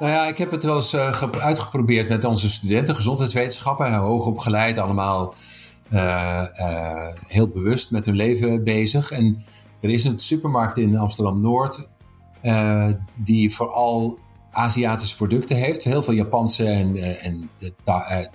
Nou 0.00 0.12
ja, 0.12 0.26
ik 0.26 0.38
heb 0.38 0.50
het 0.50 0.64
wel 0.64 0.76
eens 0.76 0.94
uh, 0.94 1.22
uitgeprobeerd 1.38 2.08
met 2.08 2.24
onze 2.24 2.48
studenten, 2.48 2.94
gezondheidswetenschappen, 2.94 3.94
hoog 3.94 4.26
opgeleid, 4.26 4.78
allemaal 4.78 5.34
uh, 5.92 6.46
uh, 6.60 7.16
heel 7.26 7.48
bewust 7.48 7.90
met 7.90 8.04
hun 8.04 8.16
leven 8.16 8.64
bezig. 8.64 9.10
En 9.10 9.44
er 9.80 9.90
is 9.90 10.04
een 10.04 10.18
supermarkt 10.18 10.78
in 10.78 10.96
Amsterdam-Noord 10.96 11.88
die 13.14 13.54
vooral 13.54 14.18
Aziatische 14.50 15.16
producten 15.16 15.56
heeft. 15.56 15.84
Heel 15.84 16.02
veel 16.02 16.14
Japanse 16.14 16.66
en, 16.66 17.20
en 17.20 17.50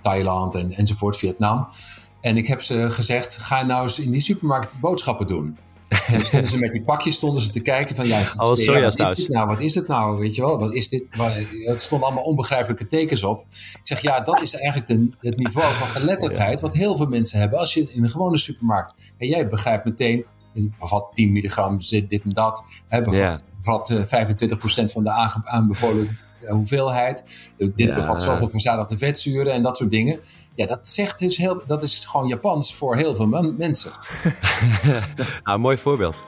Thailand 0.01 0.55
en, 0.55 0.71
enzovoort, 0.71 1.17
Vietnam. 1.17 1.67
En 2.21 2.37
ik 2.37 2.47
heb 2.47 2.61
ze 2.61 2.91
gezegd, 2.91 3.37
ga 3.37 3.63
nou 3.63 3.83
eens 3.83 3.99
in 3.99 4.11
die 4.11 4.21
supermarkt 4.21 4.79
boodschappen 4.79 5.27
doen. 5.27 5.57
En 5.87 6.25
stonden 6.25 6.49
ze 6.49 6.57
met 6.57 6.71
die 6.71 6.81
pakjes 6.81 7.15
stonden 7.15 7.41
ze 7.41 7.49
te 7.49 7.59
kijken 7.59 7.95
van 7.95 8.07
ja, 8.07 8.23
wat 8.35 8.59
is 8.59 8.65
dit 9.15 9.29
nou? 9.29 9.47
Wat 9.47 9.59
is 9.59 9.75
het 9.75 9.87
nou? 9.87 10.19
Weet 10.19 10.35
je 10.35 10.41
wel? 10.41 10.59
Wat 10.59 10.73
is 10.73 10.89
dit? 10.89 11.03
Het 11.65 11.81
stonden 11.81 12.07
allemaal 12.07 12.23
onbegrijpelijke 12.23 12.87
tekens 12.87 13.23
op. 13.23 13.45
Ik 13.49 13.79
zeg 13.83 14.01
ja, 14.01 14.19
dat 14.19 14.41
is 14.41 14.55
eigenlijk 14.55 14.87
de, 14.87 15.27
het 15.27 15.37
niveau 15.37 15.75
van 15.75 15.87
geletterdheid 15.87 16.61
wat 16.61 16.73
heel 16.73 16.95
veel 16.95 17.07
mensen 17.07 17.39
hebben 17.39 17.59
als 17.59 17.73
je 17.73 17.91
in 17.91 18.03
een 18.03 18.09
gewone 18.09 18.37
supermarkt 18.37 18.93
en 19.17 19.27
jij 19.27 19.47
begrijpt 19.47 19.85
meteen 19.85 20.25
bevat 20.79 21.09
10 21.13 21.31
milligram 21.31 21.77
dit 21.77 22.21
en 22.23 22.29
dat, 22.33 22.63
hè, 22.87 23.01
bevat, 23.01 23.41
bevat 23.61 23.93
25% 23.93 24.05
eh, 24.75 24.87
van 24.87 25.03
de 25.03 25.11
aanbevolen 25.43 26.17
hoeveelheid. 26.49 27.23
Dit 27.75 27.95
bevat 27.95 28.23
zoveel 28.23 28.49
verzadigde 28.49 28.97
vetzuren 28.97 29.53
en 29.53 29.63
dat 29.63 29.77
soort 29.77 29.89
dingen. 29.89 30.19
Ja, 30.55 30.65
dat 30.65 30.87
zegt 30.87 31.19
dus 31.19 31.37
heel, 31.37 31.63
dat 31.67 31.83
is 31.83 32.05
gewoon 32.05 32.27
Japans 32.27 32.75
voor 32.75 32.95
heel 32.95 33.15
veel 33.15 33.27
mensen. 33.57 33.91
nou, 35.43 35.59
mooi 35.59 35.77
voorbeeld. 35.77 36.23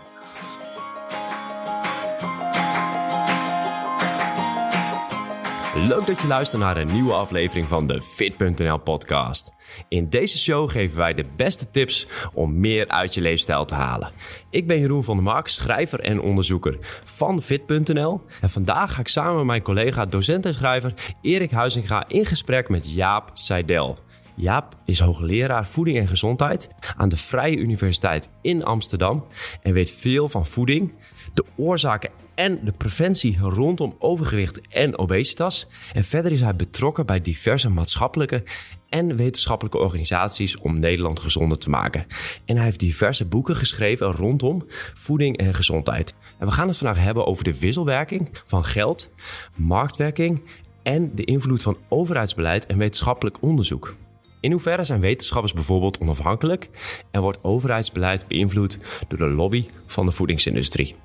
Leuk 5.85 6.05
dat 6.05 6.21
je 6.21 6.27
luistert 6.27 6.61
naar 6.61 6.77
een 6.77 6.93
nieuwe 6.93 7.13
aflevering 7.13 7.67
van 7.67 7.87
de 7.87 8.01
Fit.nl 8.01 8.77
podcast. 8.77 9.51
In 9.87 10.09
deze 10.09 10.37
show 10.37 10.69
geven 10.69 10.97
wij 10.97 11.13
de 11.13 11.25
beste 11.35 11.71
tips 11.71 12.07
om 12.33 12.59
meer 12.59 12.87
uit 12.87 13.13
je 13.13 13.21
leefstijl 13.21 13.65
te 13.65 13.75
halen. 13.75 14.11
Ik 14.49 14.67
ben 14.67 14.79
Jeroen 14.79 15.03
van 15.03 15.15
der 15.15 15.23
Mark, 15.23 15.47
schrijver 15.47 15.99
en 15.99 16.21
onderzoeker 16.21 16.77
van 17.03 17.41
Fit.nl. 17.41 18.21
En 18.41 18.49
vandaag 18.49 18.93
ga 18.93 18.99
ik 18.99 19.07
samen 19.07 19.35
met 19.35 19.45
mijn 19.45 19.61
collega 19.61 20.05
docent 20.05 20.45
en 20.45 20.53
schrijver 20.53 20.93
Erik 21.21 21.51
Huizinga 21.51 22.07
in 22.07 22.25
gesprek 22.25 22.69
met 22.69 22.93
Jaap 22.93 23.29
Seidel. 23.33 23.97
Jaap 24.35 24.75
is 24.85 24.99
hoogleraar 24.99 25.65
voeding 25.65 25.97
en 25.97 26.07
gezondheid 26.07 26.67
aan 26.97 27.09
de 27.09 27.17
Vrije 27.17 27.57
Universiteit 27.57 28.29
in 28.41 28.63
Amsterdam 28.63 29.25
en 29.61 29.73
weet 29.73 29.91
veel 29.91 30.29
van 30.29 30.45
voeding, 30.45 30.93
de 31.37 31.45
oorzaken 31.55 32.09
en 32.35 32.59
de 32.63 32.71
preventie 32.71 33.37
rondom 33.39 33.95
overgewicht 33.99 34.61
en 34.69 34.97
obesitas. 34.97 35.67
En 35.93 36.03
verder 36.03 36.31
is 36.31 36.41
hij 36.41 36.55
betrokken 36.55 37.05
bij 37.05 37.21
diverse 37.21 37.69
maatschappelijke 37.69 38.43
en 38.89 39.15
wetenschappelijke 39.15 39.77
organisaties 39.77 40.57
om 40.57 40.79
Nederland 40.79 41.19
gezonder 41.19 41.57
te 41.57 41.69
maken. 41.69 42.05
En 42.45 42.55
hij 42.55 42.65
heeft 42.65 42.79
diverse 42.79 43.25
boeken 43.25 43.55
geschreven 43.55 44.11
rondom 44.11 44.65
voeding 44.93 45.37
en 45.37 45.53
gezondheid. 45.53 46.15
En 46.39 46.47
we 46.47 46.53
gaan 46.53 46.67
het 46.67 46.77
vandaag 46.77 47.03
hebben 47.03 47.25
over 47.25 47.43
de 47.43 47.59
wisselwerking 47.59 48.29
van 48.45 48.65
geld, 48.65 49.13
marktwerking 49.55 50.41
en 50.83 51.11
de 51.15 51.23
invloed 51.23 51.63
van 51.63 51.77
overheidsbeleid 51.89 52.65
en 52.65 52.77
wetenschappelijk 52.77 53.41
onderzoek. 53.41 53.95
In 54.39 54.51
hoeverre 54.51 54.83
zijn 54.83 54.99
wetenschappers 54.99 55.53
bijvoorbeeld 55.53 55.99
onafhankelijk 55.99 56.69
en 57.11 57.21
wordt 57.21 57.43
overheidsbeleid 57.43 58.27
beïnvloed 58.27 58.77
door 59.07 59.17
de 59.17 59.27
lobby 59.27 59.65
van 59.85 60.05
de 60.05 60.11
voedingsindustrie? 60.11 60.95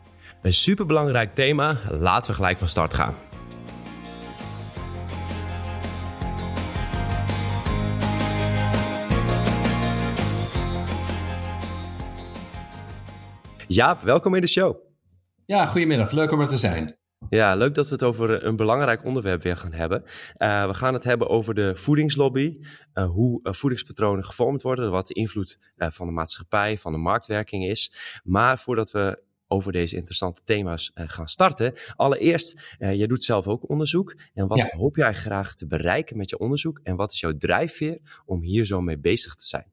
Een 0.43 0.53
superbelangrijk 0.53 1.35
thema, 1.35 1.79
laten 1.91 2.31
we 2.31 2.37
gelijk 2.37 2.59
van 2.59 2.69
start 2.69 2.95
gaan. 2.95 3.15
Jaap, 13.67 14.03
welkom 14.03 14.35
in 14.35 14.41
de 14.41 14.47
show. 14.47 14.77
Ja, 15.47 15.67
goedemiddag. 15.67 16.11
Leuk 16.11 16.33
om 16.33 16.41
er 16.41 16.49
te 16.49 16.57
zijn. 16.57 16.97
Ja, 17.31 17.55
leuk 17.55 17.75
dat 17.75 17.89
we 17.89 17.93
het 17.93 18.03
over 18.03 18.45
een 18.45 18.57
belangrijk 18.57 19.05
onderwerp 19.05 19.43
weer 19.43 19.57
gaan 19.57 19.73
hebben. 19.73 20.03
Uh, 20.39 20.67
we 20.67 20.75
gaan 20.75 20.95
het 20.95 21.05
hebben 21.05 21.29
over 21.29 21.55
de 21.55 21.77
voedingslobby, 21.77 22.59
uh, 22.95 23.11
hoe 23.11 23.41
uh, 23.43 23.53
voedingspatronen 23.53 24.25
gevormd 24.25 24.63
worden, 24.63 24.91
wat 24.91 25.07
de 25.07 25.15
invloed 25.15 25.59
van 25.77 26.07
de 26.07 26.13
maatschappij, 26.13 26.79
van 26.79 26.93
de 26.93 26.99
marktwerking 26.99 27.65
is. 27.65 27.93
Maar 28.25 28.59
voordat 28.59 28.91
we 28.91 29.31
over 29.53 29.73
deze 29.73 29.97
interessante 29.97 30.41
thema's 30.45 30.91
gaan 30.95 31.29
starten. 31.29 31.75
Allereerst, 31.97 32.77
jij 32.79 33.07
doet 33.07 33.25
zelf 33.25 33.47
ook 33.47 33.69
onderzoek. 33.69 34.17
En 34.35 34.47
wat 34.47 34.61
hoop 34.61 34.97
jij 34.97 35.15
graag 35.15 35.55
te 35.55 35.67
bereiken 35.67 36.17
met 36.17 36.31
je 36.31 36.39
onderzoek? 36.39 36.81
En 36.83 36.97
wat 36.97 37.13
is 37.13 37.21
jouw 37.21 37.37
drijfveer 37.37 38.23
om 38.27 38.43
hier 38.43 38.65
zo 38.65 38.81
mee 38.81 38.99
bezig 38.99 39.35
te 39.35 39.47
zijn? 39.47 39.73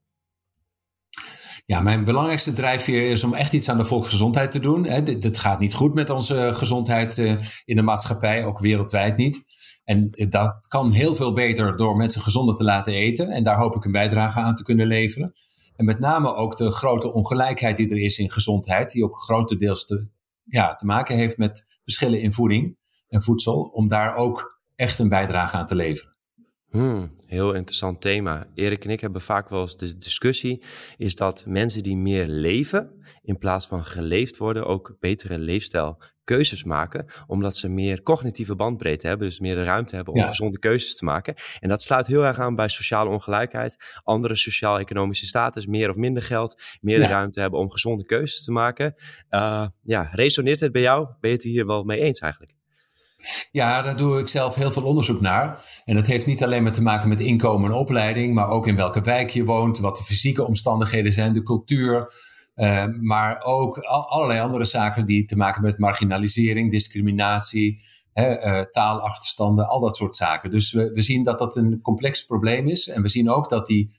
Ja, 1.69 1.81
mijn 1.81 2.03
belangrijkste 2.03 2.53
drijfveer 2.53 3.12
is 3.12 3.23
om 3.23 3.34
echt 3.34 3.53
iets 3.53 3.69
aan 3.69 3.78
de 3.78 3.85
volksgezondheid 3.85 4.51
te 4.51 4.59
doen. 4.59 4.85
Het 4.85 5.38
gaat 5.38 5.59
niet 5.59 5.73
goed 5.73 5.94
met 5.94 6.09
onze 6.09 6.50
gezondheid 6.53 7.17
eh, 7.17 7.35
in 7.66 7.75
de 7.75 7.81
maatschappij, 7.81 8.46
ook 8.46 8.59
wereldwijd 8.59 9.17
niet. 9.17 9.44
En 9.84 10.09
dat 10.29 10.67
kan 10.67 10.91
heel 10.91 11.13
veel 11.13 11.34
beter 11.34 11.75
door 11.75 11.96
mensen 11.96 12.22
gezonder 12.22 12.56
te 12.56 12.63
laten 12.63 12.94
eten. 12.94 13.29
En 13.29 13.44
daar 13.44 13.57
hoop 13.57 13.75
ik 13.75 13.85
een 13.85 13.91
bijdrage 13.91 14.40
aan 14.40 14.56
te 14.56 14.63
kunnen 14.63 14.88
leveren. 14.88 15.34
En 15.79 15.85
met 15.85 16.00
name 16.00 16.35
ook 16.35 16.56
de 16.56 16.72
grote 16.72 17.13
ongelijkheid 17.13 17.78
die 17.78 17.90
er 17.90 17.97
is 17.97 18.17
in 18.17 18.31
gezondheid, 18.31 18.91
die 18.91 19.03
ook 19.03 19.19
grotendeels 19.19 19.85
te, 19.85 20.09
ja, 20.44 20.75
te 20.75 20.85
maken 20.85 21.16
heeft 21.16 21.38
met 21.38 21.79
verschillen 21.84 22.22
in 22.22 22.34
voeding 22.34 22.78
en 23.07 23.22
voedsel, 23.22 23.62
om 23.62 23.88
daar 23.88 24.16
ook 24.16 24.62
echt 24.75 25.00
een 25.00 25.09
bijdrage 25.09 25.57
aan 25.57 25.66
te 25.66 25.75
leveren. 25.75 26.17
Hmm, 26.69 27.13
heel 27.25 27.53
interessant 27.53 28.01
thema. 28.01 28.47
Erik 28.53 28.85
en 28.85 28.90
ik 28.90 29.00
hebben 29.00 29.22
vaak 29.22 29.50
wel 29.50 29.62
eens 29.62 29.78
de 29.78 29.97
discussie, 29.97 30.63
is 30.97 31.16
dat 31.16 31.45
mensen 31.45 31.84
die 31.84 31.97
meer 31.97 32.28
leven, 32.28 33.03
in 33.22 33.38
plaats 33.38 33.67
van 33.67 33.85
geleefd 33.85 34.38
worden, 34.38 34.66
ook 34.66 34.97
betere 35.00 35.38
leefstijlkeuzes 36.29 36.63
maken, 36.63 37.06
omdat 37.28 37.57
ze 37.57 37.69
meer 37.69 38.01
cognitieve 38.01 38.56
bandbreedte 38.56 39.07
hebben, 39.07 39.28
dus 39.28 39.40
meer 39.40 39.56
de 39.56 39.63
ruimte 39.63 39.95
hebben 39.95 40.13
om 40.13 40.23
gezonde 40.23 40.59
keuzes 40.59 40.95
te 40.95 41.06
maken. 41.06 41.35
En 41.59 41.69
dat 41.69 41.81
sluit 41.81 42.07
heel 42.07 42.25
erg 42.25 42.40
aan 42.40 42.56
bij 42.56 42.67
sociale 42.67 43.09
ongelijkheid, 43.09 44.00
andere 44.03 44.35
sociaal-economische 44.35 45.28
status, 45.28 45.66
meer 45.66 45.90
of 45.90 45.95
minder 45.95 46.23
geld, 46.23 46.62
meer 46.81 46.97
de 46.97 47.07
ruimte 47.07 47.40
hebben 47.40 47.59
om 47.59 47.72
gezonde 47.72 48.06
keuzes 48.06 48.44
te 48.44 48.51
maken. 48.51 48.95
Uh, 49.29 49.67
ja, 49.84 50.09
resoneert 50.12 50.59
het 50.59 50.72
bij 50.72 50.81
jou? 50.81 51.07
Ben 51.19 51.29
je 51.29 51.35
het 51.35 51.45
hier 51.45 51.66
wel 51.66 51.84
mee 51.84 52.00
eens 52.00 52.19
eigenlijk? 52.19 52.57
Ja, 53.51 53.81
daar 53.81 53.97
doe 53.97 54.19
ik 54.19 54.28
zelf 54.28 54.56
heel 54.56 54.72
veel 54.72 54.84
onderzoek 54.84 55.22
naar. 55.22 55.61
En 55.85 55.96
dat 55.96 56.07
heeft 56.07 56.25
niet 56.25 56.44
alleen 56.44 56.63
maar 56.63 56.72
te 56.72 56.81
maken 56.81 57.09
met 57.09 57.19
inkomen 57.19 57.72
en 57.72 57.78
opleiding, 57.78 58.34
maar 58.34 58.50
ook 58.50 58.67
in 58.67 58.75
welke 58.75 59.01
wijk 59.01 59.29
je 59.29 59.46
woont, 59.46 59.79
wat 59.79 59.96
de 59.97 60.03
fysieke 60.03 60.46
omstandigheden 60.46 61.13
zijn, 61.13 61.34
de 61.34 61.44
cultuur. 61.44 62.11
Uh, 62.59 62.86
maar 63.02 63.44
ook 63.44 63.78
allerlei 63.78 64.40
andere 64.40 64.66
zaken 64.66 65.06
die 65.06 65.25
te 65.25 65.36
maken 65.36 65.62
met 65.62 65.78
marginalisering, 65.80 66.72
discriminatie, 66.72 67.81
hè, 68.14 68.46
uh, 68.46 68.62
taalachterstanden, 68.62 69.68
al 69.68 69.80
dat 69.80 69.96
soort 69.96 70.16
zaken. 70.16 70.52
Dus 70.52 70.72
we, 70.72 70.92
we 70.94 71.02
zien 71.02 71.24
dat 71.24 71.40
dat 71.40 71.56
een 71.56 71.81
complex 71.81 72.25
probleem 72.25 72.68
is. 72.68 72.88
En 72.88 73.02
we 73.02 73.09
zien 73.09 73.30
ook 73.30 73.50
dat 73.50 73.66
die 73.66 73.92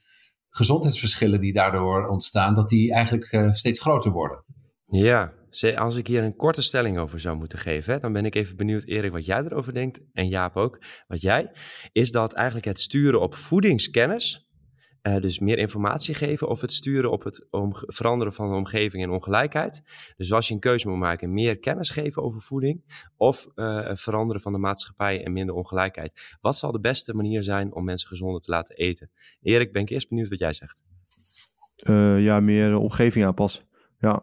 gezondheidsverschillen 0.49 1.41
die 1.41 1.53
daardoor 1.53 2.07
ontstaan, 2.07 2.55
dat 2.55 2.69
die 2.69 2.93
eigenlijk 2.93 3.33
uh, 3.33 3.51
steeds 3.51 3.81
groter 3.81 4.13
worden. 4.13 4.45
Ja, 4.87 5.33
als 5.77 5.97
ik 5.97 6.07
hier 6.07 6.23
een 6.23 6.37
korte 6.37 6.63
stelling 6.63 6.99
over 6.99 7.21
zou 7.21 7.37
moeten 7.37 7.59
geven, 7.59 8.01
dan 8.01 8.13
ben 8.13 8.25
ik 8.25 8.35
even 8.35 8.57
benieuwd, 8.57 8.85
Erik, 8.85 9.13
wat 9.13 9.27
jij 9.27 9.43
erover 9.45 9.73
denkt. 9.73 10.01
En 10.13 10.29
Jaap 10.29 10.57
ook, 10.57 10.79
wat 11.07 11.21
jij. 11.21 11.53
Is 11.93 12.11
dat 12.11 12.33
eigenlijk 12.33 12.67
het 12.67 12.81
sturen 12.81 13.21
op 13.21 13.35
voedingskennis, 13.35 14.50
uh, 15.03 15.21
dus 15.21 15.39
meer 15.39 15.59
informatie 15.59 16.15
geven, 16.15 16.49
of 16.49 16.61
het 16.61 16.73
sturen 16.73 17.11
op 17.11 17.23
het 17.25 17.47
veranderen 17.87 18.33
van 18.33 18.49
de 18.49 18.55
omgeving 18.55 19.03
en 19.03 19.11
ongelijkheid. 19.11 19.83
Dus 20.17 20.33
als 20.33 20.49
je 20.49 20.55
een 20.55 20.61
keuze 20.61 20.89
moet 20.89 20.99
maken, 20.99 21.33
meer 21.33 21.59
kennis 21.59 21.91
geven 21.91 22.23
over 22.23 22.41
voeding, 22.41 23.05
of 23.17 23.49
uh, 23.55 23.91
veranderen 23.93 24.43
van 24.43 24.53
de 24.53 24.59
maatschappij 24.59 25.25
en 25.25 25.33
minder 25.33 25.55
ongelijkheid. 25.55 26.37
Wat 26.41 26.57
zal 26.57 26.73
de 26.73 26.81
beste 26.81 27.15
manier 27.15 27.43
zijn 27.43 27.75
om 27.75 27.85
mensen 27.85 28.09
gezonder 28.09 28.41
te 28.41 28.51
laten 28.51 28.77
eten? 28.77 29.11
Erik, 29.43 29.73
ben 29.73 29.83
ik 29.83 29.91
eerst 29.91 30.09
benieuwd 30.09 30.29
wat 30.29 30.39
jij 30.39 30.53
zegt. 30.53 30.83
Uh, 31.89 32.25
ja, 32.25 32.41
meer 32.41 32.77
omgeving 32.77 33.25
aanpassen. 33.25 33.65
Ja. 33.99 34.23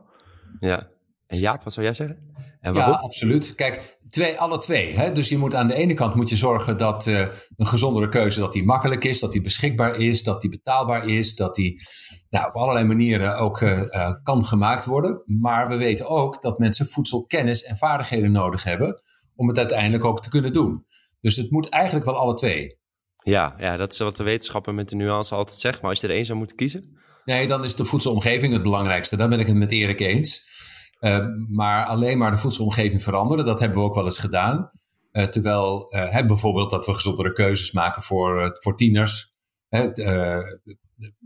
Ja, 0.59 0.89
en 1.27 1.39
Jaap, 1.39 1.63
wat 1.63 1.73
zou 1.73 1.85
jij 1.85 1.95
zeggen? 1.95 2.35
En 2.67 2.73
ja, 2.73 2.85
absoluut. 2.85 3.55
Kijk, 3.55 3.99
twee, 4.09 4.37
alle 4.39 4.57
twee. 4.57 4.95
Hè? 4.95 5.11
Dus 5.11 5.29
je 5.29 5.37
moet 5.37 5.55
aan 5.55 5.67
de 5.67 5.73
ene 5.73 5.93
kant 5.93 6.15
moet 6.15 6.29
je 6.29 6.35
zorgen 6.35 6.77
dat 6.77 7.05
uh, 7.05 7.19
een 7.55 7.67
gezondere 7.67 8.09
keuze 8.09 8.39
dat 8.39 8.53
die 8.53 8.65
makkelijk 8.65 9.03
is, 9.03 9.19
dat 9.19 9.31
die 9.31 9.41
beschikbaar 9.41 9.95
is, 9.95 10.23
dat 10.23 10.41
die 10.41 10.49
betaalbaar 10.49 11.07
is, 11.07 11.35
dat 11.35 11.55
die 11.55 11.81
nou, 12.29 12.47
op 12.47 12.55
allerlei 12.55 12.85
manieren 12.85 13.37
ook 13.37 13.61
uh, 13.61 13.71
uh, 13.71 14.09
kan 14.23 14.45
gemaakt 14.45 14.85
worden. 14.85 15.23
Maar 15.25 15.67
we 15.67 15.77
weten 15.77 16.07
ook 16.07 16.41
dat 16.41 16.59
mensen 16.59 16.87
voedselkennis 16.87 17.63
en 17.63 17.77
vaardigheden 17.77 18.31
nodig 18.31 18.63
hebben 18.63 19.01
om 19.35 19.47
het 19.47 19.57
uiteindelijk 19.57 20.05
ook 20.05 20.21
te 20.21 20.29
kunnen 20.29 20.53
doen. 20.53 20.85
Dus 21.19 21.35
het 21.35 21.51
moet 21.51 21.69
eigenlijk 21.69 22.05
wel 22.05 22.15
alle 22.15 22.33
twee. 22.33 22.77
Ja, 23.23 23.55
ja 23.57 23.77
dat 23.77 23.91
is 23.91 23.97
wat 23.97 24.17
de 24.17 24.23
wetenschapper 24.23 24.73
met 24.73 24.89
de 24.89 24.95
nuance 24.95 25.35
altijd 25.35 25.59
zegt. 25.59 25.81
Maar 25.81 25.89
als 25.89 25.99
je 25.99 26.07
er 26.07 26.13
één 26.13 26.25
zou 26.25 26.37
moeten 26.37 26.55
kiezen? 26.55 26.99
Nee, 27.25 27.47
dan 27.47 27.63
is 27.63 27.75
de 27.75 27.85
voedselomgeving 27.85 28.53
het 28.53 28.63
belangrijkste. 28.63 29.17
Daar 29.17 29.29
ben 29.29 29.39
ik 29.39 29.47
het 29.47 29.55
met 29.55 29.71
Erik 29.71 29.99
eens. 29.99 30.56
Uh, 30.99 31.25
maar 31.49 31.85
alleen 31.85 32.17
maar 32.17 32.31
de 32.31 32.37
voedselomgeving 32.37 33.03
veranderen, 33.03 33.45
dat 33.45 33.59
hebben 33.59 33.77
we 33.77 33.83
ook 33.83 33.95
wel 33.95 34.03
eens 34.03 34.17
gedaan. 34.17 34.69
terwijl 35.11 35.91
bijvoorbeeld 36.27 36.69
dat 36.69 36.85
we 36.85 36.93
gezondere 36.93 37.33
keuzes 37.33 37.71
maken 37.71 38.01
voor, 38.01 38.57
voor 38.59 38.75
tieners. 38.75 39.33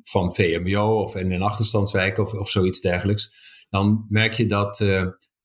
van 0.04 0.34
VMBO 0.34 1.02
of 1.02 1.16
in 1.16 1.32
een 1.32 1.42
achterstandswijk 1.42 2.18
of, 2.18 2.34
of 2.34 2.50
zoiets 2.50 2.82
dergelijks. 2.82 3.32
Dan 3.70 4.06
merk 4.08 4.34
je 4.34 4.46
dat 4.46 4.78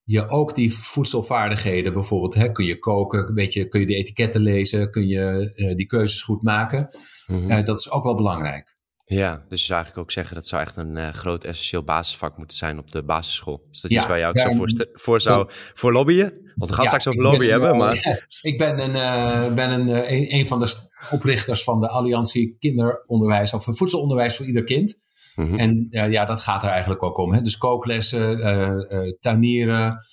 je 0.06 0.28
ook 0.28 0.54
die 0.54 0.74
voedselvaardigheden, 0.74 1.92
bijvoorbeeld, 1.92 2.34
hè, 2.34 2.52
kun 2.52 2.64
je 2.64 2.78
koken, 2.78 3.34
weet 3.34 3.52
je, 3.52 3.68
kun 3.68 3.80
je 3.80 3.86
de 3.86 3.94
etiketten 3.94 4.40
lezen, 4.40 4.90
kun 4.90 5.06
je 5.06 5.52
uh, 5.54 5.74
die 5.74 5.86
keuzes 5.86 6.22
goed 6.22 6.42
maken. 6.42 6.86
Mm 7.26 7.50
uh, 7.50 7.64
dat 7.64 7.78
is 7.78 7.90
ook 7.90 8.04
wel 8.04 8.14
belangrijk. 8.14 8.75
Ja, 9.08 9.44
dus 9.48 9.60
je 9.60 9.66
zou 9.66 9.78
eigenlijk 9.78 9.98
ook 10.08 10.12
zeggen 10.12 10.34
dat 10.34 10.46
zou 10.46 10.62
echt 10.62 10.76
een 10.76 10.96
uh, 10.96 11.08
groot 11.08 11.44
essentieel 11.44 11.82
basisvak 11.82 12.36
moeten 12.36 12.56
zijn 12.56 12.78
op 12.78 12.90
de 12.90 13.02
basisschool. 13.02 13.66
Is 13.70 13.80
dat 13.80 13.90
ja, 13.90 13.96
iets 13.96 14.06
waar 14.06 14.18
je 14.18 14.26
ook 14.26 14.36
ja, 14.36 14.50
zo 14.50 14.56
voor, 14.56 14.88
voor 14.92 15.20
zou 15.20 15.50
voor 15.74 15.92
lobbyen? 15.92 16.52
Want 16.54 16.70
we 16.70 16.76
gaan 16.76 16.86
straks 16.86 17.06
over 17.06 17.22
lobby 17.22 17.46
hebben. 17.46 17.76
Maar... 17.76 18.24
ik 18.40 18.58
ben, 18.58 18.78
een, 18.78 19.54
ben 19.54 19.70
een, 19.70 19.88
een, 20.12 20.34
een, 20.34 20.46
van 20.46 20.58
de 20.58 20.74
oprichters 21.10 21.64
van 21.64 21.80
de 21.80 21.88
Alliantie 21.88 22.56
Kinderonderwijs 22.58 23.52
of 23.52 23.64
Voedselonderwijs 23.64 24.36
voor 24.36 24.46
ieder 24.46 24.64
kind. 24.64 24.96
Mhm. 25.34 25.58
En 25.58 25.86
ja, 25.90 26.24
dat 26.24 26.42
gaat 26.42 26.62
er 26.62 26.70
eigenlijk 26.70 27.02
ook 27.02 27.18
om. 27.18 27.32
Hè? 27.32 27.40
Dus 27.40 27.58
kooklessen, 27.58 29.18
tuinieren, 29.20 30.04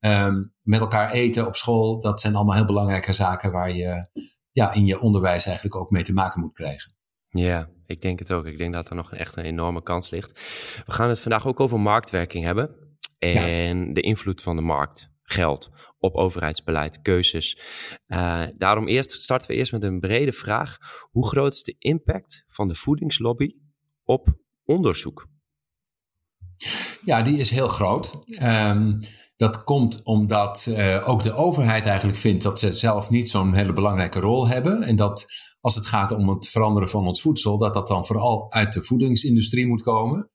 um, 0.00 0.54
met 0.62 0.80
elkaar 0.80 1.10
eten 1.10 1.46
op 1.46 1.56
school. 1.56 2.00
Dat 2.00 2.20
zijn 2.20 2.34
allemaal 2.34 2.56
heel 2.56 2.64
belangrijke 2.64 3.12
zaken 3.12 3.52
waar 3.52 3.72
je 3.72 4.06
ja, 4.50 4.72
in 4.72 4.86
je 4.86 5.00
onderwijs 5.00 5.46
eigenlijk 5.46 5.76
ook 5.76 5.90
mee 5.90 6.02
te 6.02 6.12
maken 6.12 6.40
moet 6.40 6.52
krijgen. 6.52 6.94
Ja, 7.32 7.70
ik 7.86 8.02
denk 8.02 8.18
het 8.18 8.32
ook. 8.32 8.46
Ik 8.46 8.58
denk 8.58 8.72
dat 8.72 8.88
er 8.88 8.94
nog 8.94 9.12
echt 9.14 9.36
een 9.36 9.44
enorme 9.44 9.82
kans 9.82 10.10
ligt. 10.10 10.30
We 10.86 10.92
gaan 10.92 11.08
het 11.08 11.20
vandaag 11.20 11.46
ook 11.46 11.60
over 11.60 11.80
marktwerking 11.80 12.44
hebben. 12.44 12.76
En 13.18 13.92
de 13.92 14.00
invloed 14.00 14.42
van 14.42 14.56
de 14.56 14.62
markt, 14.62 15.10
geld 15.22 15.70
op 15.98 16.14
overheidsbeleid, 16.14 17.02
keuzes. 17.02 17.58
Uh, 18.06 18.42
daarom 18.56 18.88
eerst 18.88 19.12
starten 19.12 19.48
we 19.48 19.56
eerst 19.56 19.72
met 19.72 19.82
een 19.82 20.00
brede 20.00 20.32
vraag. 20.32 20.76
Hoe 21.10 21.28
groot 21.28 21.54
is 21.54 21.62
de 21.62 21.76
impact 21.78 22.44
van 22.46 22.68
de 22.68 22.74
voedingslobby 22.74 23.54
op 24.04 24.28
onderzoek? 24.64 25.26
Ja, 27.04 27.22
die 27.22 27.38
is 27.38 27.50
heel 27.50 27.68
groot. 27.68 28.24
Um, 28.42 28.98
dat 29.36 29.64
komt 29.64 30.02
omdat 30.04 30.66
uh, 30.68 31.08
ook 31.08 31.22
de 31.22 31.34
overheid 31.34 31.86
eigenlijk 31.86 32.18
vindt 32.18 32.42
dat 32.42 32.58
ze 32.58 32.72
zelf 32.72 33.10
niet 33.10 33.28
zo'n 33.28 33.54
hele 33.54 33.72
belangrijke 33.72 34.20
rol 34.20 34.48
hebben. 34.48 34.82
En 34.82 34.96
dat 34.96 35.26
als 35.62 35.74
het 35.74 35.86
gaat 35.86 36.12
om 36.12 36.28
het 36.28 36.48
veranderen 36.48 36.88
van 36.88 37.06
ons 37.06 37.20
voedsel, 37.20 37.58
dat 37.58 37.74
dat 37.74 37.86
dan 37.86 38.06
vooral 38.06 38.52
uit 38.52 38.72
de 38.72 38.82
voedingsindustrie 38.82 39.66
moet 39.66 39.82
komen. 39.82 40.30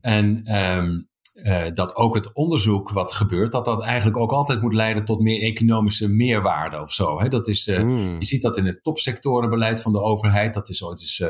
En 0.00 0.56
um, 0.76 1.08
uh, 1.34 1.64
dat 1.72 1.96
ook 1.96 2.14
het 2.14 2.32
onderzoek 2.32 2.90
wat 2.90 3.12
gebeurt, 3.12 3.52
dat 3.52 3.64
dat 3.64 3.82
eigenlijk 3.82 4.16
ook 4.16 4.32
altijd 4.32 4.62
moet 4.62 4.72
leiden 4.72 5.04
tot 5.04 5.20
meer 5.20 5.42
economische 5.42 6.08
meerwaarde 6.08 6.80
of 6.80 6.92
zo. 6.92 7.20
Hè? 7.20 7.28
Dat 7.28 7.48
is, 7.48 7.68
uh, 7.68 7.82
mm. 7.82 8.18
Je 8.18 8.24
ziet 8.24 8.42
dat 8.42 8.56
in 8.56 8.64
het 8.64 8.82
topsectorenbeleid 8.82 9.82
van 9.82 9.92
de 9.92 10.00
overheid. 10.00 10.54
Dat 10.54 10.68
is 10.68 10.84
ooit 10.84 11.00
eens 11.00 11.24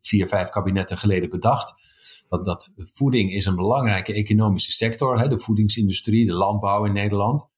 vier, 0.00 0.28
vijf 0.28 0.48
kabinetten 0.48 0.98
geleden 0.98 1.30
bedacht. 1.30 1.74
Dat, 2.28 2.44
dat 2.44 2.72
voeding 2.74 3.32
is 3.32 3.46
een 3.46 3.56
belangrijke 3.56 4.12
economische 4.12 4.72
sector, 4.72 5.18
hè, 5.18 5.28
de 5.28 5.38
voedingsindustrie, 5.38 6.26
de 6.26 6.34
landbouw 6.34 6.84
in 6.84 6.92
Nederland. 6.92 7.48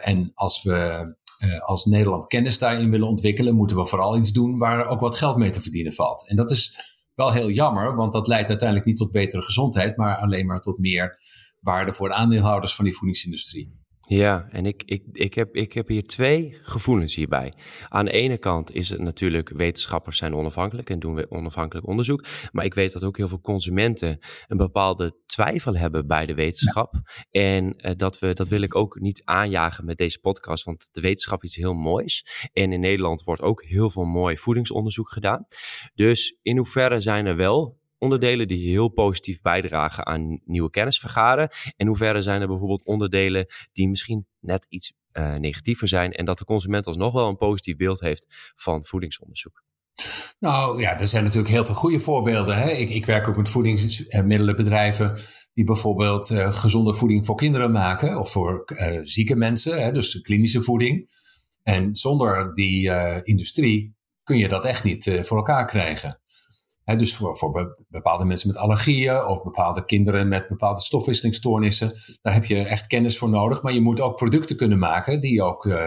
En 0.00 0.30
als 0.34 0.62
we 0.62 1.14
uh, 1.44 1.60
als 1.60 1.84
Nederland 1.84 2.26
kennis 2.26 2.58
daarin 2.58 2.90
willen 2.90 3.08
ontwikkelen, 3.08 3.54
moeten 3.54 3.76
we 3.76 3.86
vooral 3.86 4.16
iets 4.16 4.32
doen 4.32 4.58
waar 4.58 4.86
ook 4.86 5.00
wat 5.00 5.16
geld 5.16 5.36
mee 5.36 5.50
te 5.50 5.62
verdienen 5.62 5.92
valt. 5.92 6.28
En 6.28 6.36
dat 6.36 6.50
is 6.50 6.76
wel 7.14 7.32
heel 7.32 7.50
jammer, 7.50 7.96
want 7.96 8.12
dat 8.12 8.26
leidt 8.26 8.48
uiteindelijk 8.48 8.88
niet 8.88 8.96
tot 8.96 9.10
betere 9.12 9.42
gezondheid, 9.42 9.96
maar 9.96 10.16
alleen 10.16 10.46
maar 10.46 10.60
tot 10.60 10.78
meer 10.78 11.18
waarde 11.60 11.92
voor 11.92 12.08
de 12.08 12.14
aandeelhouders 12.14 12.74
van 12.74 12.84
die 12.84 12.96
voedingsindustrie. 12.96 13.85
Ja, 14.08 14.46
en 14.50 14.66
ik, 14.66 14.82
ik, 14.84 15.02
ik, 15.12 15.34
heb, 15.34 15.54
ik 15.54 15.72
heb 15.72 15.88
hier 15.88 16.02
twee 16.02 16.58
gevoelens 16.62 17.14
hierbij. 17.14 17.52
Aan 17.88 18.04
de 18.04 18.10
ene 18.10 18.38
kant 18.38 18.74
is 18.74 18.88
het 18.88 19.00
natuurlijk, 19.00 19.48
wetenschappers 19.48 20.16
zijn 20.16 20.34
onafhankelijk 20.34 20.90
en 20.90 20.98
doen 20.98 21.14
we 21.14 21.30
onafhankelijk 21.30 21.86
onderzoek. 21.86 22.24
Maar 22.52 22.64
ik 22.64 22.74
weet 22.74 22.92
dat 22.92 23.04
ook 23.04 23.16
heel 23.16 23.28
veel 23.28 23.40
consumenten 23.40 24.18
een 24.46 24.56
bepaalde 24.56 25.16
twijfel 25.26 25.76
hebben 25.76 26.06
bij 26.06 26.26
de 26.26 26.34
wetenschap. 26.34 26.94
En 27.30 27.74
uh, 27.76 27.92
dat, 27.96 28.18
we, 28.18 28.32
dat 28.32 28.48
wil 28.48 28.60
ik 28.60 28.74
ook 28.74 29.00
niet 29.00 29.22
aanjagen 29.24 29.84
met 29.84 29.98
deze 29.98 30.20
podcast, 30.20 30.64
want 30.64 30.88
de 30.92 31.00
wetenschap 31.00 31.42
is 31.42 31.56
heel 31.56 31.74
moois. 31.74 32.48
En 32.52 32.72
in 32.72 32.80
Nederland 32.80 33.22
wordt 33.22 33.42
ook 33.42 33.64
heel 33.64 33.90
veel 33.90 34.04
mooi 34.04 34.38
voedingsonderzoek 34.38 35.10
gedaan. 35.10 35.46
Dus 35.94 36.38
in 36.42 36.56
hoeverre 36.56 37.00
zijn 37.00 37.26
er 37.26 37.36
wel 37.36 37.84
onderdelen 37.98 38.48
die 38.48 38.70
heel 38.70 38.88
positief 38.88 39.40
bijdragen 39.40 40.06
aan 40.06 40.40
nieuwe 40.44 40.70
kennis 40.70 40.98
vergaren? 40.98 41.48
En 41.76 41.86
hoeverre 41.86 42.22
zijn 42.22 42.40
er 42.40 42.46
bijvoorbeeld 42.46 42.84
onderdelen 42.84 43.46
die 43.72 43.88
misschien 43.88 44.26
net 44.40 44.66
iets 44.68 44.92
uh, 45.12 45.34
negatiever 45.34 45.88
zijn 45.88 46.12
en 46.12 46.24
dat 46.24 46.38
de 46.38 46.44
consument 46.44 46.86
alsnog 46.86 47.12
wel 47.12 47.28
een 47.28 47.36
positief 47.36 47.76
beeld 47.76 48.00
heeft 48.00 48.52
van 48.54 48.84
voedingsonderzoek? 48.84 49.64
Nou 50.38 50.80
ja, 50.80 50.98
er 50.98 51.06
zijn 51.06 51.24
natuurlijk 51.24 51.52
heel 51.52 51.64
veel 51.64 51.74
goede 51.74 52.00
voorbeelden. 52.00 52.56
Hè? 52.56 52.70
Ik, 52.70 52.90
ik 52.90 53.06
werk 53.06 53.28
ook 53.28 53.36
met 53.36 53.48
voedingsmiddelenbedrijven 53.48 55.18
die 55.54 55.64
bijvoorbeeld 55.64 56.30
uh, 56.30 56.52
gezonde 56.52 56.94
voeding 56.94 57.26
voor 57.26 57.36
kinderen 57.36 57.72
maken 57.72 58.18
of 58.18 58.30
voor 58.30 58.64
uh, 58.66 58.98
zieke 59.02 59.36
mensen, 59.36 59.82
hè? 59.82 59.92
dus 59.92 60.20
klinische 60.20 60.62
voeding. 60.62 61.08
En 61.62 61.96
zonder 61.96 62.54
die 62.54 62.90
industrie 63.22 63.94
kun 64.22 64.38
je 64.38 64.48
dat 64.48 64.64
echt 64.64 64.84
niet 64.84 65.20
voor 65.22 65.36
elkaar 65.36 65.66
krijgen 65.66 66.20
dus 66.94 67.16
voor, 67.16 67.36
voor 67.36 67.84
bepaalde 67.88 68.24
mensen 68.24 68.48
met 68.48 68.56
allergieën 68.56 69.24
of 69.24 69.42
bepaalde 69.42 69.84
kinderen 69.84 70.28
met 70.28 70.48
bepaalde 70.48 70.80
stofwisselingsstoornissen, 70.80 71.92
daar 72.22 72.32
heb 72.32 72.44
je 72.44 72.62
echt 72.62 72.86
kennis 72.86 73.18
voor 73.18 73.28
nodig. 73.28 73.62
Maar 73.62 73.72
je 73.72 73.80
moet 73.80 74.00
ook 74.00 74.16
producten 74.16 74.56
kunnen 74.56 74.78
maken 74.78 75.20
die 75.20 75.42
ook 75.42 75.64
uh, 75.64 75.86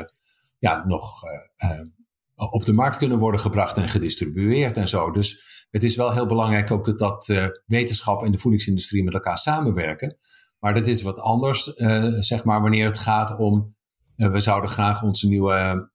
ja, 0.58 0.86
nog 0.86 1.24
uh, 1.24 1.72
uh, 1.72 2.52
op 2.52 2.66
de 2.66 2.74
markt 2.74 2.98
kunnen 2.98 3.20
worden 3.20 3.40
gebracht 3.40 3.78
en 3.78 3.90
gedistribueerd 3.90 4.78
en 4.78 4.88
zo. 4.88 5.12
Dus 5.12 5.44
het 5.70 5.84
is 5.84 5.96
wel 5.96 6.14
heel 6.14 6.28
belangrijk 6.28 6.72
ook 6.72 6.98
dat 6.98 7.34
wetenschap 7.66 8.24
en 8.24 8.32
de 8.32 8.40
voedingsindustrie 8.40 9.04
met 9.04 9.14
elkaar 9.14 9.38
samenwerken. 9.38 10.18
Maar 10.60 10.74
dat 10.74 10.88
is 10.88 11.02
wat 11.02 11.20
anders, 11.20 11.64
zeg 12.20 12.44
maar, 12.44 12.62
wanneer 12.62 12.86
het 12.86 12.98
gaat 12.98 13.38
om. 13.38 13.76
we 14.16 14.40
zouden 14.40 14.70
graag 14.70 15.04
onze 15.04 15.28
nieuwe 15.28 15.90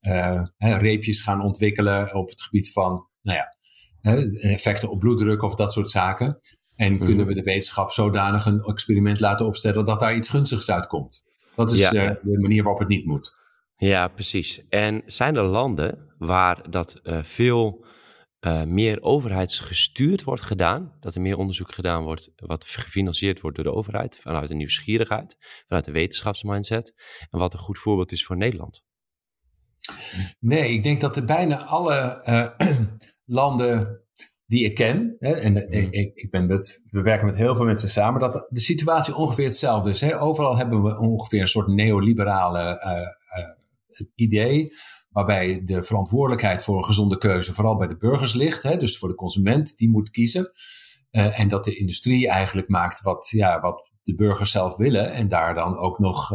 reepjes 0.58 1.20
gaan 1.20 1.42
ontwikkelen 1.42 2.14
op 2.14 2.28
het 2.28 2.42
gebied 2.42 2.72
van, 2.72 3.08
nou 3.22 3.38
ja, 3.38 3.53
effecten 4.40 4.90
op 4.90 4.98
bloeddruk 4.98 5.42
of 5.42 5.54
dat 5.54 5.72
soort 5.72 5.90
zaken. 5.90 6.38
En 6.76 6.94
mhm. 6.94 7.04
kunnen 7.04 7.26
we 7.26 7.34
de 7.34 7.42
wetenschap 7.42 7.90
zodanig 7.90 8.46
een 8.46 8.60
experiment 8.60 9.20
laten 9.20 9.46
opstellen 9.46 9.84
dat 9.84 10.00
daar 10.00 10.14
iets 10.14 10.28
gunstigs 10.28 10.70
uitkomt. 10.70 11.24
Dat 11.54 11.72
is 11.72 11.92
uh, 11.92 12.10
de 12.22 12.38
manier 12.40 12.62
waarop 12.62 12.80
het 12.80 12.88
niet 12.88 13.06
moet. 13.06 13.36
Ja, 13.76 14.08
precies. 14.08 14.62
En 14.68 15.02
zijn 15.06 15.36
er 15.36 15.42
landen 15.42 16.14
waar 16.18 16.70
dat 16.70 17.00
uh, 17.02 17.22
veel 17.22 17.84
uh, 18.40 18.62
meer 18.62 19.02
overheidsgestuurd 19.02 20.22
wordt 20.22 20.42
gedaan? 20.42 20.96
Dat 21.00 21.14
er 21.14 21.20
meer 21.20 21.36
onderzoek 21.36 21.74
gedaan 21.74 22.02
wordt 22.02 22.30
wat 22.36 22.64
gefinancierd 22.64 23.40
wordt 23.40 23.56
door 23.56 23.64
de 23.64 23.74
overheid 23.74 24.18
vanuit 24.18 24.50
een 24.50 24.56
nieuwsgierigheid, 24.56 25.36
vanuit 25.66 25.84
de 25.84 25.92
wetenschapsmindset. 25.92 26.94
En 27.30 27.38
wat 27.38 27.52
een 27.52 27.58
goed 27.58 27.78
voorbeeld 27.78 28.12
is 28.12 28.24
voor 28.24 28.36
Nederland? 28.36 28.82
Nee, 30.40 30.72
ik 30.72 30.82
denk 30.82 31.00
dat 31.00 31.16
er 31.16 31.24
bijna 31.24 31.64
alle 31.64 32.22
landen 33.24 34.02
die 34.46 34.64
ik 34.64 34.74
ken, 34.74 35.16
hè, 35.18 35.32
en 35.32 35.52
mm. 35.52 35.92
ik, 35.92 36.14
ik, 36.14 36.30
ben 36.30 36.46
met, 36.46 36.82
we 36.90 37.02
werken 37.02 37.26
met 37.26 37.36
heel 37.36 37.56
veel 37.56 37.64
mensen 37.64 37.88
samen, 37.88 38.20
dat 38.20 38.46
de 38.48 38.60
situatie 38.60 39.14
ongeveer 39.14 39.44
hetzelfde 39.44 39.90
is. 39.90 40.00
Hè. 40.00 40.20
Overal 40.20 40.56
hebben 40.56 40.82
we 40.82 40.98
ongeveer 40.98 41.40
een 41.40 41.48
soort 41.48 41.66
neoliberale 41.66 42.82
uh, 42.84 42.92
uh, 43.42 44.06
idee, 44.14 44.72
waarbij 45.10 45.62
de 45.64 45.84
verantwoordelijkheid 45.84 46.64
voor 46.64 46.76
een 46.76 46.84
gezonde 46.84 47.18
keuze 47.18 47.54
vooral 47.54 47.76
bij 47.76 47.88
de 47.88 47.96
burgers 47.96 48.34
ligt. 48.34 48.62
Hè, 48.62 48.76
dus 48.76 48.98
voor 48.98 49.08
de 49.08 49.14
consument, 49.14 49.76
die 49.76 49.90
moet 49.90 50.10
kiezen. 50.10 50.52
Uh, 51.10 51.40
en 51.40 51.48
dat 51.48 51.64
de 51.64 51.76
industrie 51.76 52.28
eigenlijk 52.28 52.68
maakt 52.68 53.00
wat, 53.00 53.28
ja, 53.30 53.60
wat 53.60 53.90
de 54.02 54.14
burgers 54.14 54.50
zelf 54.50 54.76
willen 54.76 55.12
en 55.12 55.28
daar 55.28 55.54
dan 55.54 55.78
ook 55.78 55.98
nog 55.98 56.30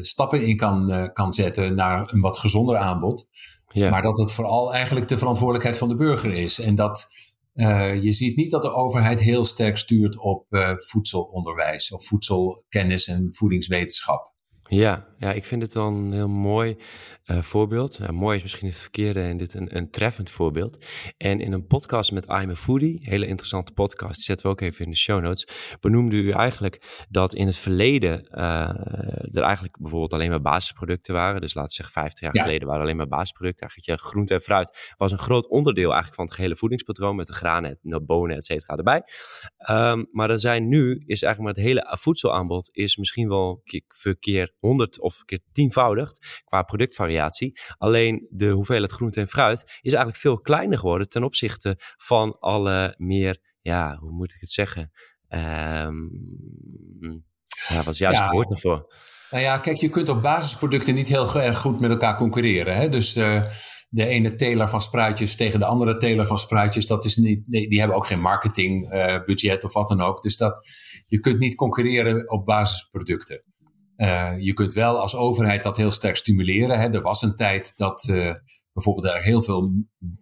stappen 0.00 0.46
in 0.46 0.56
kan, 0.56 1.10
kan 1.12 1.32
zetten 1.32 1.74
naar 1.74 2.12
een 2.12 2.20
wat 2.20 2.38
gezonder 2.38 2.76
aanbod. 2.76 3.28
Ja. 3.76 3.90
Maar 3.90 4.02
dat 4.02 4.18
het 4.18 4.32
vooral 4.32 4.74
eigenlijk 4.74 5.08
de 5.08 5.18
verantwoordelijkheid 5.18 5.78
van 5.78 5.88
de 5.88 5.96
burger 5.96 6.34
is. 6.34 6.60
En 6.60 6.74
dat 6.74 7.08
uh, 7.54 8.02
je 8.02 8.12
ziet 8.12 8.36
niet 8.36 8.50
dat 8.50 8.62
de 8.62 8.72
overheid 8.72 9.20
heel 9.20 9.44
sterk 9.44 9.76
stuurt 9.76 10.18
op 10.18 10.46
uh, 10.50 10.72
voedselonderwijs 10.76 11.92
of 11.92 12.06
voedselkennis 12.06 13.08
en 13.08 13.28
voedingswetenschap. 13.30 14.34
Ja, 14.68 15.06
ja, 15.18 15.32
ik 15.32 15.44
vind 15.44 15.62
het 15.62 15.74
een 15.74 16.12
heel 16.12 16.28
mooi 16.28 16.76
uh, 17.26 17.42
voorbeeld. 17.42 17.96
Ja, 17.96 18.12
mooi 18.12 18.36
is 18.36 18.42
misschien 18.42 18.68
het 18.68 18.78
verkeerde 18.78 19.20
en 19.20 19.36
dit 19.36 19.54
een, 19.54 19.76
een 19.76 19.90
treffend 19.90 20.30
voorbeeld. 20.30 20.84
En 21.16 21.40
in 21.40 21.52
een 21.52 21.66
podcast 21.66 22.12
met 22.12 22.24
I'm 22.24 22.50
a 22.50 22.54
Foodie, 22.54 23.00
hele 23.02 23.26
interessante 23.26 23.72
podcast, 23.72 24.14
die 24.14 24.24
zetten 24.24 24.46
we 24.46 24.52
ook 24.52 24.60
even 24.60 24.84
in 24.84 24.90
de 24.90 24.96
show 24.96 25.22
notes, 25.22 25.48
benoemde 25.80 26.16
u 26.16 26.30
eigenlijk 26.30 27.06
dat 27.08 27.34
in 27.34 27.46
het 27.46 27.56
verleden 27.56 28.28
uh, 28.30 28.68
er 29.32 29.42
eigenlijk 29.42 29.78
bijvoorbeeld 29.78 30.12
alleen 30.12 30.30
maar 30.30 30.40
basisproducten 30.40 31.14
waren. 31.14 31.40
Dus 31.40 31.54
laten 31.54 31.70
we 31.70 31.76
zeggen 31.76 32.02
50 32.02 32.20
jaar 32.20 32.44
geleden 32.44 32.68
waren 32.68 32.82
alleen 32.82 32.96
maar 32.96 33.08
basisproducten. 33.08 33.68
Eigenlijk 33.68 34.00
je 34.00 34.08
groente 34.08 34.34
en 34.34 34.40
fruit 34.40 34.94
was 34.96 35.12
een 35.12 35.18
groot 35.18 35.48
onderdeel 35.48 35.88
eigenlijk 35.88 36.14
van 36.14 36.24
het 36.24 36.34
gehele 36.34 36.56
voedingspatroon 36.56 37.16
met 37.16 37.26
de 37.26 37.32
granen, 37.32 37.78
de 37.82 38.00
bonen, 38.00 38.36
et 38.36 38.44
cetera 38.44 38.76
erbij. 38.76 39.02
Um, 39.70 40.08
maar 40.12 40.30
er 40.30 40.40
zijn 40.40 40.68
nu, 40.68 41.02
is 41.06 41.22
eigenlijk 41.22 41.38
maar 41.38 41.64
het 41.64 41.74
hele 41.74 41.96
voedselaanbod 41.98 42.70
is 42.72 42.96
misschien 42.96 43.28
wel 43.28 43.62
verkeerd 43.88 44.52
honderd 44.58 45.00
of 45.00 45.24
keer 45.24 45.40
tienvoudigd 45.52 46.42
qua 46.44 46.62
productvariatie. 46.62 47.15
Alleen 47.78 48.26
de 48.30 48.50
hoeveelheid 48.50 48.92
groente 48.92 49.20
en 49.20 49.28
fruit 49.28 49.60
is 49.60 49.92
eigenlijk 49.92 50.16
veel 50.16 50.40
kleiner 50.40 50.78
geworden 50.78 51.08
ten 51.08 51.24
opzichte 51.24 51.74
van 51.96 52.38
alle 52.38 52.94
meer, 52.98 53.38
ja, 53.60 53.96
hoe 53.96 54.12
moet 54.12 54.32
ik 54.32 54.40
het 54.40 54.50
zeggen? 54.50 54.90
Um, 55.28 56.10
ja, 57.68 57.82
wat 57.82 57.88
is 57.88 57.98
juist 57.98 58.20
het 58.20 58.30
woord 58.30 58.48
daarvoor? 58.48 58.94
Nou 59.30 59.42
ja, 59.42 59.58
kijk, 59.58 59.76
je 59.76 59.88
kunt 59.88 60.08
op 60.08 60.22
basisproducten 60.22 60.94
niet 60.94 61.08
heel 61.08 61.40
erg 61.40 61.58
goed 61.58 61.80
met 61.80 61.90
elkaar 61.90 62.16
concurreren. 62.16 62.76
Hè? 62.76 62.88
Dus 62.88 63.16
uh, 63.16 63.42
de 63.88 64.06
ene 64.06 64.34
teler 64.34 64.68
van 64.68 64.80
spruitjes 64.80 65.36
tegen 65.36 65.58
de 65.58 65.64
andere 65.64 65.96
teler 65.96 66.26
van 66.26 66.38
spruitjes, 66.38 66.86
dat 66.86 67.04
is 67.04 67.16
niet, 67.16 67.42
nee, 67.46 67.68
die 67.68 67.78
hebben 67.78 67.96
ook 67.96 68.06
geen 68.06 68.20
marketingbudget 68.20 69.62
uh, 69.62 69.68
of 69.68 69.72
wat 69.72 69.88
dan 69.88 70.00
ook. 70.00 70.22
Dus 70.22 70.36
dat, 70.36 70.68
je 71.06 71.20
kunt 71.20 71.38
niet 71.38 71.54
concurreren 71.54 72.30
op 72.30 72.46
basisproducten. 72.46 73.42
Uh, 73.96 74.32
je 74.38 74.52
kunt 74.52 74.72
wel 74.72 74.98
als 74.98 75.16
overheid 75.16 75.62
dat 75.62 75.76
heel 75.76 75.90
sterk 75.90 76.16
stimuleren. 76.16 76.80
Hè. 76.80 76.88
Er 76.88 77.02
was 77.02 77.22
een 77.22 77.36
tijd 77.36 77.72
dat 77.76 78.06
uh, 78.10 78.34
bijvoorbeeld 78.72 79.06
er 79.06 79.22
heel 79.22 79.42
veel 79.42 79.72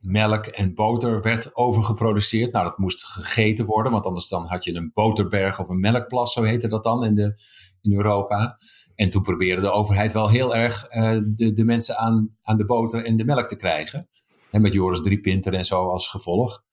melk 0.00 0.46
en 0.46 0.74
boter 0.74 1.22
werd 1.22 1.56
overgeproduceerd. 1.56 2.52
Nou, 2.52 2.64
dat 2.64 2.78
moest 2.78 3.04
gegeten 3.04 3.64
worden, 3.64 3.92
want 3.92 4.04
anders 4.04 4.28
dan 4.28 4.46
had 4.46 4.64
je 4.64 4.74
een 4.74 4.90
boterberg 4.94 5.60
of 5.60 5.68
een 5.68 5.80
melkplas, 5.80 6.32
zo 6.32 6.42
heette 6.42 6.68
dat 6.68 6.82
dan 6.84 7.04
in, 7.04 7.14
de, 7.14 7.34
in 7.80 7.92
Europa. 7.92 8.56
En 8.94 9.10
toen 9.10 9.22
probeerde 9.22 9.62
de 9.62 9.70
overheid 9.70 10.12
wel 10.12 10.28
heel 10.28 10.56
erg 10.56 10.94
uh, 10.94 11.18
de, 11.24 11.52
de 11.52 11.64
mensen 11.64 11.96
aan, 11.96 12.34
aan 12.42 12.58
de 12.58 12.66
boter 12.66 13.04
en 13.04 13.16
de 13.16 13.24
melk 13.24 13.48
te 13.48 13.56
krijgen. 13.56 14.08
En 14.50 14.62
met 14.62 14.72
Joris 14.72 15.00
Driepinter 15.00 15.54
en 15.54 15.64
zo 15.64 15.88
als 15.88 16.08
gevolg. 16.08 16.63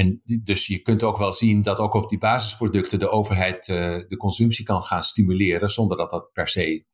En 0.00 0.22
dus 0.42 0.66
je 0.66 0.78
kunt 0.78 1.02
ook 1.02 1.18
wel 1.18 1.32
zien 1.32 1.62
dat 1.62 1.78
ook 1.78 1.94
op 1.94 2.08
die 2.08 2.18
basisproducten 2.18 2.98
de 2.98 3.10
overheid 3.10 3.68
uh, 3.68 3.76
de 4.08 4.16
consumptie 4.16 4.64
kan 4.64 4.82
gaan 4.82 5.02
stimuleren, 5.02 5.70
zonder 5.70 5.96
dat 5.96 6.10
dat 6.10 6.32
per 6.32 6.48
se 6.48 6.84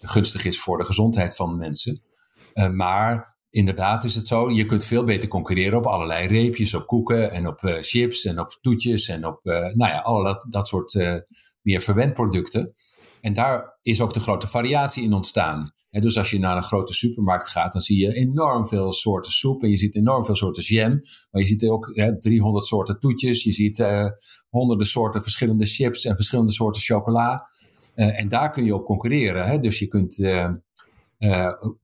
gunstig 0.00 0.44
is 0.44 0.60
voor 0.60 0.78
de 0.78 0.84
gezondheid 0.84 1.36
van 1.36 1.56
mensen. 1.56 2.02
Uh, 2.54 2.68
maar 2.68 3.36
inderdaad 3.50 4.04
is 4.04 4.14
het 4.14 4.28
zo, 4.28 4.50
je 4.50 4.66
kunt 4.66 4.84
veel 4.84 5.04
beter 5.04 5.28
concurreren 5.28 5.78
op 5.78 5.86
allerlei 5.86 6.26
reepjes, 6.26 6.74
op 6.74 6.86
koeken 6.86 7.32
en 7.32 7.46
op 7.46 7.62
uh, 7.62 7.76
chips 7.80 8.24
en 8.24 8.40
op 8.40 8.58
toetjes 8.60 9.08
en 9.08 9.26
op, 9.26 9.40
nou 9.44 9.76
ja, 9.76 9.98
alle 9.98 10.24
dat, 10.24 10.46
dat 10.48 10.68
soort 10.68 10.94
meer 11.62 11.80
verwend 11.80 12.14
producten. 12.14 12.74
En 13.20 13.34
daar 13.34 13.78
is 13.82 14.00
ook 14.00 14.14
de 14.14 14.20
grote 14.20 14.48
variatie 14.48 15.04
in 15.04 15.12
ontstaan. 15.12 15.72
Dus 16.00 16.18
als 16.18 16.30
je 16.30 16.38
naar 16.38 16.56
een 16.56 16.62
grote 16.62 16.94
supermarkt 16.94 17.48
gaat, 17.48 17.72
dan 17.72 17.82
zie 17.82 17.98
je 17.98 18.14
enorm 18.14 18.66
veel 18.66 18.92
soorten 18.92 19.32
soep 19.32 19.62
en 19.62 19.70
je 19.70 19.76
ziet 19.76 19.94
enorm 19.94 20.24
veel 20.24 20.34
soorten 20.34 20.62
jam. 20.62 20.90
Maar 21.30 21.40
je 21.40 21.46
ziet 21.46 21.64
ook 21.64 21.92
300 22.18 22.64
soorten 22.64 23.00
toetjes, 23.00 23.44
je 23.44 23.52
ziet 23.52 23.78
uh, 23.78 24.06
honderden 24.48 24.86
soorten 24.86 25.22
verschillende 25.22 25.66
chips 25.66 26.04
en 26.04 26.16
verschillende 26.16 26.52
soorten 26.52 26.82
chocola. 26.82 27.48
Uh, 27.94 28.20
en 28.20 28.28
daar 28.28 28.50
kun 28.50 28.64
je 28.64 28.74
op 28.74 28.84
concurreren. 28.84 29.46
Hè? 29.46 29.58
Dus 29.58 29.78
je 29.78 29.86
kunt. 29.86 30.18
Uh, 30.18 30.48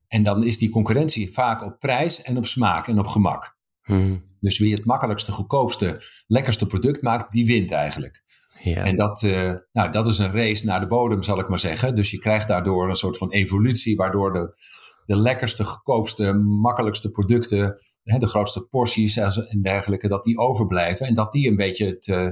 en 0.09 0.23
dan 0.23 0.45
is 0.45 0.59
die 0.59 0.71
concurrentie 0.71 1.33
vaak 1.33 1.63
op 1.63 1.79
prijs 1.79 2.23
en 2.23 2.37
op 2.37 2.47
smaak 2.47 2.89
en 2.89 2.99
op 2.99 3.07
gemak. 3.07 3.57
Hmm. 3.83 4.23
Dus 4.41 4.59
wie 4.59 4.75
het 4.75 4.85
makkelijkste, 4.85 5.33
goedkoopste, 5.33 6.03
lekkerste 6.27 6.67
product 6.67 7.03
maakt, 7.03 7.33
die 7.33 7.47
wint 7.47 7.71
eigenlijk. 7.71 8.23
Ja. 8.63 8.85
En 8.85 8.97
dat, 8.97 9.23
uh, 9.23 9.53
nou, 9.73 9.91
dat 9.91 10.07
is 10.07 10.19
een 10.19 10.33
race 10.33 10.67
naar 10.67 10.81
de 10.81 10.87
bodem, 10.87 11.23
zal 11.23 11.39
ik 11.39 11.49
maar 11.49 11.59
zeggen. 11.59 11.95
Dus 11.95 12.11
je 12.11 12.19
krijgt 12.19 12.49
daardoor 12.49 12.89
een 12.89 12.97
soort 12.97 13.19
van 13.19 13.31
evolutie, 13.31 13.97
waardoor 13.97 14.33
de, 14.33 14.59
de 15.07 15.17
lekkerste, 15.17 15.65
goedkoopste, 15.65 16.33
makkelijkste 16.35 17.11
producten, 17.11 17.81
hè, 18.03 18.19
de 18.19 18.27
grootste 18.27 18.61
porties 18.63 19.17
en 19.17 19.63
dergelijke, 19.63 20.09
dat 20.09 20.25
die 20.25 20.39
overblijven. 20.39 21.07
En 21.07 21.15
dat 21.15 21.33
die 21.33 21.49
een 21.49 21.57
beetje 21.57 21.87
het, 21.87 22.07
uh, 22.07 22.31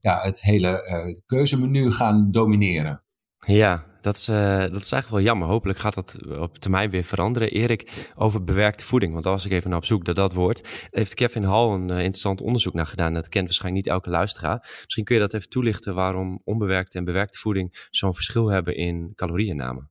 ja, 0.00 0.20
het 0.20 0.42
hele 0.42 0.88
uh, 1.06 1.20
keuzemenu 1.26 1.92
gaan 1.92 2.30
domineren. 2.30 3.02
Ja, 3.46 3.86
dat 4.04 4.16
is, 4.16 4.28
uh, 4.28 4.56
dat 4.56 4.80
is 4.80 4.92
eigenlijk 4.92 5.08
wel 5.08 5.20
jammer. 5.20 5.48
Hopelijk 5.48 5.78
gaat 5.78 5.94
dat 5.94 6.18
op 6.38 6.58
termijn 6.58 6.90
weer 6.90 7.04
veranderen. 7.04 7.50
Erik, 7.50 8.12
over 8.16 8.44
bewerkte 8.44 8.84
voeding, 8.84 9.12
want 9.12 9.24
was 9.24 9.44
ik 9.44 9.52
even 9.52 9.70
naar 9.70 9.78
op 9.78 9.84
zoek 9.84 10.04
naar 10.04 10.14
dat 10.14 10.32
woord. 10.32 10.88
Heeft 10.90 11.14
Kevin 11.14 11.44
Hall 11.44 11.70
een 11.70 11.88
uh, 11.88 11.96
interessant 11.96 12.40
onderzoek 12.40 12.74
naar 12.74 12.86
gedaan. 12.86 13.14
Dat 13.14 13.28
kent 13.28 13.44
waarschijnlijk 13.44 13.84
niet 13.84 13.94
elke 13.94 14.10
luisteraar. 14.10 14.58
Misschien 14.84 15.04
kun 15.04 15.14
je 15.14 15.20
dat 15.20 15.34
even 15.34 15.48
toelichten 15.48 15.94
waarom 15.94 16.40
onbewerkte 16.44 16.98
en 16.98 17.04
bewerkte 17.04 17.38
voeding 17.38 17.86
zo'n 17.90 18.14
verschil 18.14 18.48
hebben 18.48 18.76
in 18.76 19.12
calorieënname. 19.14 19.88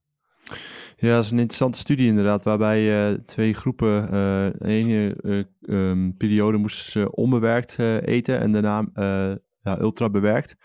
Ja, 0.97 1.15
dat 1.15 1.23
is 1.23 1.31
een 1.31 1.37
interessante 1.37 1.79
studie 1.79 2.07
inderdaad, 2.07 2.43
waarbij 2.43 3.11
uh, 3.11 3.17
twee 3.17 3.53
groepen, 3.53 4.13
uh, 4.13 4.69
ene 4.77 5.15
um, 5.61 6.17
periode 6.17 6.57
moesten 6.57 6.91
ze 6.91 7.11
onbewerkt 7.11 7.79
eten 8.01 8.39
en 8.39 8.51
daarna 8.51 8.85
ja, 9.61 9.79
ultra 9.79 10.09
bewerkt. 10.09 10.55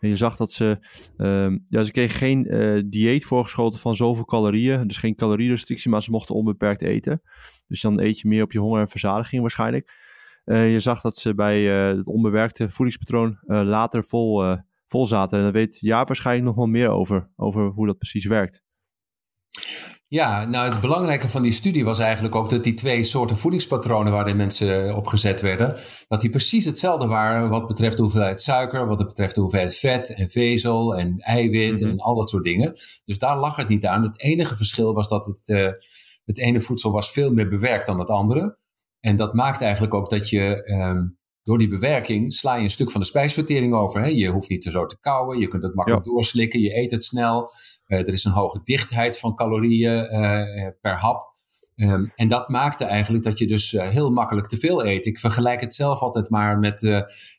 En 0.00 0.08
je 0.08 0.16
zag 0.16 0.36
dat 0.36 0.52
ze, 0.52 0.78
um, 1.16 1.62
ja, 1.64 1.82
ze 1.82 1.92
kregen 1.92 2.18
geen 2.18 2.54
uh, 2.54 2.82
dieet 2.86 3.24
voorgeschoten 3.24 3.78
van 3.78 3.94
zoveel 3.94 4.24
calorieën. 4.24 4.86
Dus 4.86 4.96
geen 4.96 5.14
calorierestrictie, 5.14 5.90
maar 5.90 6.02
ze 6.02 6.10
mochten 6.10 6.34
onbeperkt 6.34 6.82
eten. 6.82 7.22
Dus 7.66 7.80
dan 7.80 8.00
eet 8.00 8.20
je 8.20 8.28
meer 8.28 8.42
op 8.42 8.52
je 8.52 8.58
honger 8.58 8.80
en 8.80 8.88
verzadiging 8.88 9.40
waarschijnlijk. 9.40 10.04
Uh, 10.44 10.72
je 10.72 10.80
zag 10.80 11.00
dat 11.00 11.16
ze 11.16 11.34
bij 11.34 11.90
uh, 11.90 11.96
het 11.96 12.06
onbewerkte 12.06 12.68
voedingspatroon 12.68 13.38
later 13.46 14.04
vol, 14.04 14.56
vol 14.86 15.06
zaten. 15.06 15.38
En 15.38 15.44
daar 15.44 15.52
weet 15.52 15.80
Jaap 15.80 16.06
waarschijnlijk 16.06 16.46
nog 16.46 16.56
wel 16.56 16.66
meer 16.66 16.88
over, 16.88 17.30
over 17.36 17.66
hoe 17.66 17.86
dat 17.86 17.98
precies 17.98 18.26
werkt. 18.26 18.64
Ja, 20.08 20.44
nou 20.44 20.70
het 20.70 20.80
belangrijke 20.80 21.28
van 21.28 21.42
die 21.42 21.52
studie 21.52 21.84
was 21.84 21.98
eigenlijk 21.98 22.34
ook 22.34 22.50
dat 22.50 22.64
die 22.64 22.74
twee 22.74 23.02
soorten 23.02 23.36
voedingspatronen 23.36 24.12
waarin 24.12 24.36
mensen 24.36 24.96
op 24.96 25.06
gezet 25.06 25.40
werden, 25.40 25.76
dat 26.08 26.20
die 26.20 26.30
precies 26.30 26.64
hetzelfde 26.64 27.06
waren 27.06 27.48
wat 27.50 27.66
betreft 27.66 27.96
de 27.96 28.02
hoeveelheid 28.02 28.40
suiker, 28.40 28.86
wat 28.86 29.06
betreft 29.06 29.34
de 29.34 29.40
hoeveelheid 29.40 29.76
vet 29.76 30.14
en 30.14 30.30
vezel 30.30 30.96
en 30.96 31.18
eiwit 31.18 31.80
mhm. 31.80 31.90
en 31.90 31.98
al 31.98 32.14
dat 32.14 32.30
soort 32.30 32.44
dingen. 32.44 32.72
Dus 33.04 33.18
daar 33.18 33.38
lag 33.38 33.56
het 33.56 33.68
niet 33.68 33.86
aan. 33.86 34.02
Het 34.02 34.20
enige 34.20 34.56
verschil 34.56 34.94
was 34.94 35.08
dat 35.08 35.26
het, 35.26 35.48
uh, 35.48 35.70
het 36.24 36.38
ene 36.38 36.60
voedsel 36.60 36.90
was 36.92 37.10
veel 37.10 37.32
meer 37.32 37.48
bewerkt 37.48 37.86
dan 37.86 37.98
het 37.98 38.08
andere. 38.08 38.58
En 39.00 39.16
dat 39.16 39.34
maakt 39.34 39.62
eigenlijk 39.62 39.94
ook 39.94 40.10
dat 40.10 40.30
je 40.30 40.70
um, 40.70 41.18
door 41.42 41.58
die 41.58 41.68
bewerking 41.68 42.32
sla 42.32 42.54
je 42.54 42.62
een 42.62 42.70
stuk 42.70 42.90
van 42.90 43.00
de 43.00 43.06
spijsvertering 43.06 43.74
over. 43.74 44.00
Hè? 44.00 44.06
Je 44.06 44.28
hoeft 44.28 44.48
niet 44.48 44.64
zo 44.64 44.86
te 44.86 44.98
kauwen, 45.00 45.38
je 45.38 45.48
kunt 45.48 45.62
het 45.62 45.74
makkelijk 45.74 46.04
doorslikken, 46.04 46.60
je 46.60 46.76
eet 46.76 46.90
het 46.90 47.04
snel. 47.04 47.50
Uh, 47.86 47.98
er 47.98 48.12
is 48.12 48.24
een 48.24 48.32
hoge 48.32 48.60
dichtheid 48.64 49.18
van 49.18 49.34
calorieën 49.34 50.04
uh, 50.12 50.68
per 50.80 50.94
hap. 50.94 51.34
Um, 51.76 52.12
en 52.14 52.28
dat 52.28 52.48
maakte 52.48 52.84
eigenlijk 52.84 53.24
dat 53.24 53.38
je 53.38 53.46
dus 53.46 53.72
uh, 53.72 53.88
heel 53.88 54.10
makkelijk 54.10 54.46
te 54.46 54.56
veel 54.56 54.86
eet. 54.86 55.06
Ik 55.06 55.18
vergelijk 55.18 55.60
het 55.60 55.74
zelf 55.74 56.00
altijd 56.00 56.30
maar 56.30 56.58
met 56.58 56.82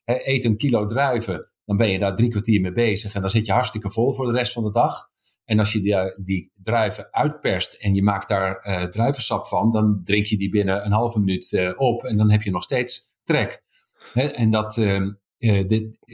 eet 0.05 0.45
een 0.45 0.57
kilo 0.57 0.85
druiven. 0.85 1.51
Dan 1.65 1.77
ben 1.77 1.89
je 1.89 1.99
daar 1.99 2.15
drie 2.15 2.29
kwartier 2.29 2.61
mee 2.61 2.71
bezig 2.71 3.15
en 3.15 3.21
dan 3.21 3.29
zit 3.29 3.45
je 3.45 3.51
hartstikke 3.51 3.91
vol 3.91 4.13
voor 4.13 4.25
de 4.25 4.31
rest 4.37 4.53
van 4.53 4.63
de 4.63 4.71
dag. 4.71 5.09
En 5.45 5.59
als 5.59 5.73
je 5.73 5.81
die, 5.81 6.23
die 6.23 6.51
druiven 6.55 7.07
uitperst 7.11 7.73
en 7.73 7.95
je 7.95 8.03
maakt 8.03 8.27
daar 8.27 8.59
druivensap 8.89 9.47
van, 9.47 9.71
dan 9.71 10.01
drink 10.03 10.25
je 10.25 10.37
die 10.37 10.49
binnen 10.49 10.85
een 10.85 10.91
halve 10.91 11.19
minuut 11.19 11.73
op 11.75 12.03
en 12.03 12.17
dan 12.17 12.31
heb 12.31 12.41
je 12.41 12.51
nog 12.51 12.63
steeds 12.63 13.17
trek. 13.23 13.63
en 14.13 14.51
dat, 14.51 14.77
ehm, 14.77 15.11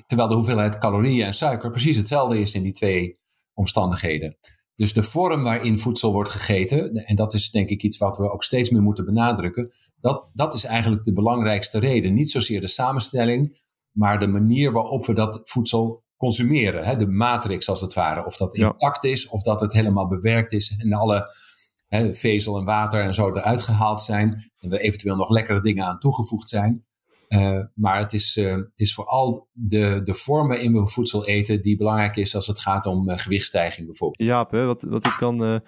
terwijl 0.06 0.30
de 0.30 0.36
hoeveelheid 0.36 0.78
calorieën 0.78 1.26
en 1.26 1.34
suiker 1.34 1.72
precies 1.72 1.96
hetzelfde 1.96 2.40
is 2.40 2.56
in 2.56 2.64
die 2.64 2.72
twee 2.74 3.22
omstandigheden. 3.54 4.38
Dus 4.76 4.94
de 4.94 5.04
vorm 5.04 5.44
waarin 5.44 5.80
voedsel 5.80 6.12
wordt 6.12 6.30
gegeten, 6.30 6.92
en 6.92 7.16
dat 7.16 7.34
is 7.34 7.52
denk 7.52 7.70
ik 7.70 7.84
iets 7.84 7.98
wat 7.98 8.18
we 8.18 8.32
ook 8.32 8.44
steeds 8.44 8.70
meer 8.70 8.82
moeten 8.82 9.06
benadrukken, 9.06 9.72
dat, 10.00 10.30
dat 10.34 10.54
is 10.54 10.64
eigenlijk 10.64 11.04
de 11.04 11.14
belangrijkste 11.14 11.80
reden. 11.80 12.14
Niet 12.14 12.32
zozeer 12.32 12.62
de 12.62 12.68
samenstelling, 12.68 13.58
maar 13.92 14.20
de 14.20 14.28
manier 14.28 14.72
waarop 14.72 15.06
we 15.06 15.14
dat 15.14 15.42
voedsel 15.44 16.04
consumeren. 16.18 16.86
Hè? 16.86 16.96
De 16.96 17.08
matrix 17.08 17.70
als 17.70 17.82
het 17.82 17.94
ware. 17.94 18.26
Of 18.26 18.38
dat 18.38 18.58
intact 18.58 19.04
is, 19.04 19.28
of 19.28 19.42
dat 19.42 19.60
het 19.60 19.74
helemaal 19.74 20.08
bewerkt 20.08 20.54
is 20.54 20.78
en 20.78 20.94
alle 20.94 21.34
hè, 21.88 22.16
vezel 22.16 22.58
en 22.58 22.66
water 22.66 23.04
en 23.04 23.14
zo 23.14 23.30
eruit 23.30 23.62
gehaald 23.62 24.02
zijn. 24.02 24.52
En 24.58 24.72
er 24.72 24.80
eventueel 24.80 25.16
nog 25.16 25.30
lekkere 25.30 25.62
dingen 25.62 25.86
aan 25.86 26.00
toegevoegd 26.00 26.48
zijn. 26.48 26.86
Uh, 27.30 27.64
maar 27.76 27.98
het 27.98 28.14
is, 28.14 28.38
uh, 28.38 28.52
het 28.52 28.80
is 28.80 28.94
vooral 28.94 29.50
de, 29.52 30.02
de 30.04 30.14
vorm 30.14 30.48
waarin 30.48 30.74
we 30.74 30.88
voedsel 30.88 31.26
eten 31.26 31.62
die 31.62 31.78
belangrijk 31.78 32.16
is 32.16 32.36
als 32.36 32.48
het 32.48 32.60
gaat 32.60 32.86
om 32.86 33.10
uh, 33.10 33.18
gewichtstijging 33.18 33.86
bijvoorbeeld. 33.86 34.30
Ja, 34.30 34.66
wat, 34.66 34.82
wat 34.82 35.06
ik 35.06 35.16
dan 35.20 35.62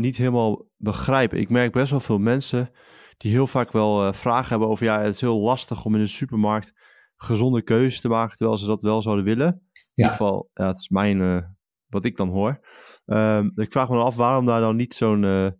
niet 0.00 0.16
helemaal 0.16 0.68
begrijp. 0.76 1.34
Ik 1.34 1.50
merk 1.50 1.72
best 1.72 1.90
wel 1.90 2.00
veel 2.00 2.18
mensen 2.18 2.70
die 3.16 3.32
heel 3.32 3.46
vaak 3.46 3.72
wel 3.72 4.12
vragen 4.12 4.48
hebben 4.48 4.68
over... 4.68 4.84
ja, 4.84 5.00
het 5.00 5.14
is 5.14 5.20
heel 5.20 5.40
lastig 5.40 5.84
om 5.84 5.94
in 5.94 6.00
een 6.00 6.08
supermarkt 6.08 6.72
gezonde 7.16 7.62
keuzes 7.62 8.00
te 8.00 8.08
maken... 8.08 8.36
terwijl 8.36 8.58
ze 8.58 8.66
dat 8.66 8.82
wel 8.82 9.02
zouden 9.02 9.24
willen. 9.24 9.46
In 9.46 9.90
ieder 9.94 10.12
geval, 10.12 10.50
ja, 10.54 10.66
het 10.66 10.76
is 10.76 10.88
mijn, 10.88 11.46
wat 11.86 12.04
ik 12.04 12.16
dan 12.16 12.28
hoor. 12.28 12.60
Ehm, 13.06 13.50
ik 13.54 13.72
vraag 13.72 13.88
me 13.88 13.96
dan 13.96 14.04
af 14.04 14.16
waarom 14.16 14.46
daar 14.46 14.60
dan 14.60 14.76
niet 14.76 14.94
zo'n 14.94 15.54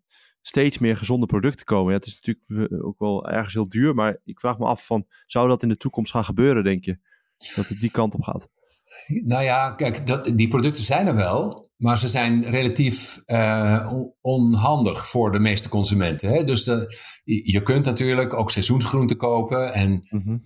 steeds 0.47 0.79
meer 0.79 0.97
gezonde 0.97 1.27
producten 1.27 1.65
komen. 1.65 1.93
Ja, 1.93 1.99
het 1.99 2.07
is 2.07 2.21
natuurlijk 2.21 2.73
eh, 2.73 2.87
ook 2.87 2.99
wel 2.99 3.29
ergens 3.29 3.55
heel 3.55 3.69
duur, 3.69 3.95
maar 3.95 4.21
ik 4.25 4.41
vraag 4.41 4.59
me 4.59 4.65
af 4.65 4.87
van, 4.87 5.07
zou 5.27 5.49
dat 5.49 5.63
in 5.63 5.69
de 5.69 5.77
toekomst 5.77 6.13
gaan 6.13 6.25
gebeuren, 6.25 6.65
denk 6.65 6.85
je? 6.85 6.99
Dat 7.55 7.69
het 7.69 7.81
die 7.81 7.91
kant 7.91 8.15
op 8.15 8.23
gaat? 8.23 8.49
Nou 9.25 9.43
ja, 9.43 9.71
kijk, 9.71 10.07
dat, 10.07 10.33
die 10.35 10.49
producten 10.49 10.85
zijn 10.85 11.07
er 11.07 11.15
wel, 11.15 11.71
maar 11.77 11.99
ze 11.99 12.09
zijn 12.09 12.45
relatief 12.45 13.23
uh, 13.27 13.93
onhandig 14.21 15.09
voor 15.09 15.33
de 15.33 15.39
meeste 15.39 15.69
consumenten. 15.69 16.31
Hè? 16.31 16.45
Dus 16.45 16.65
de, 16.65 16.97
je 17.25 17.63
kunt 17.63 17.85
natuurlijk 17.85 18.35
ook 18.35 18.51
seizoensgroenten 18.51 19.17
kopen 19.17 19.73
en, 19.73 20.07
mm 20.11 20.43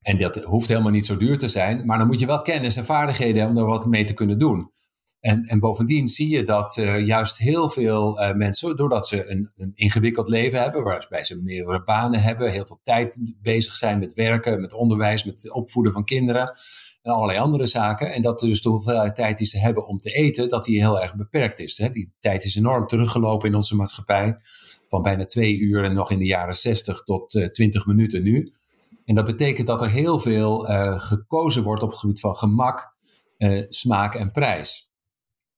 en 0.00 0.18
dat 0.18 0.44
hoeft 0.44 0.68
helemaal 0.68 0.90
niet 0.90 1.06
zo 1.06 1.16
duur 1.16 1.38
te 1.38 1.48
zijn, 1.48 1.86
maar 1.86 1.98
dan 1.98 2.06
moet 2.06 2.20
je 2.20 2.26
wel 2.26 2.42
kennis 2.42 2.76
en 2.76 2.84
vaardigheden 2.84 3.36
hebben 3.36 3.56
om 3.56 3.62
er 3.62 3.68
wat 3.68 3.86
mee 3.86 4.04
te 4.04 4.14
kunnen 4.14 4.38
doen. 4.38 4.70
En, 5.20 5.44
en 5.44 5.58
bovendien 5.58 6.08
zie 6.08 6.28
je 6.28 6.42
dat 6.42 6.76
uh, 6.76 7.06
juist 7.06 7.38
heel 7.38 7.70
veel 7.70 8.20
uh, 8.20 8.32
mensen, 8.32 8.76
doordat 8.76 9.08
ze 9.08 9.30
een, 9.30 9.50
een, 9.56 9.72
ingewikkeld 9.74 10.28
leven 10.28 10.62
hebben, 10.62 10.82
waarbij 10.82 11.24
ze 11.24 11.42
meerdere 11.42 11.82
banen 11.82 12.20
hebben, 12.20 12.50
heel 12.50 12.66
veel 12.66 12.80
tijd 12.82 13.18
bezig 13.42 13.72
zijn 13.72 13.98
met 13.98 14.14
werken, 14.14 14.60
met 14.60 14.72
onderwijs, 14.72 15.24
met 15.24 15.50
opvoeden 15.52 15.92
van 15.92 16.04
kinderen 16.04 16.56
en 17.02 17.12
allerlei 17.12 17.38
andere 17.38 17.66
zaken. 17.66 18.12
En 18.12 18.22
dat 18.22 18.38
dus 18.38 18.62
de 18.62 18.68
hoeveelheid 18.68 19.14
tijd 19.14 19.38
die 19.38 19.46
ze 19.46 19.58
hebben 19.58 19.86
om 19.86 19.98
te 19.98 20.10
eten, 20.10 20.48
dat 20.48 20.64
die 20.64 20.80
heel 20.80 21.00
erg 21.00 21.16
beperkt 21.16 21.60
is. 21.60 21.78
Hè? 21.78 21.90
Die 21.90 22.12
tijd 22.20 22.44
is 22.44 22.56
enorm 22.56 22.86
teruggelopen 22.86 23.48
in 23.48 23.54
onze 23.54 23.76
maatschappij. 23.76 24.36
Van 24.88 25.02
bijna 25.02 25.26
twee 25.26 25.58
uur 25.58 25.84
en 25.84 25.94
nog 25.94 26.10
in 26.10 26.18
de 26.18 26.26
jaren 26.26 26.56
60 26.56 27.02
tot 27.02 27.34
uh, 27.34 27.46
20 27.46 27.86
minuten 27.86 28.22
nu. 28.22 28.52
En 29.04 29.14
dat 29.14 29.24
betekent 29.24 29.66
dat 29.66 29.82
er 29.82 29.90
heel 29.90 30.18
veel 30.18 30.58
gekozen 30.98 31.62
wordt 31.62 31.82
op 31.82 31.90
het 31.90 31.98
gebied 31.98 32.20
van 32.20 32.36
gemak, 32.36 32.96
smaak 33.68 34.14
en 34.14 34.30
prijs. 34.32 34.87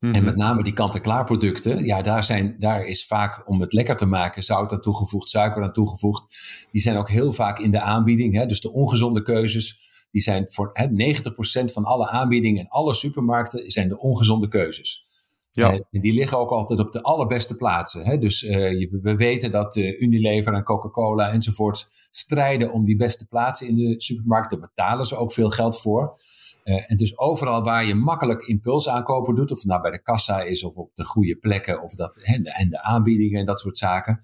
En 0.00 0.24
met 0.24 0.36
mhm. 0.36 0.36
name 0.36 0.62
die 0.62 0.72
kant-en-klaar 0.72 1.24
producten, 1.24 1.84
ja, 1.84 2.02
daar, 2.02 2.24
zijn, 2.24 2.54
daar 2.58 2.86
is 2.86 3.06
vaak 3.06 3.48
om 3.48 3.60
het 3.60 3.72
lekker 3.72 3.96
te 3.96 4.06
maken 4.06 4.42
zout 4.42 4.72
aan 4.72 4.80
toegevoegd, 4.80 5.28
suiker 5.28 5.62
aan 5.62 5.72
toegevoegd. 5.72 6.36
Die 6.72 6.82
zijn 6.82 6.96
ook 6.96 7.08
heel 7.08 7.32
vaak 7.32 7.58
in 7.58 7.70
de 7.70 7.80
aanbieding. 7.80 8.34
Hè? 8.34 8.46
Dus 8.46 8.60
de 8.60 8.72
ongezonde 8.72 9.22
keuzes, 9.22 9.78
die 10.10 10.22
zijn 10.22 10.50
voor 10.50 10.70
hè, 10.72 10.86
90% 10.86 11.72
van 11.72 11.84
alle 11.84 12.08
aanbiedingen 12.08 12.60
in 12.60 12.68
alle 12.68 12.94
supermarkten 12.94 13.70
zijn 13.70 13.88
de 13.88 13.98
ongezonde 13.98 14.48
keuzes. 14.48 15.09
Ja. 15.52 15.72
Uh, 15.72 15.80
die 15.90 16.12
liggen 16.12 16.38
ook 16.38 16.50
altijd 16.50 16.80
op 16.80 16.92
de 16.92 17.02
allerbeste 17.02 17.56
plaatsen. 17.56 18.04
Hè? 18.04 18.18
Dus 18.18 18.42
uh, 18.42 18.88
we 19.02 19.16
weten 19.16 19.50
dat 19.50 19.76
uh, 19.76 20.00
Unilever 20.00 20.54
en 20.54 20.62
Coca-Cola 20.62 21.30
enzovoort 21.30 21.88
strijden 22.10 22.72
om 22.72 22.84
die 22.84 22.96
beste 22.96 23.26
plaatsen 23.26 23.68
in 23.68 23.76
de 23.76 24.00
supermarkt. 24.00 24.50
Daar 24.50 24.60
betalen 24.60 25.04
ze 25.04 25.16
ook 25.16 25.32
veel 25.32 25.50
geld 25.50 25.80
voor. 25.80 26.18
Uh, 26.64 26.90
en 26.90 26.96
dus 26.96 27.18
overal 27.18 27.62
waar 27.62 27.84
je 27.84 27.94
makkelijk 27.94 28.46
impulsaankopen 28.46 29.34
doet, 29.34 29.50
of 29.50 29.58
het 29.58 29.66
nou 29.66 29.80
bij 29.82 29.90
de 29.90 30.02
kassa 30.02 30.42
is 30.42 30.64
of 30.64 30.76
op 30.76 30.90
de 30.94 31.04
goede 31.04 31.36
plekken, 31.36 31.82
of 31.82 31.94
dat, 31.94 32.16
en, 32.22 32.42
de, 32.42 32.52
en 32.52 32.68
de 32.68 32.82
aanbiedingen 32.82 33.40
en 33.40 33.46
dat 33.46 33.60
soort 33.60 33.78
zaken, 33.78 34.20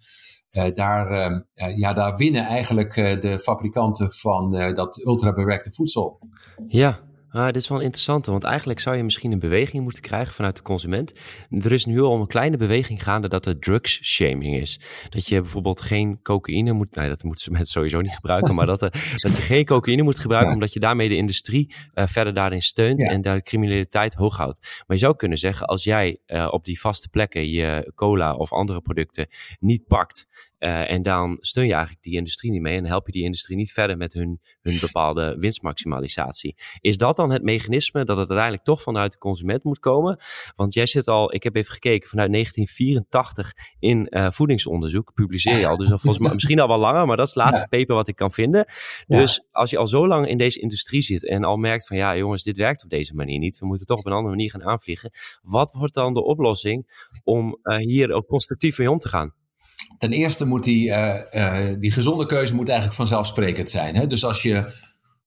daar, 0.75 1.33
uh, 1.55 1.77
ja, 1.77 1.93
daar 1.93 2.17
winnen 2.17 2.45
eigenlijk 2.45 2.95
de 2.95 3.39
fabrikanten 3.39 4.13
van 4.13 4.51
dat 4.75 5.05
ultrabewerkte 5.07 5.73
voedsel. 5.73 6.19
Ja, 6.69 7.01
Ah, 7.37 7.47
dit 7.47 7.57
is 7.57 7.69
wel 7.69 7.81
interessant, 7.81 8.27
want 8.27 8.45
eigenlijk 8.45 8.81
zou 8.81 8.97
je 8.97 9.03
misschien 9.03 9.33
een 9.33 9.39
beweging 9.39 9.83
moeten 9.83 10.03
krijgen 10.03 10.35
vanuit 10.35 10.57
de 10.57 10.63
consument. 10.63 11.13
Er 11.51 11.73
is 11.73 11.85
nu 11.85 12.01
al 12.01 12.21
een 12.21 12.27
kleine 12.27 12.57
beweging 12.57 13.03
gaande 13.03 13.29
dat 13.29 13.47
er 13.47 13.59
drugs 13.59 14.13
shaming 14.13 14.57
is. 14.57 14.81
Dat 15.09 15.29
je 15.29 15.41
bijvoorbeeld 15.41 15.81
geen 15.81 16.23
cocaïne 16.23 16.73
moet, 16.73 16.95
nee 16.95 17.09
dat 17.09 17.23
moeten 17.23 17.45
ze 17.45 17.51
mensen 17.57 17.73
sowieso 17.73 18.01
niet 18.01 18.15
gebruiken, 18.15 18.55
maar 18.55 18.67
dat, 18.67 18.83
er, 18.83 18.91
dat 19.17 19.37
je 19.37 19.43
geen 19.43 19.65
cocaïne 19.65 20.03
moet 20.03 20.19
gebruiken 20.19 20.53
omdat 20.53 20.73
je 20.73 20.81
daarmee 20.81 21.09
de 21.09 21.17
industrie 21.17 21.75
uh, 21.95 22.07
verder 22.07 22.35
daarin 22.35 22.63
steunt 22.63 23.03
en 23.03 23.23
daar 23.23 23.37
de 23.37 23.43
criminaliteit 23.43 24.15
hoog 24.15 24.37
houdt. 24.37 24.61
Maar 24.87 24.97
je 24.97 25.03
zou 25.03 25.17
kunnen 25.17 25.39
zeggen, 25.39 25.67
als 25.67 25.85
jij 25.85 26.19
uh, 26.27 26.49
op 26.51 26.65
die 26.65 26.81
vaste 26.81 27.09
plekken 27.09 27.51
je 27.51 27.93
cola 27.95 28.35
of 28.35 28.53
andere 28.53 28.81
producten 28.81 29.27
niet 29.59 29.87
pakt 29.87 30.27
uh, 30.59 30.91
en 30.91 31.03
dan 31.03 31.37
steun 31.41 31.67
je 31.67 31.73
eigenlijk 31.73 32.03
die 32.03 32.17
industrie 32.17 32.51
niet 32.51 32.61
mee 32.61 32.77
en 32.77 32.85
help 32.85 33.07
je 33.07 33.13
die 33.13 33.25
industrie 33.25 33.57
niet 33.57 33.73
verder 33.73 33.97
met 33.97 34.13
hun, 34.13 34.41
hun 34.61 34.79
bepaalde 34.81 35.37
winstmaximalisatie. 35.39 36.57
Is 36.81 36.97
dat 36.97 37.17
dan 37.17 37.31
het 37.31 37.43
mechanisme 37.43 38.05
dat 38.05 38.17
het 38.17 38.29
uiteindelijk 38.29 38.65
toch 38.65 38.83
vanuit 38.83 39.13
de 39.13 39.19
consument 39.19 39.65
moet 39.65 39.79
komen? 39.79 40.19
Want 40.55 40.75
jij 40.75 40.87
zit 40.87 41.09
al, 41.09 41.35
ik 41.35 41.43
heb 41.43 41.57
even 41.57 41.73
gekeken, 41.73 42.09
vanuit 42.09 42.33
1984 42.33 43.53
in 43.79 44.07
uh, 44.11 44.31
voedingsonderzoek 44.31 45.15
publiceer 45.15 45.57
je 45.59 45.67
al. 45.67 45.77
Dus 45.77 45.89
volgens 45.89 46.19
mij 46.19 46.33
misschien 46.39 46.61
al 46.61 46.69
wel 46.69 46.79
langer, 46.79 47.07
maar 47.07 47.17
dat 47.17 47.27
is 47.27 47.35
het 47.35 47.45
laatste 47.45 47.69
paper 47.69 47.95
wat 47.95 48.09
ik 48.09 48.17
kan 48.17 48.33
vinden. 48.33 48.65
Dus 49.07 49.35
ja. 49.35 49.43
als 49.51 49.71
je 49.71 49.79
al 49.79 49.87
zo 49.87 50.07
lang 50.07 50.29
in 50.29 50.39
deze 50.39 50.61
industrie 50.61 51.03
zit 51.03 51.27
en 51.27 51.45
al 51.45 51.57
merkt 51.57 51.87
van 51.87 51.97
ja 51.97 52.17
jongens, 52.17 52.43
dit 52.43 52.57
werkt 52.57 52.85
op 52.85 52.91
deze 52.91 53.15
manier 53.15 53.39
niet. 53.39 53.59
We 53.59 53.67
moeten 53.67 53.87
toch 53.87 53.99
op 53.99 54.07
een 54.07 54.13
andere 54.13 54.35
manier 54.35 54.51
gaan 54.51 54.65
aanvliegen. 54.65 55.11
Wat 55.43 55.73
wordt 55.73 55.95
dan 55.95 56.15
de 56.15 56.25
oplossing 56.25 57.09
om 57.25 57.59
uh, 57.63 57.77
hier 57.77 58.13
ook 58.13 58.27
constructief 58.27 58.79
mee 58.79 58.91
om 58.91 58.99
te 58.99 59.09
gaan? 59.09 59.35
Ten 59.99 60.13
eerste 60.13 60.47
moet 60.47 60.65
die, 60.65 60.89
uh, 60.89 61.15
die 61.79 61.91
gezonde 61.91 62.27
keuze 62.27 62.55
moet 62.55 62.69
eigenlijk 62.69 62.99
vanzelfsprekend 62.99 63.71
zijn. 63.71 63.95
Hè? 63.95 64.07
Dus 64.07 64.25
als 64.25 64.43
je 64.43 64.73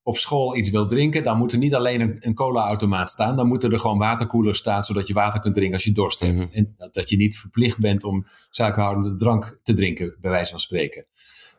op 0.04 0.18
school 0.18 0.56
iets 0.58 0.70
wilt 0.70 0.90
drinken, 0.90 1.24
dan 1.24 1.38
moet 1.38 1.52
er 1.52 1.58
niet 1.58 1.76
alleen 1.76 2.02
een, 2.02 2.18
een 2.20 2.34
cola-automaat 2.34 3.10
staan. 3.10 3.36
Dan 3.36 3.48
moeten 3.48 3.72
er 3.72 3.80
gewoon 3.80 3.98
waterkoelers 3.98 4.58
staan, 4.58 4.84
zodat 4.84 5.08
je 5.08 5.14
water 5.14 5.40
kunt 5.40 5.54
drinken 5.54 5.76
als 5.76 5.84
je 5.84 5.92
dorst 5.92 6.20
hebt. 6.20 6.34
Mhm. 6.34 6.48
En 6.52 6.74
dat, 6.78 6.94
dat, 6.94 7.10
je 7.10 7.18
niet 7.18 7.38
verplicht 7.38 7.80
bent 7.80 8.04
om 8.04 8.28
suikerhoudende 8.50 9.16
drank 9.16 9.60
te 9.64 9.74
drinken, 9.74 10.18
bij 10.22 10.32
wijze 10.32 10.52
van 10.52 10.60
spreken. 10.60 11.06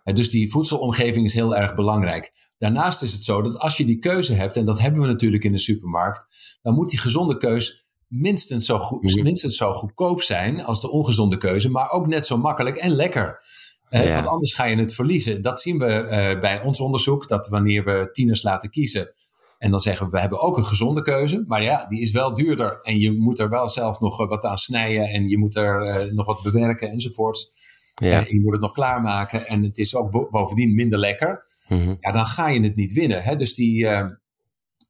En 0.04 0.14
dus 0.14 0.30
die 0.30 0.50
voedselomgeving 0.50 1.26
is 1.26 1.34
heel 1.34 1.56
erg 1.56 1.74
belangrijk. 1.74 2.48
Daarnaast 2.58 3.02
is 3.02 3.12
het 3.12 3.24
zo 3.24 3.42
dat 3.42 3.58
als 3.58 3.76
je 3.76 3.84
die 3.84 3.98
keuze 3.98 4.34
hebt, 4.34 4.56
en 4.56 4.64
dat 4.64 4.80
hebben 4.80 5.00
we 5.00 5.06
natuurlijk 5.06 5.44
in 5.44 5.52
de 5.52 5.58
supermarkt, 5.58 6.26
dan 6.62 6.74
moet 6.74 6.90
die 6.90 6.98
gezonde 6.98 7.36
keuze 7.36 7.82
minstens 8.10 8.66
zo, 8.66 8.78
goed, 8.78 9.02
mhm. 9.02 9.22
minstens 9.22 9.56
zo 9.56 9.72
goedkoop 9.72 10.22
zijn 10.22 10.64
als 10.64 10.80
de 10.80 10.90
ongezonde 10.90 11.38
keuze, 11.38 11.70
maar 11.70 11.90
ook 11.90 12.06
net 12.06 12.26
zo 12.26 12.38
makkelijk 12.38 12.76
en 12.76 12.90
lekker. 12.90 13.42
Eh, 13.88 14.14
Want 14.14 14.26
anders 14.26 14.54
ga 14.54 14.64
je 14.64 14.76
het 14.76 14.94
verliezen. 14.94 15.42
Dat 15.42 15.60
zien 15.60 15.78
we 15.78 15.86
uh, 15.86 16.40
bij 16.40 16.62
ons 16.62 16.80
onderzoek, 16.80 17.28
dat 17.28 17.48
wanneer 17.48 17.84
we 17.84 18.08
tieners 18.12 18.42
laten 18.42 18.70
kiezen. 18.70 19.12
En 19.58 19.70
dan 19.70 19.80
zeggen 19.80 20.06
we, 20.06 20.12
we 20.12 20.20
hebben 20.20 20.40
ook 20.40 20.56
een 20.56 20.64
gezonde 20.64 21.02
keuze. 21.02 21.44
Maar 21.46 21.62
ja, 21.62 21.86
die 21.88 22.00
is 22.00 22.12
wel 22.12 22.34
duurder. 22.34 22.80
En 22.82 22.98
je 22.98 23.12
moet 23.12 23.38
er 23.38 23.48
wel 23.48 23.68
zelf 23.68 24.00
nog 24.00 24.16
wat 24.16 24.44
aan 24.44 24.58
snijden. 24.58 25.08
En 25.08 25.28
je 25.28 25.38
moet 25.38 25.56
er 25.56 25.86
uh, 25.86 26.12
nog 26.12 26.26
wat 26.26 26.42
bewerken 26.42 26.90
enzovoorts. 26.90 27.58
Ja. 27.94 28.24
je 28.28 28.40
moet 28.40 28.52
het 28.52 28.60
nog 28.60 28.72
klaarmaken. 28.72 29.46
En 29.46 29.62
het 29.62 29.78
is 29.78 29.94
ook 29.94 30.28
bovendien 30.30 30.74
minder 30.74 30.98
lekker. 30.98 31.46
Mm 31.68 31.96
Ja, 32.00 32.12
dan 32.12 32.24
ga 32.24 32.48
je 32.48 32.60
het 32.60 32.76
niet 32.76 32.92
winnen. 32.92 33.22
Hè? 33.22 33.36
Dus 33.36 33.54
die, 33.54 33.88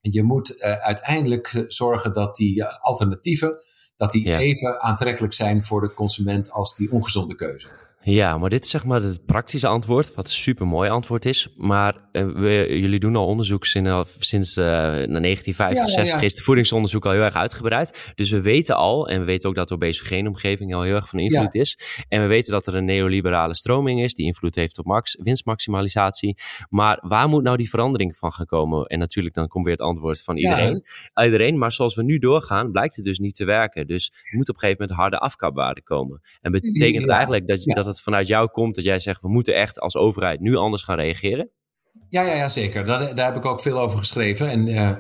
je 0.01 0.23
moet 0.23 0.57
uh, 0.57 0.73
uiteindelijk 0.73 1.47
eh, 1.47 1.65
zorgen 1.69 2.13
dat 2.13 2.37
die 2.37 2.59
uh, 2.59 2.79
alternatieven 2.79 3.63
dat 3.97 4.13
die 4.13 4.37
even 4.37 4.81
aantrekkelijk 4.81 5.33
zijn 5.33 5.65
voor 5.65 5.81
de 5.81 5.93
consument 5.93 6.51
als 6.51 6.75
die 6.75 6.93
ongezonde 6.93 7.35
keuze. 7.35 7.69
Ja, 8.03 8.39
maar 8.39 8.51
dit 8.51 8.65
is 8.65 8.71
zeg 8.71 8.85
maar 8.85 9.03
het 9.03 9.27
praktische 9.27 9.67
antwoord, 9.67 10.15
wat 10.15 10.25
een 10.25 10.31
super 10.31 10.67
mooi 10.67 10.91
antwoord 10.91 11.25
is. 11.25 11.49
Maar 11.57 11.97
uh, 12.13 12.25
we, 12.25 12.67
jullie 12.69 12.99
doen 12.99 13.17
al 13.17 13.27
onderzoek 13.27 13.65
sinds, 13.67 14.17
sinds 14.19 14.57
uh, 14.57 14.65
1965 14.65 16.07
ja, 16.07 16.17
ja, 16.17 16.21
is 16.21 16.35
de 16.35 16.43
voedingsonderzoek 16.43 17.07
al 17.07 17.13
heel 17.13 17.21
erg 17.21 17.35
uitgebreid. 17.35 18.13
Dus 18.15 18.31
we 18.31 18.41
weten 18.41 18.77
al, 18.77 19.09
en 19.09 19.19
we 19.19 19.25
weten 19.25 19.49
ook 19.49 19.55
dat 19.55 19.69
de 19.69 19.75
obese 19.75 20.27
omgeving 20.27 20.75
al 20.75 20.83
heel 20.83 20.95
erg 20.95 21.09
van 21.09 21.19
invloed 21.19 21.55
is. 21.55 21.79
En 22.09 22.21
we 22.21 22.27
weten 22.27 22.53
dat 22.53 22.67
er 22.67 22.75
een 22.75 22.85
neoliberale 22.85 23.55
stroming 23.55 24.03
is 24.03 24.15
die 24.15 24.27
invloed 24.27 24.55
heeft 24.55 24.79
op 24.79 24.85
max, 24.85 25.19
winstmaximalisatie. 25.23 26.37
Maar 26.69 26.99
waar 27.03 27.29
moet 27.29 27.43
nou 27.43 27.57
die 27.57 27.71
verandering 27.71 28.17
van 28.17 28.33
gaan 28.33 28.47
komen? 28.47 28.87
En 28.87 28.99
natuurlijk 28.99 29.35
dan 29.35 29.49
komt 29.49 29.65
weer 29.65 29.75
het 29.75 29.83
antwoord 29.83 30.23
van 30.23 30.37
iedereen. 30.37 30.85
iedereen, 31.25 31.59
maar 31.59 31.73
zoals 31.73 31.95
we 31.95 32.03
nu 32.03 32.19
doorgaan, 32.19 32.71
blijkt 32.71 32.97
het 32.97 33.05
dus 33.05 33.19
niet 33.19 33.35
te 33.35 33.45
werken. 33.45 33.87
Dus 33.87 34.13
er 34.31 34.37
moet 34.37 34.49
op 34.49 34.55
een 34.55 34.61
gegeven 34.61 34.83
moment 34.83 35.01
harde 35.01 35.19
afkapwaarden 35.19 35.83
komen. 35.83 36.21
En 36.41 36.53
betekent 36.53 37.09
eigenlijk 37.09 37.47
dat, 37.47 37.65
dat 37.65 37.87
het 37.91 38.01
vanuit 38.01 38.27
jou 38.27 38.51
komt 38.51 38.75
dat 38.75 38.85
jij 38.85 38.99
zegt, 38.99 39.21
we 39.21 39.29
moeten 39.29 39.55
echt 39.55 39.81
als 39.81 39.97
overheid 39.97 40.41
nu 40.41 40.57
anders 40.57 40.83
gaan 40.83 40.97
reageren? 40.97 41.51
Ja, 42.09 42.23
ja, 42.23 42.35
ja 42.35 42.49
zeker. 42.49 42.85
Daar, 42.85 43.15
daar 43.15 43.27
heb 43.27 43.37
ik 43.37 43.45
ook 43.45 43.61
veel 43.61 43.79
over 43.79 43.99
geschreven. 43.99 44.49
En, 44.49 44.67
uh, 44.67 44.91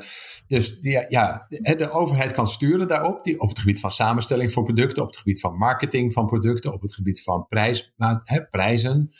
dus 0.47 0.79
ja, 0.81 1.47
de 1.49 1.91
overheid 1.91 2.33
kan 2.33 2.47
sturen 2.47 2.89
daarop, 2.89 3.25
die, 3.25 3.41
op 3.41 3.49
het 3.49 3.59
gebied 3.59 3.81
van 3.81 3.91
samenstelling 3.91 4.53
van 4.53 4.65
producten, 4.65 5.03
op 5.03 5.09
het 5.09 5.19
gebied 5.19 5.41
van 5.41 5.57
marketing 5.57 6.13
van 6.13 6.27
producten, 6.27 6.73
op 6.73 6.83
het 6.83 6.95
gebied 6.95 7.23
van 7.23 7.47
prijs, 7.49 7.93
hè, 8.25 8.47
prijzen. 8.47 9.11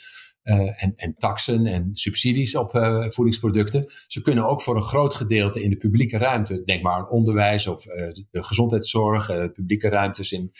Uh, 0.43 0.83
en, 0.83 0.93
en 0.95 1.15
taxen 1.17 1.65
en 1.65 1.89
subsidies 1.93 2.55
op 2.55 2.75
uh, 2.75 3.09
voedingsproducten. 3.09 3.91
Ze 4.07 4.21
kunnen 4.21 4.45
ook 4.45 4.61
voor 4.61 4.75
een 4.75 4.81
groot 4.81 5.13
gedeelte 5.13 5.63
in 5.63 5.69
de 5.69 5.77
publieke 5.77 6.17
ruimte, 6.17 6.63
denk 6.63 6.83
maar 6.83 6.93
aan 6.93 7.09
onderwijs 7.09 7.67
of 7.67 7.85
uh, 7.85 7.93
de 8.31 8.43
gezondheidszorg, 8.43 9.51
publieke 9.53 9.89
ruimtes 9.89 10.31
in 10.31 10.51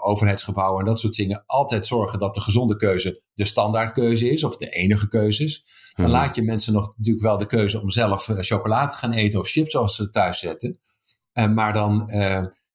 overheidsgebouwen 0.00 0.80
en 0.80 0.86
dat 0.86 1.00
soort 1.00 1.14
dingen, 1.14 1.42
altijd 1.46 1.86
zorgen 1.86 2.18
dat 2.18 2.34
de 2.34 2.40
gezonde 2.40 2.76
keuze 2.76 3.22
de 3.34 3.44
standaardkeuze 3.44 4.30
is 4.30 4.44
of 4.44 4.56
de 4.56 4.68
enige 4.68 5.08
keuze 5.08 5.44
is. 5.44 5.64
Dan 5.92 6.04
hmm. 6.04 6.14
laat 6.14 6.36
je 6.36 6.42
mensen 6.42 6.72
nog 6.72 6.94
natuurlijk 6.96 7.24
wel 7.24 7.38
de 7.38 7.46
keuze 7.46 7.80
om 7.82 7.90
zelf 7.90 8.24
chocolade 8.24 8.92
te 8.92 8.98
gaan 8.98 9.12
eten 9.12 9.40
of 9.40 9.48
chips 9.48 9.76
als 9.76 9.96
ze 9.96 10.10
thuis 10.10 10.38
zetten. 10.38 10.78
maar 11.32 11.72
dan 11.72 12.10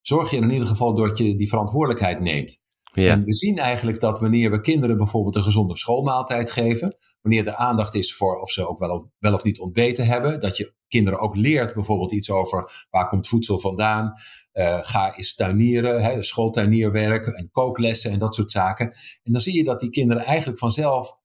zorg 0.00 0.30
je 0.30 0.36
in 0.36 0.50
ieder 0.50 0.66
geval 0.66 0.94
dat 0.94 1.18
je 1.18 1.36
die 1.36 1.48
verantwoordelijkheid 1.48 2.20
neemt. 2.20 2.62
Ja. 2.94 3.10
En 3.10 3.24
we 3.24 3.34
zien 3.34 3.58
eigenlijk 3.58 4.00
dat 4.00 4.20
wanneer 4.20 4.50
we 4.50 4.60
kinderen 4.60 4.96
bijvoorbeeld 4.96 5.36
een 5.36 5.42
gezonde 5.42 5.76
schoolmaaltijd 5.76 6.50
geven, 6.50 6.96
wanneer 7.22 7.44
de 7.44 7.56
aandacht 7.56 7.94
is 7.94 8.14
voor 8.14 8.40
of 8.40 8.50
ze 8.50 8.68
ook 8.68 8.78
wel 8.78 8.90
of, 8.94 9.04
wel 9.18 9.34
of 9.34 9.44
niet 9.44 9.58
ontbeten 9.58 10.06
hebben, 10.06 10.40
dat 10.40 10.56
je 10.56 10.74
kinderen 10.88 11.20
ook 11.20 11.36
leert 11.36 11.74
bijvoorbeeld 11.74 12.12
iets 12.12 12.30
over 12.30 12.86
waar 12.90 13.08
komt 13.08 13.28
voedsel 13.28 13.60
vandaan, 13.60 14.12
uh, 14.52 14.78
ga 14.82 15.16
eens 15.16 15.34
tuinieren, 15.34 16.02
hè, 16.02 16.22
schooltuinierwerk 16.22 17.26
en 17.26 17.48
kooklessen 17.50 18.10
en 18.10 18.18
dat 18.18 18.34
soort 18.34 18.50
zaken. 18.50 18.86
En 19.22 19.32
dan 19.32 19.40
zie 19.40 19.56
je 19.56 19.64
dat 19.64 19.80
die 19.80 19.90
kinderen 19.90 20.24
eigenlijk 20.24 20.58
vanzelf 20.58 21.22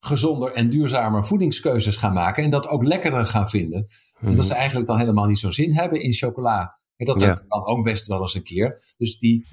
gezonder 0.00 0.52
en 0.52 0.70
duurzamer 0.70 1.26
voedingskeuzes 1.26 1.96
gaan 1.96 2.12
maken 2.12 2.44
en 2.44 2.50
dat 2.50 2.68
ook 2.68 2.82
lekkerder 2.82 3.24
gaan 3.24 3.48
vinden. 3.48 3.78
En 4.20 4.26
dat 4.26 4.34
mhm. 4.34 4.42
ze 4.42 4.54
eigenlijk 4.54 4.86
dan 4.88 4.98
helemaal 4.98 5.26
niet 5.26 5.38
zo'n 5.38 5.52
zin 5.52 5.74
hebben 5.74 6.02
in 6.02 6.12
chocola. 6.12 6.78
En 6.96 7.06
dat, 7.06 7.20
ja. 7.20 7.32
kan 7.32 7.66
ook 7.66 7.84
best 7.84 8.06
wel 8.06 8.20
eens 8.20 8.34
een 8.34 8.42
keer. 8.42 8.80
Dus 8.96 9.18
die, 9.18 9.46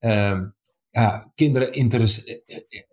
uh, 0.00 0.40
ja, 0.90 1.32
kinderen 1.34 1.72
interess 1.72 2.26
uh, 2.26 2.36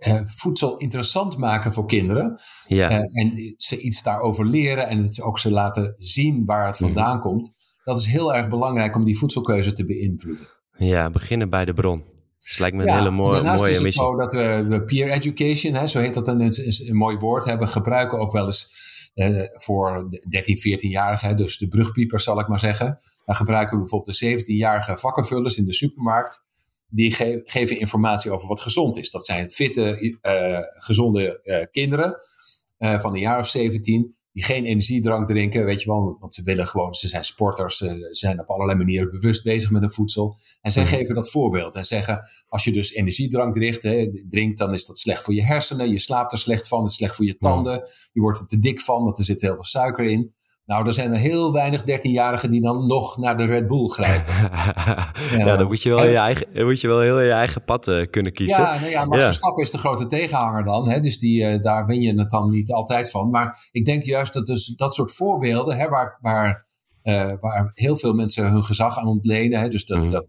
uh, 0.08 0.22
voedsel 0.26 0.78
interessant 0.78 1.38
maken 1.38 1.74
voor 1.74 1.86
kinderen. 1.86 2.40
Ja. 2.68 2.90
en 2.90 3.54
ze 3.58 3.78
iets 3.78 4.04
daarover 4.04 4.46
leren 4.46 4.88
en 4.88 4.98
het 4.98 5.22
ook 5.22 5.40
ze 5.40 5.52
laten 5.52 5.96
zien 5.98 6.46
waar 6.46 6.66
het 6.66 6.80
mhm. 6.80 6.84
vandaan 6.94 7.20
komt. 7.20 7.54
dat 7.84 8.00
is 8.00 8.06
heel 8.06 8.36
erg 8.36 8.50
belangrijk 8.50 8.96
om 8.96 9.04
die 9.04 9.18
voedselkeuze 9.18 9.74
te 9.74 9.86
beïnvloeden. 9.86 10.48
Ja, 10.78 11.10
beginnen 11.10 11.50
bij 11.50 11.66
de 11.66 11.74
bron. 11.74 12.04
Dus 12.38 12.58
lijkt 12.58 12.76
me 12.76 12.84
een 12.84 12.94
hele 12.94 13.10
mooie, 13.10 13.32
daarnaast 13.32 13.60
mooie 13.60 13.70
is 13.70 13.76
het 13.76 13.86
missie. 13.86 14.04
zo 14.04 14.16
dat 14.16 14.34
we 14.34 14.84
peer 14.86 15.10
education, 15.10 15.74
hè, 15.74 15.88
zo 15.88 16.00
heet 16.00 16.14
dat 16.14 16.28
een, 16.28 16.42
een, 16.42 16.96
mooi 16.96 17.18
woord, 17.18 17.46
hebben 17.46 17.68
gebruiken 17.68 18.20
ook 18.20 18.32
wel 18.32 18.46
eens 18.46 18.86
uh, 19.16 19.42
voor 19.52 20.10
13, 20.30 20.58
14-jarigen, 20.58 21.36
dus 21.36 21.58
de 21.58 21.68
brugpiepers 21.68 22.24
zal 22.24 22.40
ik 22.40 22.48
maar 22.48 22.60
zeggen. 22.60 22.98
Dan 23.26 23.36
gebruiken 23.36 23.74
we 23.76 23.82
bijvoorbeeld 23.82 24.20
de 24.20 24.40
17-jarige 24.40 24.98
vakkenvullers 24.98 25.58
in 25.58 25.66
de 25.66 25.74
supermarkt. 25.74 26.46
Die 26.90 27.14
ge 27.14 27.42
geven 27.46 27.80
informatie 27.80 28.32
over 28.32 28.48
wat 28.48 28.62
gezond 28.62 28.98
is. 28.98 29.12
Dat 29.12 29.26
zijn 29.26 29.52
fitte, 29.52 30.18
uh, 30.22 30.60
gezonde 30.84 31.40
uh, 31.44 31.66
kinderen 31.72 32.16
van 32.78 33.14
een 33.14 33.20
jaar 33.20 33.40
of 33.40 33.48
17 33.48 34.16
die 34.38 34.46
geen 34.46 34.66
energiedrank 34.66 35.28
drinken, 35.28 35.66
weet 35.66 35.82
je 35.82 35.90
wel, 35.90 36.18
want 36.20 36.34
ze 36.34 36.44
willen 36.44 36.68
gewoon, 36.68 36.94
ze 36.94 37.08
zijn 37.08 37.24
sporters, 37.24 37.78
ze 37.78 38.08
zijn 38.12 38.40
op 38.40 38.50
allerlei 38.50 38.78
manieren 38.78 39.12
bewust 39.12 39.44
bezig 39.44 39.72
met 39.72 39.82
hun 39.82 39.92
voedsel. 39.92 40.38
En 40.62 40.72
zij 40.72 40.84
Mhm. 40.84 40.92
geven 40.92 41.16
dat 41.16 41.30
voorbeeld 41.30 41.76
en 41.76 41.84
zeggen, 41.84 42.28
als 42.48 42.64
je 42.64 42.72
dus 42.72 42.94
energiedrank 42.94 43.54
drinkt, 43.54 43.84
hè, 43.84 44.08
drinkt, 44.30 44.58
dan 44.58 44.74
is 44.74 44.86
dat 44.86 44.98
slecht 44.98 45.24
voor 45.24 45.34
je 45.34 45.44
hersenen, 45.44 45.90
je 45.90 46.00
slaapt 46.00 46.32
er 46.32 46.38
slecht 46.38 46.68
van, 46.68 46.80
het 46.80 46.90
is 46.90 46.96
slecht 46.96 47.16
voor 47.16 47.26
je 47.26 47.38
tanden, 47.38 47.88
je 48.12 48.22
wordt 48.22 48.40
er 48.40 48.48
te 48.48 48.60
dik 48.60 48.82
van, 48.82 49.04
want 49.04 49.20
er 49.20 49.26
zit 49.26 49.42
heel 49.42 49.54
veel 49.54 49.64
suiker 49.64 50.06
in. 50.06 50.36
Nou, 50.68 50.88
er 50.88 50.94
zijn 50.94 51.12
er 51.12 51.18
heel 51.20 51.54
weinig 51.54 51.82
13-jarigen 51.82 52.50
die 52.50 52.62
dan 52.62 52.88
nog 52.88 53.18
naar 53.18 53.38
de 53.38 53.46
Red 53.46 53.68
Bull 53.68 53.88
grijpen. 53.88 54.34
ja, 55.46 55.56
dan 55.58 55.66
moet 55.68 55.82
je 55.82 55.90
wel, 55.90 56.10
je 56.10 56.16
eigen, 56.18 56.48
moet 56.54 56.82
je 56.82 56.88
wel 56.88 57.00
heel 57.00 57.20
je 57.22 57.32
eigen 57.32 57.64
pad 57.64 57.88
uh, 57.88 58.06
kunnen 58.10 58.34
kiezen. 58.34 58.62
Ja, 58.62 58.80
nou 58.80 58.92
ja 58.92 59.06
Max 59.06 59.20
Ja. 59.22 59.26
Verstappen 59.26 59.64
is 59.64 59.72
de 59.72 59.78
grote 59.78 60.08
tegenhanger 60.08 60.64
dan. 60.64 60.90
Hè, 60.90 61.00
dus 61.00 61.18
die, 61.18 61.42
uh, 61.42 61.64
daar 61.64 61.86
win 61.86 62.02
je 62.02 62.20
het 62.20 62.30
dan 62.32 62.50
niet 62.52 62.72
altijd 62.72 63.12
van. 63.12 63.30
Maar 63.30 63.68
ik 63.72 63.86
denk 63.86 64.04
juist 64.04 64.34
dat 64.34 64.46
dus 64.46 64.66
dat 64.68 64.96
soort 64.96 65.12
voorbeelden, 65.16 65.78
hè, 65.78 65.88
waar, 65.90 66.18
waar, 66.22 66.66
uh, 67.04 67.34
waar 67.40 67.72
heel 67.74 67.98
veel 67.98 68.14
mensen 68.14 68.50
hun 68.52 68.64
gezag 68.64 68.98
aan 68.98 69.08
ontlenen. 69.08 69.60
Hè, 69.60 69.68
dus 69.68 69.86
dat, 69.86 69.98
Mhm. 69.98 70.10
dat 70.10 70.26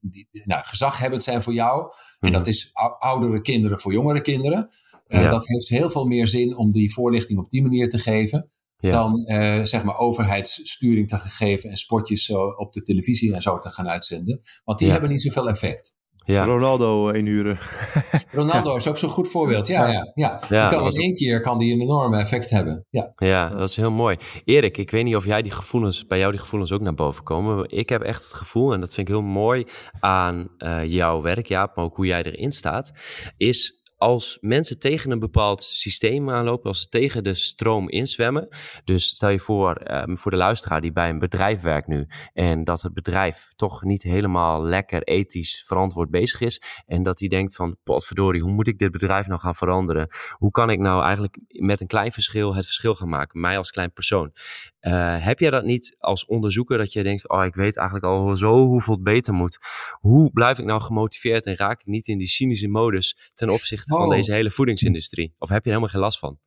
die, 0.00 0.28
nou, 0.44 0.62
gezaghebbend 0.64 1.22
zijn 1.22 1.42
voor 1.42 1.52
jou. 1.52 1.82
En 2.20 2.28
Mhm. 2.28 2.32
dat 2.38 2.46
is 2.46 2.70
ou- 2.72 2.96
oudere 2.98 3.40
kinderen 3.40 3.80
voor 3.80 3.92
jongere 3.92 4.20
kinderen. 4.22 4.66
Ja. 5.06 5.28
Dat 5.28 5.46
heeft 5.46 5.68
heel 5.68 5.90
veel 5.90 6.06
meer 6.06 6.28
zin 6.28 6.56
om 6.56 6.72
die 6.72 6.92
voorlichting 6.92 7.38
op 7.38 7.50
die 7.50 7.62
manier 7.62 7.88
te 7.88 7.98
geven. 7.98 8.48
Ja. 8.80 8.90
Dan 8.90 9.24
uh, 9.26 9.64
zeg 9.64 9.84
maar 9.84 9.98
overheidssturing 9.98 11.08
te 11.08 11.18
geven 11.18 11.70
en 11.70 11.76
spotjes 11.76 12.28
uh, 12.28 12.36
op 12.58 12.72
de 12.72 12.82
televisie 12.82 13.34
en 13.34 13.42
zo 13.42 13.58
te 13.58 13.70
gaan 13.70 13.88
uitzenden. 13.88 14.40
Want 14.64 14.78
die 14.78 14.86
Ja. 14.86 14.92
hebben 14.92 15.10
niet 15.10 15.22
zoveel 15.22 15.48
effect. 15.48 15.96
Ja. 16.24 16.44
Ronaldo 16.44 17.08
inhuren. 17.10 17.58
Ronaldo 18.30 18.76
is 18.76 18.88
ook 18.88 18.98
zo'n 18.98 19.08
goed 19.10 19.28
voorbeeld. 19.28 19.66
Ja, 19.66 19.86
ja, 19.92 20.12
ja. 20.14 20.42
Ja, 20.48 20.68
kan 20.68 20.86
in 20.92 21.00
één 21.00 21.14
keer 21.14 21.40
kan 21.40 21.58
die 21.58 21.72
een 21.74 21.80
enorm 21.80 22.14
effect 22.14 22.50
hebben. 22.50 22.86
Ja. 22.90 23.12
Ja, 23.16 23.48
dat 23.48 23.68
is 23.68 23.76
heel 23.76 23.90
mooi. 23.90 24.16
Erik, 24.44 24.76
ik 24.76 24.90
weet 24.90 25.04
niet 25.04 25.16
of 25.16 25.24
jij 25.24 25.42
die 25.42 25.50
gevoelens, 25.52 26.06
bij 26.06 26.18
jou 26.18 26.30
die 26.30 26.40
gevoelens 26.40 26.72
ook 26.72 26.80
naar 26.80 26.94
boven 26.94 27.24
komen. 27.24 27.70
Ik 27.70 27.88
heb 27.88 28.02
echt 28.02 28.22
het 28.24 28.32
gevoel, 28.32 28.72
en 28.72 28.80
dat 28.80 28.94
vind 28.94 29.08
ik 29.08 29.14
heel 29.14 29.22
mooi 29.22 29.64
aan 30.00 30.48
eh, 30.58 30.84
jouw 30.84 31.22
werk, 31.22 31.46
Jaap, 31.46 31.76
maar 31.76 31.84
ook 31.84 31.96
hoe 31.96 32.06
jij 32.06 32.22
erin 32.22 32.52
staat, 32.52 32.92
is 33.36 33.77
als 33.98 34.38
mensen 34.40 34.78
tegen 34.78 35.10
een 35.10 35.18
bepaald 35.18 35.62
systeem 35.62 36.30
aanlopen, 36.30 36.68
als 36.68 36.80
ze 36.80 36.88
tegen 36.88 37.24
de 37.24 37.34
stroom 37.34 37.88
inzwemmen. 37.88 38.48
Dus 38.84 39.06
stel 39.06 39.28
je 39.28 39.38
voor, 39.38 39.74
ehm, 39.74 40.16
voor 40.16 40.30
de 40.30 40.36
luisteraar 40.36 40.80
die 40.80 40.92
bij 40.92 41.08
een 41.08 41.18
bedrijf 41.18 41.60
werkt 41.60 41.86
nu 41.86 42.06
en 42.32 42.64
dat 42.64 42.82
het 42.82 42.94
bedrijf 42.94 43.52
toch 43.56 43.82
niet 43.82 44.02
helemaal 44.02 44.62
lekker 44.62 45.02
ethisch 45.02 45.64
verantwoord 45.66 46.10
bezig 46.10 46.40
is 46.40 46.62
en 46.86 47.02
dat 47.02 47.18
hij 47.18 47.28
denkt 47.28 47.56
van, 47.56 47.76
potverdorie, 47.84 48.42
hoe 48.42 48.52
moet 48.52 48.68
ik 48.68 48.78
dit 48.78 48.90
bedrijf 48.90 49.26
nou 49.26 49.40
gaan 49.40 49.54
veranderen? 49.54 50.08
Hoe 50.32 50.50
kan 50.50 50.70
ik 50.70 50.78
nou 50.78 51.02
eigenlijk 51.02 51.38
met 51.48 51.80
een 51.80 51.86
klein 51.86 52.12
verschil 52.12 52.54
het 52.54 52.64
verschil 52.64 52.94
gaan 52.94 53.08
maken, 53.08 53.40
mij 53.40 53.58
als 53.58 53.70
klein 53.70 53.92
persoon? 53.92 54.32
Uh, 54.80 55.24
heb 55.24 55.38
jij 55.38 55.50
dat 55.50 55.64
niet 55.64 55.96
als 55.98 56.26
onderzoeker 56.26 56.78
dat 56.78 56.92
je 56.92 57.02
denkt, 57.02 57.28
oh 57.28 57.44
ik 57.44 57.54
weet 57.54 57.76
eigenlijk 57.76 58.06
al 58.06 58.36
zo 58.36 58.66
hoeveel 58.66 58.94
het 58.94 59.02
beter 59.02 59.34
moet. 59.34 59.58
Hoe 60.00 60.30
blijf 60.30 60.58
ik 60.58 60.64
nou 60.64 60.80
gemotiveerd 60.80 61.46
en 61.46 61.56
raak 61.56 61.80
ik 61.80 61.86
niet 61.86 62.06
in 62.08 62.18
die 62.18 62.26
cynische 62.28 62.68
modus 62.68 63.30
ten 63.34 63.48
opzichte 63.50 63.94
van 63.94 64.02
Oh. 64.04 64.10
deze 64.10 64.32
hele 64.32 64.50
voedingsindustrie? 64.50 65.34
Of 65.38 65.48
heb 65.48 65.64
je 65.64 65.70
er 65.70 65.76
helemaal 65.76 65.88
geen 65.88 66.00
last 66.00 66.18
van? 66.18 66.38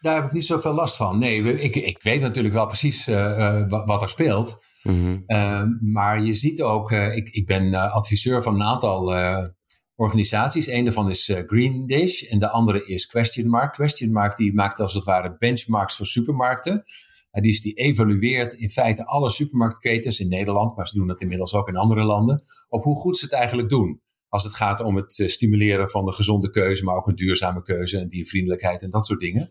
Daar 0.00 0.14
heb 0.14 0.24
ik 0.24 0.32
niet 0.32 0.44
zoveel 0.44 0.72
last 0.74 0.96
van. 0.96 1.18
Nee, 1.18 1.60
ik, 1.60 1.76
ik 1.76 2.02
weet 2.02 2.20
natuurlijk 2.20 2.54
wel 2.54 2.66
precies 2.66 3.06
eh, 3.06 3.60
eh, 3.60 3.68
wat, 3.68 4.02
er 4.02 4.08
speelt. 4.08 4.56
Mhm. 4.82 5.18
Eh, 5.26 5.62
maar 5.80 6.22
je 6.22 6.34
ziet 6.34 6.62
ook, 6.62 6.92
eh, 6.92 7.16
ik, 7.16 7.28
ik 7.28 7.46
ben 7.46 7.74
eh, 7.74 7.94
adviseur 7.94 8.42
van 8.42 8.54
een 8.54 8.62
aantal 8.62 9.14
eh, 9.14 9.44
organisaties. 9.94 10.66
Eén 10.66 10.84
daarvan 10.84 11.10
is 11.10 11.28
eh, 11.28 11.42
Green 11.46 11.86
Dish 11.86 12.22
en 12.22 12.38
de 12.38 12.48
andere 12.50 12.86
is 12.86 13.06
Question 13.06 13.48
Mark. 13.48 13.72
Question 13.72 14.12
Mark 14.12 14.36
die 14.36 14.54
maakt 14.54 14.80
als 14.80 14.94
het 14.94 15.04
ware 15.04 15.36
benchmarks 15.38 15.96
voor 15.96 16.06
supermarkten. 16.06 16.82
En 17.30 17.42
die, 17.42 17.60
die 17.60 17.74
evalueert 17.74 18.52
in 18.52 18.70
feite 18.70 19.06
alle 19.06 19.30
supermarktketens 19.30 20.20
in 20.20 20.28
Nederland, 20.28 20.76
maar 20.76 20.88
ze 20.88 20.94
doen 20.94 21.06
dat 21.06 21.20
inmiddels 21.20 21.54
ook 21.54 21.68
in 21.68 21.76
andere 21.76 22.04
landen, 22.04 22.42
op 22.68 22.82
hoe 22.82 22.96
goed 22.96 23.18
ze 23.18 23.24
het 23.24 23.34
eigenlijk 23.34 23.68
doen. 23.68 24.00
Als 24.28 24.44
het 24.44 24.54
gaat 24.54 24.80
om 24.80 24.96
het 24.96 25.18
eh, 25.18 25.28
stimuleren 25.28 25.90
van 25.90 26.04
de 26.04 26.12
gezonde 26.12 26.50
keuze, 26.50 26.84
maar 26.84 26.96
ook 26.96 27.06
een 27.06 27.14
duurzame 27.14 27.62
keuze 27.62 27.98
en 27.98 28.08
diervriendelijkheid 28.08 28.82
en 28.82 28.90
dat 28.90 29.06
soort 29.06 29.20
dingen. 29.20 29.50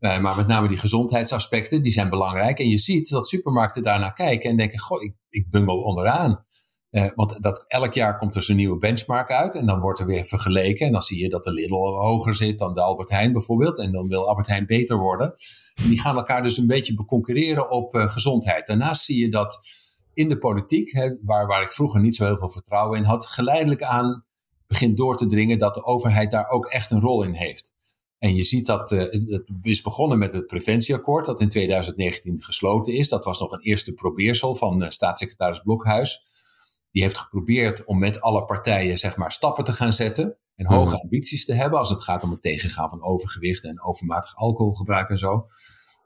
Uh, 0.00 0.20
maar 0.20 0.36
met 0.36 0.46
name 0.46 0.68
die 0.68 0.78
gezondheidsaspecten, 0.78 1.82
die 1.82 1.92
zijn 1.92 2.10
belangrijk. 2.10 2.58
En 2.58 2.68
je 2.68 2.78
ziet 2.78 3.08
dat 3.08 3.28
supermarkten 3.28 3.82
daarnaar 3.82 4.12
kijken 4.12 4.50
en 4.50 4.56
denken, 4.56 4.78
goh, 4.78 5.02
ik, 5.02 5.14
ik 5.28 5.50
bungel 5.50 5.80
onderaan. 5.80 6.44
Uh, 6.92 7.10
want 7.14 7.42
dat, 7.42 7.64
elk 7.68 7.94
jaar 7.94 8.18
komt 8.18 8.36
er 8.36 8.42
zo'n 8.42 8.56
nieuwe 8.56 8.78
benchmark 8.78 9.30
uit 9.30 9.54
en 9.54 9.66
dan 9.66 9.80
wordt 9.80 10.00
er 10.00 10.06
weer 10.06 10.26
vergeleken. 10.26 10.86
En 10.86 10.92
dan 10.92 11.02
zie 11.02 11.18
je 11.22 11.28
dat 11.28 11.44
de 11.44 11.52
Lidl 11.52 11.74
hoger 11.74 12.34
zit 12.34 12.58
dan 12.58 12.74
de 12.74 12.82
Albert 12.82 13.10
Heijn 13.10 13.32
bijvoorbeeld. 13.32 13.80
En 13.80 13.92
dan 13.92 14.08
wil 14.08 14.28
Albert 14.28 14.46
Heijn 14.46 14.66
beter 14.66 14.98
worden. 14.98 15.34
En 15.74 15.88
die 15.88 16.00
gaan 16.00 16.16
elkaar 16.16 16.42
dus 16.42 16.56
een 16.56 16.66
beetje 16.66 16.94
beconcurreren 16.94 17.70
op 17.70 17.94
uh, 17.94 18.08
gezondheid. 18.08 18.66
Daarnaast 18.66 19.02
zie 19.02 19.20
je 19.20 19.28
dat 19.28 19.58
in 20.14 20.28
de 20.28 20.38
politiek, 20.38 20.92
hè, 20.92 21.18
waar, 21.22 21.46
waar 21.46 21.62
ik 21.62 21.72
vroeger 21.72 22.00
niet 22.00 22.16
zo 22.16 22.24
heel 22.24 22.38
veel 22.38 22.50
vertrouwen 22.50 22.98
in 22.98 23.04
had, 23.04 23.26
geleidelijk 23.26 23.82
aan 23.82 24.24
begint 24.66 24.96
door 24.96 25.16
te 25.16 25.26
dringen 25.26 25.58
dat 25.58 25.74
de 25.74 25.84
overheid 25.84 26.30
daar 26.30 26.48
ook 26.48 26.66
echt 26.66 26.90
een 26.90 27.00
rol 27.00 27.22
in 27.22 27.34
heeft. 27.34 27.72
En 28.18 28.34
je 28.34 28.42
ziet 28.42 28.66
dat 28.66 28.90
uh, 28.90 29.00
het 29.10 29.44
is 29.62 29.82
begonnen 29.82 30.18
met 30.18 30.32
het 30.32 30.46
preventieakkoord 30.46 31.24
dat 31.24 31.40
in 31.40 31.48
2019 31.48 32.42
gesloten 32.42 32.94
is. 32.94 33.08
Dat 33.08 33.24
was 33.24 33.40
nog 33.40 33.52
een 33.52 33.60
eerste 33.62 33.92
probeersel 33.92 34.54
van 34.54 34.84
staatssecretaris 34.88 35.60
Blokhuis. 35.60 36.20
Die 36.92 37.02
heeft 37.02 37.18
geprobeerd 37.18 37.84
om 37.84 37.98
met 37.98 38.20
alle 38.20 38.44
partijen 38.44 38.98
zeg 38.98 39.16
maar, 39.16 39.32
stappen 39.32 39.64
te 39.64 39.72
gaan 39.72 39.92
zetten. 39.92 40.36
En 40.54 40.66
hoge 40.66 40.94
mm. 40.94 41.00
ambities 41.00 41.44
te 41.44 41.54
hebben 41.54 41.78
als 41.78 41.90
het 41.90 42.02
gaat 42.02 42.22
om 42.22 42.30
het 42.30 42.42
tegengaan 42.42 42.90
van 42.90 43.02
overgewicht 43.02 43.64
en 43.64 43.82
overmatig 43.82 44.36
alcoholgebruik 44.36 45.08
en 45.08 45.18
zo. 45.18 45.46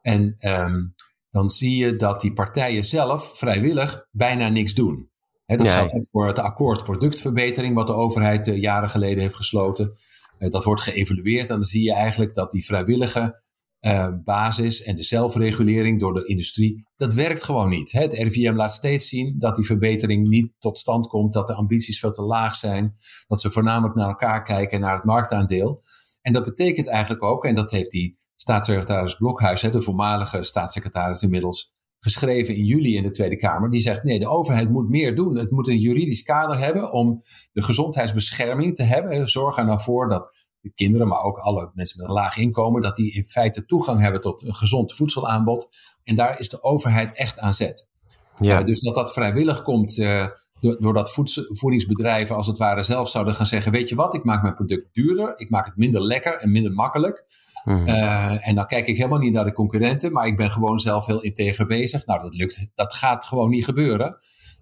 En 0.02 0.36
um, 0.38 0.94
dan 1.30 1.50
zie 1.50 1.84
je 1.84 1.96
dat 1.96 2.20
die 2.20 2.32
partijen 2.32 2.84
zelf 2.84 3.38
vrijwillig 3.38 4.06
bijna 4.10 4.48
niks 4.48 4.74
doen. 4.74 5.10
He, 5.44 5.56
dat 5.56 5.68
geldt 5.68 5.92
ook 5.92 6.08
voor 6.10 6.26
het 6.26 6.38
akkoord 6.38 6.84
productverbetering, 6.84 7.74
wat 7.74 7.86
de 7.86 7.92
overheid 7.92 8.46
uh, 8.46 8.60
jaren 8.60 8.90
geleden 8.90 9.22
heeft 9.22 9.36
gesloten. 9.36 9.92
Uh, 10.38 10.50
dat 10.50 10.64
wordt 10.64 10.82
geëvalueerd 10.82 11.48
en 11.48 11.54
dan 11.54 11.64
zie 11.64 11.84
je 11.84 11.92
eigenlijk 11.92 12.34
dat 12.34 12.50
die 12.50 12.64
vrijwillige 12.64 13.40
uh, 13.86 14.08
basis 14.24 14.82
en 14.82 14.96
de 14.96 15.02
zelfregulering 15.02 16.00
door 16.00 16.14
de 16.14 16.26
industrie, 16.26 16.86
dat 16.96 17.14
werkt 17.14 17.44
gewoon 17.44 17.68
niet. 17.68 17.92
Het 17.92 18.14
RIVM 18.14 18.54
laat 18.54 18.72
steeds 18.72 19.08
zien 19.08 19.34
dat 19.38 19.56
die 19.56 19.64
verbetering 19.64 20.28
niet 20.28 20.52
tot 20.58 20.78
stand 20.78 21.06
komt, 21.06 21.32
dat 21.32 21.46
de 21.46 21.54
ambities 21.54 21.98
veel 21.98 22.12
te 22.12 22.22
laag 22.22 22.54
zijn, 22.54 22.92
dat 23.26 23.40
ze 23.40 23.50
voornamelijk 23.50 23.94
naar 23.94 24.08
elkaar 24.08 24.42
kijken, 24.42 24.80
naar 24.80 24.94
het 24.94 25.04
marktaandeel. 25.04 25.82
En 26.22 26.32
dat 26.32 26.44
betekent 26.44 26.86
eigenlijk 26.86 27.22
ook, 27.22 27.44
en 27.44 27.54
dat 27.54 27.70
heeft 27.70 27.90
die 27.90 28.18
staatssecretaris 28.34 29.14
Blokhuis, 29.14 29.60
de 29.60 29.82
voormalige 29.82 30.42
staatssecretaris 30.42 31.22
inmiddels, 31.22 31.74
geschreven 31.98 32.56
in 32.56 32.64
juli 32.64 32.96
in 32.96 33.02
de 33.02 33.10
Tweede 33.10 33.36
Kamer. 33.36 33.70
Die 33.70 33.80
zegt, 33.80 34.02
nee, 34.02 34.18
de 34.18 34.28
overheid 34.28 34.70
moet 34.70 34.88
meer 34.88 35.14
doen. 35.14 35.36
Het 35.36 35.50
moet 35.50 35.68
een 35.68 35.78
juridisch 35.78 36.22
kader 36.22 36.58
hebben 36.58 36.92
om 36.92 37.22
de 37.52 37.62
gezondheidsbescherming 37.62 38.74
te 38.74 38.82
hebben. 38.82 39.28
Zorg 39.28 39.58
er 39.58 39.64
nou 39.64 39.80
voor 39.80 40.08
dat 40.08 40.45
de 40.66 40.74
kinderen, 40.74 41.08
maar 41.08 41.22
ook 41.22 41.38
alle 41.38 41.70
mensen 41.74 41.98
met 41.98 42.08
een 42.08 42.14
laag 42.14 42.36
inkomen, 42.36 42.82
dat 42.82 42.96
die 42.96 43.12
in 43.12 43.24
feite 43.24 43.64
toegang 43.64 44.00
hebben 44.00 44.20
tot 44.20 44.42
een 44.42 44.54
gezond 44.54 44.94
voedselaanbod. 44.94 45.68
En 46.04 46.16
daar 46.16 46.38
is 46.38 46.48
de 46.48 46.62
overheid 46.62 47.16
echt 47.16 47.38
aan 47.38 47.54
zet. 47.54 47.88
Ja. 48.36 48.60
Uh, 48.60 48.66
dus 48.66 48.80
dat 48.80 48.94
dat 48.94 49.12
vrijwillig 49.12 49.62
komt 49.62 49.96
uh, 49.96 50.26
doordat 50.60 51.12
voedingsbedrijven 51.52 52.36
als 52.36 52.46
het 52.46 52.58
ware 52.58 52.82
zelf 52.82 53.08
zouden 53.08 53.34
gaan 53.34 53.46
zeggen, 53.46 53.72
weet 53.72 53.88
je 53.88 53.94
wat, 53.94 54.14
ik 54.14 54.24
maak 54.24 54.42
mijn 54.42 54.54
product 54.54 54.88
duurder, 54.92 55.32
ik 55.36 55.50
maak 55.50 55.64
het 55.66 55.76
minder 55.76 56.02
lekker 56.02 56.32
en 56.32 56.52
minder 56.52 56.72
makkelijk. 56.72 57.24
Mm-hmm. 57.64 57.88
Uh, 57.88 58.48
en 58.48 58.54
dan 58.54 58.66
kijk 58.66 58.86
ik 58.86 58.96
helemaal 58.96 59.18
niet 59.18 59.32
naar 59.32 59.44
de 59.44 59.52
concurrenten, 59.52 60.12
maar 60.12 60.26
ik 60.26 60.36
ben 60.36 60.50
gewoon 60.50 60.78
zelf 60.78 61.06
heel 61.06 61.22
integer 61.22 61.66
bezig. 61.66 62.06
Nou, 62.06 62.20
dat 62.20 62.34
lukt, 62.34 62.68
dat 62.74 62.94
gaat 62.94 63.24
gewoon 63.24 63.50
niet 63.50 63.64
gebeuren. 63.64 64.16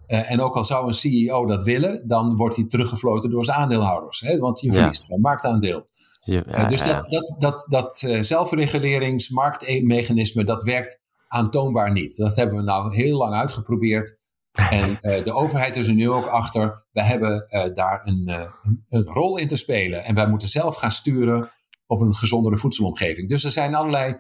Uh, 0.06 0.30
en 0.30 0.40
ook 0.40 0.56
al 0.56 0.64
zou 0.64 0.86
een 0.86 0.94
CEO 0.94 1.46
dat 1.46 1.64
willen, 1.64 2.08
dan 2.08 2.36
wordt 2.36 2.56
hij 2.56 2.64
teruggefloten 2.64 3.30
door 3.30 3.44
zijn 3.44 3.58
aandeelhouders. 3.58 4.20
Hè? 4.20 4.38
Want 4.38 4.60
je 4.60 4.72
verliest 4.72 5.00
ja. 5.00 5.06
gewoon 5.06 5.20
marktaandeel. 5.20 5.86
Ja, 6.24 6.46
uh, 6.46 6.68
dus 6.68 6.84
dat, 6.84 7.10
dat, 7.10 7.34
dat, 7.38 7.66
dat 7.68 8.02
uh, 8.02 8.22
zelfreguleringsmarktmechanisme, 8.22 10.44
dat 10.44 10.62
werkt 10.62 11.00
aantoonbaar 11.28 11.92
niet. 11.92 12.16
Dat 12.16 12.36
hebben 12.36 12.56
we 12.56 12.62
nou 12.62 12.96
heel 12.96 13.16
lang 13.16 13.34
uitgeprobeerd. 13.34 14.16
En 14.70 14.98
de 15.00 15.32
overheid 15.32 15.76
is 15.76 15.86
er 15.86 15.94
nu 15.94 16.10
ook 16.10 16.26
achter. 16.26 16.84
We 16.92 17.04
hebben 17.04 17.46
daar 17.74 18.00
een, 18.04 18.50
een 18.88 19.04
rol 19.04 19.38
in 19.38 19.46
te 19.46 19.56
spelen. 19.56 20.04
En 20.04 20.14
wij 20.14 20.28
moeten 20.28 20.48
zelf 20.48 20.76
gaan 20.76 20.90
sturen 20.90 21.50
op 21.86 22.00
een 22.00 22.14
gezondere 22.14 22.58
voedselomgeving. 22.58 23.28
Dus 23.28 23.44
er 23.44 23.50
zijn 23.50 23.74
allerlei, 23.74 24.14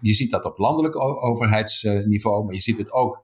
je 0.00 0.14
ziet 0.14 0.30
dat 0.30 0.44
op 0.44 0.58
landelijk 0.58 0.96
overheidsniveau, 1.24 2.44
maar 2.44 2.54
je 2.54 2.60
ziet 2.60 2.78
het 2.78 2.92
ook 2.92 3.23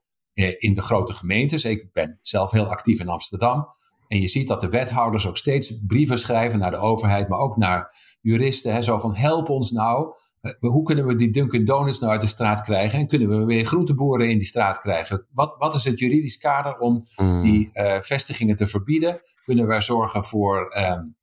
in 0.59 0.74
de 0.74 0.83
grote 0.83 1.14
gemeentes. 1.14 1.64
Ik 1.64 1.92
ben 1.92 2.18
zelf 2.20 2.50
heel 2.50 2.66
actief 2.66 3.00
in 3.00 3.09
Amsterdam. 3.09 3.68
En 4.07 4.20
je 4.20 4.26
ziet 4.26 4.48
dat 4.48 4.61
de 4.61 4.68
wethouders 4.68 5.26
ook 5.26 5.37
steeds 5.37 5.81
brieven 5.87 6.18
schrijven 6.18 6.59
naar 6.59 6.70
de 6.70 6.76
overheid, 6.76 7.29
maar 7.29 7.38
ook 7.38 7.57
naar 7.57 7.94
juristen. 8.20 8.72
Hè, 8.72 8.83
zo 8.83 8.98
van 8.98 9.14
help 9.14 9.48
ons 9.48 9.70
nou. 9.70 10.14
Hoe 10.59 10.83
kunnen 10.83 11.07
we 11.07 11.16
die 11.16 11.31
Dunkin' 11.31 11.64
Donuts 11.64 11.98
nou 11.98 12.12
uit 12.12 12.20
de 12.20 12.26
straat 12.26 12.61
krijgen? 12.61 12.98
En 12.98 13.07
kunnen 13.07 13.29
we 13.29 13.44
weer 13.44 13.64
groenteboeren 13.64 14.31
in 14.31 14.38
die 14.38 14.46
straat 14.46 14.79
krijgen? 14.79 15.26
Wat, 15.33 15.55
wat 15.59 15.74
is 15.74 15.85
het 15.85 15.98
juridisch 15.98 16.38
kader 16.38 16.79
om 16.79 17.07
mm. 17.16 17.42
die 17.42 17.70
vestigingen 18.00 18.57
te 18.57 18.66
verbieden? 18.66 19.20
Kunnen 19.44 19.66
we 19.66 19.81
zorgen 19.81 20.24
voor 20.24 20.76
um, 20.79 21.16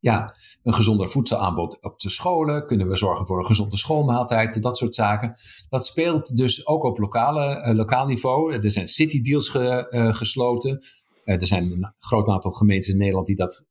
ja, 0.00 0.34
een 0.62 0.74
gezonder 0.74 1.10
voedselaanbod 1.10 1.82
op 1.82 1.98
de 1.98 2.10
scholen? 2.10 2.66
Kunnen 2.66 2.88
we 2.88 2.96
zorgen 2.96 3.26
voor 3.26 3.38
een 3.38 3.46
gezonde 3.46 3.76
schoolmaaltijd? 3.76 4.62
Dat 4.62 4.76
soort 4.76 4.94
zaken. 4.94 5.36
Dat 5.68 5.86
speelt 5.86 6.36
dus 6.36 6.66
ook 6.66 6.84
op 6.84 6.98
lokale, 6.98 7.66
uh, 7.66 7.74
lokaal 7.74 8.06
niveau. 8.06 8.54
Er 8.54 8.70
zijn 8.70 8.88
city 8.88 9.22
deals 9.22 9.48
ge, 9.48 9.86
uh, 9.90 10.14
gesloten. 10.14 10.84
Uh, 11.24 11.34
er 11.34 11.46
zijn 11.46 11.72
een 11.72 11.92
groot 11.98 12.28
aantal 12.28 12.50
gemeentes 12.50 12.88
in 12.88 12.98
Nederland 12.98 13.26
die 13.26 13.36
dat 13.36 13.68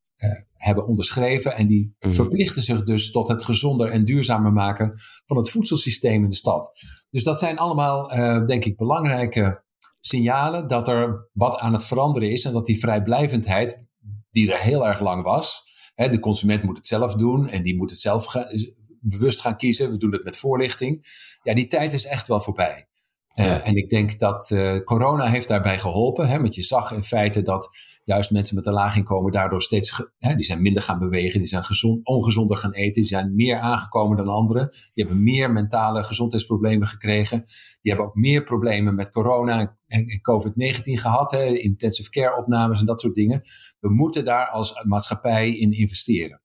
hebben 0.54 0.88
onderschreven. 0.88 1.56
En 1.56 1.68
die 1.68 1.96
mm. 2.00 2.12
verplichten 2.12 2.63
zich 2.63 2.84
dus 2.84 3.12
tot 3.12 3.28
het 3.28 3.44
gezonder 3.44 3.89
en 3.89 4.06
duurzamer 4.06 4.54
maken 4.54 5.00
van 5.26 5.38
het 5.38 5.50
voedselsysteem 5.50 6.24
in 6.24 6.30
de 6.30 6.36
stad. 6.36 6.72
Dus 7.10 7.24
dat 7.24 7.39
zijn 7.39 7.58
allemaal, 7.58 8.08
denk 8.46 8.65
ik, 8.65 8.78
belangrijke 8.78 9.63
signalen 10.00 10.68
dat 10.68 10.88
er 10.88 11.30
wat 11.34 11.58
aan 11.58 11.74
het 11.74 11.86
veranderen 11.86 12.32
is. 12.32 12.46
En 12.46 12.54
dat 12.54 12.65
die 12.65 12.80
vrijblijvendheid, 12.80 13.88
die 14.32 14.52
er 14.52 14.60
heel 14.60 14.88
erg 14.88 15.00
lang 15.00 15.24
was, 15.24 15.63
de 16.08 16.20
consument 16.20 16.64
moet 16.64 16.78
het 16.78 16.88
zelf 16.88 17.16
doen 17.16 17.48
en 17.48 17.64
die 17.64 17.76
moet 17.76 17.90
het 17.90 18.00
zelf 18.00 18.36
bewust 19.00 19.42
gaan 19.42 19.58
kiezen. 19.58 19.92
We 19.92 19.98
doen 19.98 20.12
het 20.12 20.24
met 20.24 20.38
voorlichting. 20.38 21.06
Ja, 21.44 21.54
die 21.54 21.68
tijd 21.68 21.94
is 21.94 22.06
echt 22.06 22.28
wel 22.28 22.42
voorbij. 22.42 22.86
Uh, 23.36 23.68
en 23.68 23.76
ik 23.76 23.90
denk 23.90 24.20
dat 24.20 24.50
uh, 24.50 24.78
corona 24.80 25.26
heeft 25.26 25.48
daarbij 25.48 25.80
geholpen. 25.80 26.28
Hè, 26.28 26.42
want 26.42 26.56
je 26.56 26.62
zag 26.62 26.92
in 26.92 27.04
feite 27.04 27.42
dat 27.42 27.70
juist 28.10 28.32
mensen 28.32 28.56
met 28.56 28.65
een 28.65 28.74
laag 28.74 28.95
inkomen 28.95 29.32
daardoor 29.32 29.62
steeds, 29.62 30.10
hè, 30.17 30.36
die 30.36 30.45
zijn 30.45 30.62
minder 30.62 30.84
gaan 30.84 31.00
bewegen, 31.00 31.39
die 31.39 31.48
zijn 31.50 31.63
gezond, 31.63 32.06
ongezonder 32.06 32.58
gaan 32.58 32.74
eten, 32.74 32.93
die 32.93 33.06
zijn 33.06 33.36
meer 33.36 33.58
aangekomen 33.60 34.17
dan 34.17 34.28
anderen. 34.28 34.69
Die 34.69 35.06
hebben 35.06 35.24
meer 35.24 35.52
mentale 35.52 36.04
gezondheidsproblemen 36.04 36.88
gekregen. 36.88 37.43
Die 37.82 37.91
hebben 37.91 38.06
ook 38.06 38.15
meer 38.15 38.43
problemen 38.43 38.95
met 38.95 39.12
corona 39.12 39.60
en, 39.60 39.78
en 39.88 40.22
COVID-19 40.22 40.82
gehad, 40.82 41.32
hè, 41.32 41.45
intensive 41.45 42.10
care 42.10 42.38
opnames 42.38 42.80
en 42.80 42.86
dat 42.86 43.02
soort 43.02 43.15
dingen. 43.15 43.41
We 43.80 43.93
moeten 43.93 44.26
daar 44.26 44.48
als 44.48 44.84
maatschappij 44.84 45.56
in 45.56 45.72
investeren. 45.72 46.41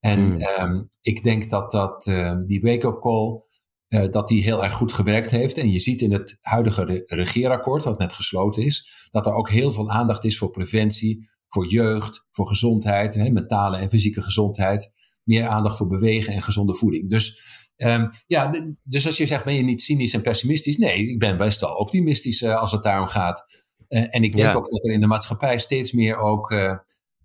En 0.00 0.20
mm. 0.20 0.40
um, 0.60 0.88
ik 1.00 1.24
denk 1.24 1.50
dat, 1.50 1.70
dat 1.70 2.06
uh, 2.06 2.36
die 2.46 2.60
wake-up 2.60 3.00
call 3.00 3.42
uh, 3.88 4.08
dat 4.10 4.28
die 4.28 4.42
heel 4.42 4.64
erg 4.64 4.72
goed 4.72 4.92
gewerkt 4.92 5.30
heeft. 5.30 5.58
En 5.58 5.72
je 5.72 5.78
ziet 5.78 6.02
in 6.02 6.12
het 6.12 6.38
huidige 6.40 6.84
re 6.84 7.02
regeerakkoord, 7.04 7.82
dat 7.82 7.98
net 7.98 8.12
gesloten 8.12 8.64
is, 8.64 9.08
dat 9.10 9.26
er 9.26 9.32
ook 9.32 9.50
heel 9.50 9.72
veel 9.72 9.90
aandacht 9.90 10.24
is 10.24 10.38
voor 10.38 10.50
preventie, 10.50 11.28
voor 11.48 11.68
jeugd, 11.68 12.26
voor 12.30 12.48
gezondheid, 12.48 13.14
hè, 13.14 13.30
mentale 13.30 13.76
en 13.76 13.90
fysieke 13.90 14.22
gezondheid. 14.22 14.92
Meer 15.24 15.46
aandacht 15.46 15.76
voor 15.76 15.88
bewegen 15.88 16.32
en 16.32 16.42
gezonde 16.42 16.74
voeding. 16.74 17.10
Dus, 17.10 17.42
um, 17.76 18.08
ja, 18.26 18.50
dus 18.82 19.06
als 19.06 19.16
je 19.16 19.26
zegt, 19.26 19.44
ben 19.44 19.54
je 19.54 19.62
niet 19.62 19.82
cynisch 19.82 20.14
en 20.14 20.22
pessimistisch? 20.22 20.76
Nee, 20.76 21.08
ik 21.08 21.18
ben 21.18 21.36
best 21.36 21.60
wel 21.60 21.74
optimistisch 21.74 22.42
uh, 22.42 22.60
als 22.60 22.72
het 22.72 22.82
daarom 22.82 23.06
gaat. 23.06 23.44
Uh, 23.88 24.00
en 24.10 24.22
ik 24.22 24.36
denk 24.36 24.48
ja. 24.48 24.54
ook 24.54 24.70
dat 24.70 24.84
er 24.84 24.92
in 24.92 25.00
de 25.00 25.06
maatschappij 25.06 25.58
steeds 25.58 25.92
meer 25.92 26.16
ook 26.16 26.54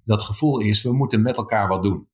dat 0.04 0.23
gevoel 0.23 0.60
is, 0.60 0.82
we 0.82 0.93
moeten 0.93 1.21
met 1.21 1.38
elkaar 1.38 1.67
wat 1.67 1.84
doen. 1.84 2.08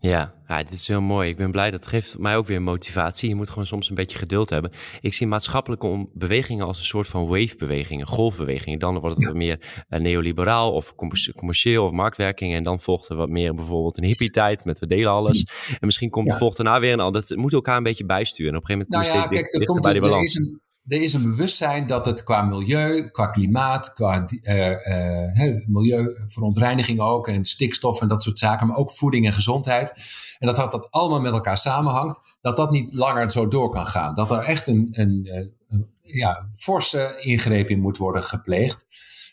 Ja, 0.00 0.34
ja, 0.46 0.58
dit 0.62 0.72
is 0.72 0.88
heel 0.88 1.00
mooi. 1.00 1.28
Ik 1.28 1.36
ben 1.36 1.50
blij. 1.50 1.70
Dat 1.70 1.86
geeft 1.86 2.18
mij 2.18 2.36
ook 2.36 2.46
weer 2.46 2.62
motivatie. 2.62 3.28
Je 3.28 3.34
moet 3.34 3.48
gewoon 3.48 3.66
soms 3.66 3.88
een 3.88 3.94
beetje 3.94 4.18
geduld 4.18 4.50
hebben. 4.50 4.70
Ik 5.00 5.14
zie 5.14 5.26
maatschappelijke 5.26 6.08
bewegingen 6.14 6.66
als 6.66 6.78
een 6.78 6.84
soort 6.84 7.06
van 7.06 7.26
wave-bewegingen, 7.26 8.06
golfbewegingen. 8.06 8.78
Dan 8.78 8.98
wordt 8.98 9.16
het 9.16 9.24
wat 9.24 9.34
meer 9.34 9.84
uh, 9.88 10.00
neoliberaal 10.00 10.72
of 10.72 10.94
commercieel 11.34 11.84
of 11.84 11.92
marktwerking. 11.92 12.54
En 12.54 12.62
dan 12.62 12.80
volgt 12.80 13.08
er 13.08 13.16
wat 13.16 13.28
meer 13.28 13.54
bijvoorbeeld 13.54 13.98
een 13.98 14.04
hippie-tijd 14.04 14.64
met 14.64 14.78
we 14.78 14.86
delen 14.86 15.12
alles. 15.12 15.42
En 15.68 15.86
misschien 15.86 16.10
komt 16.10 16.26
ja. 16.26 16.32
de 16.32 16.38
volgt 16.38 16.56
daarna 16.56 16.80
weer 16.80 16.92
een 16.92 17.00
ander. 17.00 17.20
Dat 17.20 17.36
moet 17.36 17.52
elkaar 17.52 17.76
een 17.76 17.82
beetje 17.82 18.06
bijsturen. 18.06 18.52
En 18.52 18.58
op 18.58 18.68
een 18.68 18.76
gegeven 18.76 18.92
moment 18.92 19.10
nou 19.10 19.18
ja, 19.18 19.26
steeds 19.26 19.50
kijk, 19.50 19.80
bij 19.80 19.92
die 19.92 20.02
balans 20.02 20.58
er 20.88 21.02
is 21.02 21.12
een 21.12 21.22
bewustzijn 21.22 21.86
dat 21.86 22.06
het 22.06 22.24
qua 22.24 22.42
milieu, 22.42 23.08
qua 23.10 23.26
klimaat, 23.26 23.92
qua 23.92 24.26
uh, 24.42 24.70
uh, 24.70 25.66
milieuverontreiniging 25.66 27.00
ook 27.00 27.28
en 27.28 27.44
stikstof 27.44 28.00
en 28.00 28.08
dat 28.08 28.22
soort 28.22 28.38
zaken, 28.38 28.66
maar 28.66 28.76
ook 28.76 28.90
voeding 28.90 29.26
en 29.26 29.32
gezondheid. 29.32 29.92
En 30.38 30.46
dat 30.46 30.56
dat, 30.56 30.90
allemaal 30.90 31.20
met 31.20 31.32
elkaar 31.32 31.58
samenhangt, 31.58 32.20
dat 32.40 32.56
dat 32.56 32.70
niet 32.70 32.92
langer 32.92 33.30
zo 33.30 33.48
door 33.48 33.70
kan 33.70 33.86
gaan. 33.86 34.14
Dat 34.14 34.30
er 34.30 34.42
echt 34.42 34.66
een, 34.66 34.88
een, 34.90 35.28
een 35.68 35.90
ja, 36.02 36.48
forse 36.52 37.20
ingreep 37.20 37.68
in 37.68 37.80
moet 37.80 37.96
worden 37.96 38.22
gepleegd. 38.22 38.86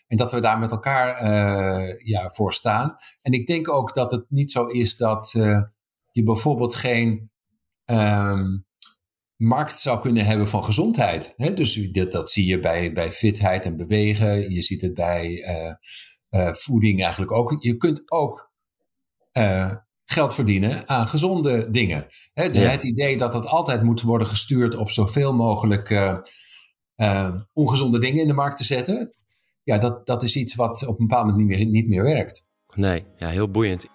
En 0.06 0.16
dat 0.16 0.32
we 0.32 0.40
daar 0.40 0.58
met 0.58 0.70
elkaar 0.70 1.24
ja, 2.04 2.30
voor 2.30 2.52
staan. 2.52 2.96
En 3.22 3.32
ik 3.32 3.46
denk 3.46 3.68
ook 3.68 3.94
dat 3.94 4.10
het 4.10 4.24
niet 4.28 4.50
zo 4.50 4.64
is 4.64 4.96
dat 4.96 5.30
je 6.12 6.22
bijvoorbeeld 6.24 6.74
geen. 6.74 7.30
Um, 7.84 8.65
markt 9.36 9.78
zou 9.78 10.00
kunnen 10.00 10.24
hebben 10.24 10.48
van 10.48 10.64
gezondheid. 10.64 11.34
Dus 11.36 11.74
dat, 11.74 12.12
dat 12.12 12.30
zie 12.30 12.46
je 12.46 12.58
bij, 12.58 12.92
bij 12.92 13.12
fitheid 13.12 13.66
en 13.66 13.76
bewegen. 13.76 14.52
Je 14.52 14.62
ziet 14.62 14.80
het 14.80 14.94
bij 14.94 15.30
uh, 15.30 15.74
uh, 16.30 16.52
voeding 16.52 17.02
eigenlijk 17.02 17.32
ook. 17.32 17.56
Je 17.58 17.76
kunt 17.76 18.10
ook 18.10 18.50
uh, 19.32 19.76
geld 20.04 20.34
verdienen 20.34 20.88
aan 20.88 21.08
gezonde 21.08 21.70
dingen. 21.70 22.06
Hè? 22.32 22.50
De, 22.50 22.58
ja. 22.58 22.68
Het 22.68 22.82
idee 22.82 23.16
dat 23.16 23.32
dat 23.32 23.46
altijd 23.46 23.82
moet 23.82 24.02
worden 24.02 24.26
gestuurd 24.26 24.76
op 24.76 24.90
zoveel 24.90 25.34
mogelijk 25.34 26.14
ongezonde 27.52 27.98
dingen 27.98 28.20
in 28.20 28.28
de 28.28 28.34
markt 28.34 28.56
te 28.56 28.64
zetten. 28.64 29.14
Ja, 29.62 29.78
dat, 29.78 30.06
dat 30.06 30.22
is 30.22 30.36
iets 30.36 30.54
wat 30.54 30.86
op 30.86 31.00
een 31.00 31.06
bepaald 31.06 31.26
moment 31.26 31.48
niet 31.48 31.58
meer, 31.58 31.66
niet 31.66 31.88
meer 31.88 32.02
werkt. 32.02 32.48
Nee, 32.74 33.04
ja, 33.16 33.28
heel 33.28 33.50
boeiend. 33.50 33.86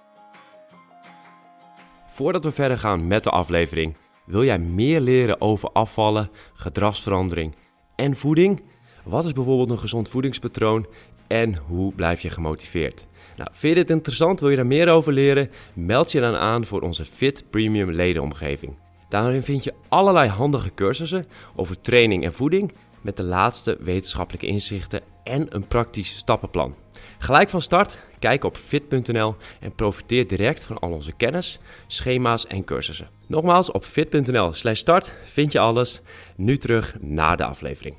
Voordat 2.08 2.44
we 2.44 2.52
verder 2.52 2.78
gaan 2.78 3.08
met 3.08 3.24
de 3.24 3.30
aflevering 3.30 3.96
wil 4.26 4.44
jij 4.44 4.60
meer 4.60 5.02
leren 5.02 5.42
over 5.42 5.70
afvallen, 5.72 6.30
gedragsverandering 6.54 7.56
en 7.96 8.16
voeding? 8.16 8.64
Wat 9.04 9.26
is 9.26 9.34
bijvoorbeeld 9.34 9.70
een 9.70 9.80
gezond 9.80 10.10
voedingspatroon 10.10 10.86
en 11.28 11.56
hoe 11.56 11.94
blijf 11.94 12.22
je 12.22 12.30
gemotiveerd? 12.30 13.08
Nou, 13.38 13.50
vind 13.54 13.76
je 13.76 13.82
dit 13.82 13.90
interessant? 13.90 14.40
Wil 14.40 14.50
je 14.50 14.56
daar 14.56 14.66
meer 14.66 14.90
over 14.90 15.14
leren? 15.14 15.50
Meld 15.74 16.12
je 16.12 16.20
dan 16.20 16.36
aan 16.36 16.66
voor 16.66 16.82
onze 16.82 17.06
Fit 17.06 17.46
Premium 17.50 17.92
ledenomgeving. 17.92 18.76
Daarin 19.10 19.44
vind 19.44 19.64
je 19.64 19.74
allerlei 19.88 20.30
handige 20.30 20.74
cursussen 20.74 21.26
over 21.56 21.82
training 21.82 22.24
en 22.24 22.34
voeding 22.34 22.72
met 23.02 23.18
de 23.18 23.24
laatste 23.24 23.78
wetenschappelijke 23.80 24.48
inzichten 24.48 25.02
en 25.24 25.56
een 25.56 25.68
praktisch 25.68 26.18
stappenplan. 26.18 26.76
Gelijk 27.18 27.50
van 27.50 27.62
start, 27.62 28.00
kijk 28.20 28.44
op 28.44 28.58
fit.nl 28.58 29.36
en 29.60 29.76
profiteer 29.76 30.28
direct 30.28 30.66
van 30.66 30.80
al 30.80 30.92
onze 30.92 31.12
kennis, 31.12 31.60
schema's 31.88 32.48
en 32.48 32.64
cursussen. 32.64 33.10
Nogmaals, 33.28 33.72
op 33.72 33.86
fit.nl/slash 33.86 34.80
start 34.80 35.14
vind 35.24 35.52
je 35.52 35.60
alles. 35.60 36.02
Nu 36.36 36.58
terug 36.58 36.96
naar 37.00 37.38
de 37.38 37.46
aflevering. 37.46 37.96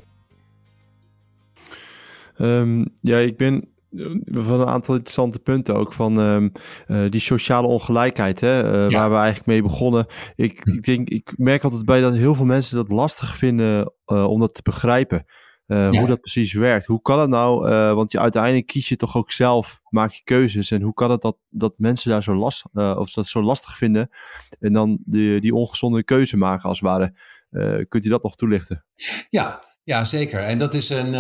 Um, 2.39 2.93
ja, 2.95 3.19
ik 3.19 3.37
ben 3.37 3.73
van 4.25 4.61
een 4.61 4.67
aantal 4.67 4.95
interessante 4.95 5.39
punten 5.39 5.75
ook 5.75 5.93
van 5.93 6.19
um, 6.19 6.53
uh, 6.89 7.11
die 7.11 7.21
sociale 7.21 7.67
ongelijkheid, 7.67 8.41
hè, 8.41 8.85
uh, 8.85 8.91
ja. 8.91 8.99
waar 8.99 9.11
we 9.11 9.17
eigenlijk 9.17 9.47
mee 9.47 9.63
begonnen. 9.63 10.07
Ik, 10.37 10.61
ik, 10.65 10.83
denk, 10.83 11.09
ik 11.09 11.33
merk 11.37 11.65
altijd 11.65 11.85
bij 11.85 12.01
dat 12.01 12.15
heel 12.15 12.35
veel 12.35 12.45
mensen 12.45 12.77
dat 12.77 12.93
lastig 12.93 13.37
vinden 13.37 13.93
uh, 14.07 14.25
om 14.25 14.41
dat 14.41 14.55
te 14.55 14.63
begrijpen. 14.63 15.25
Ja. 15.77 15.99
Hoe 15.99 16.07
dat 16.07 16.21
precies 16.21 16.53
werkt. 16.53 16.87
Hoe 16.87 17.03
kan 17.03 17.21
het 17.21 17.31
nou? 17.31 17.71
Uh, 17.71 17.95
want 17.95 18.13
je 18.13 18.19
uiteindelijk 18.19 18.67
kies 18.67 18.89
je 18.89 18.97
toch 18.97 19.17
ook 19.17 19.33
zelf, 19.33 19.81
maak 19.89 20.13
je 20.13 20.21
keuzes. 20.25 20.71
En 20.71 20.83
hoe 20.83 20.95
kan 20.95 21.11
het 21.11 21.21
dat, 21.21 21.37
dat 21.49 21.75
mensen 21.77 22.11
daar 22.11 22.23
zo 22.23 22.37
last, 22.37 22.65
uh, 22.73 22.97
of 22.99 23.13
dat 23.13 23.27
zo 23.27 23.43
lastig 23.43 23.77
vinden 23.77 24.11
en 24.61 24.73
dan 24.73 24.99
die, 25.05 25.41
die 25.41 25.55
ongezonde 25.55 26.05
keuze 26.05 26.37
maken 26.37 26.69
als 26.69 26.81
het 26.81 26.89
ware? 26.89 27.15
kunt 27.89 28.05
u 28.05 28.09
dat 28.09 28.23
nog 28.23 28.37
toelichten? 28.37 28.85
Ja, 29.31 29.65
ja 29.85 30.05
zeker. 30.05 30.41
En 30.41 30.59
dat 30.59 30.75
is 30.75 30.89
een. 30.89 31.13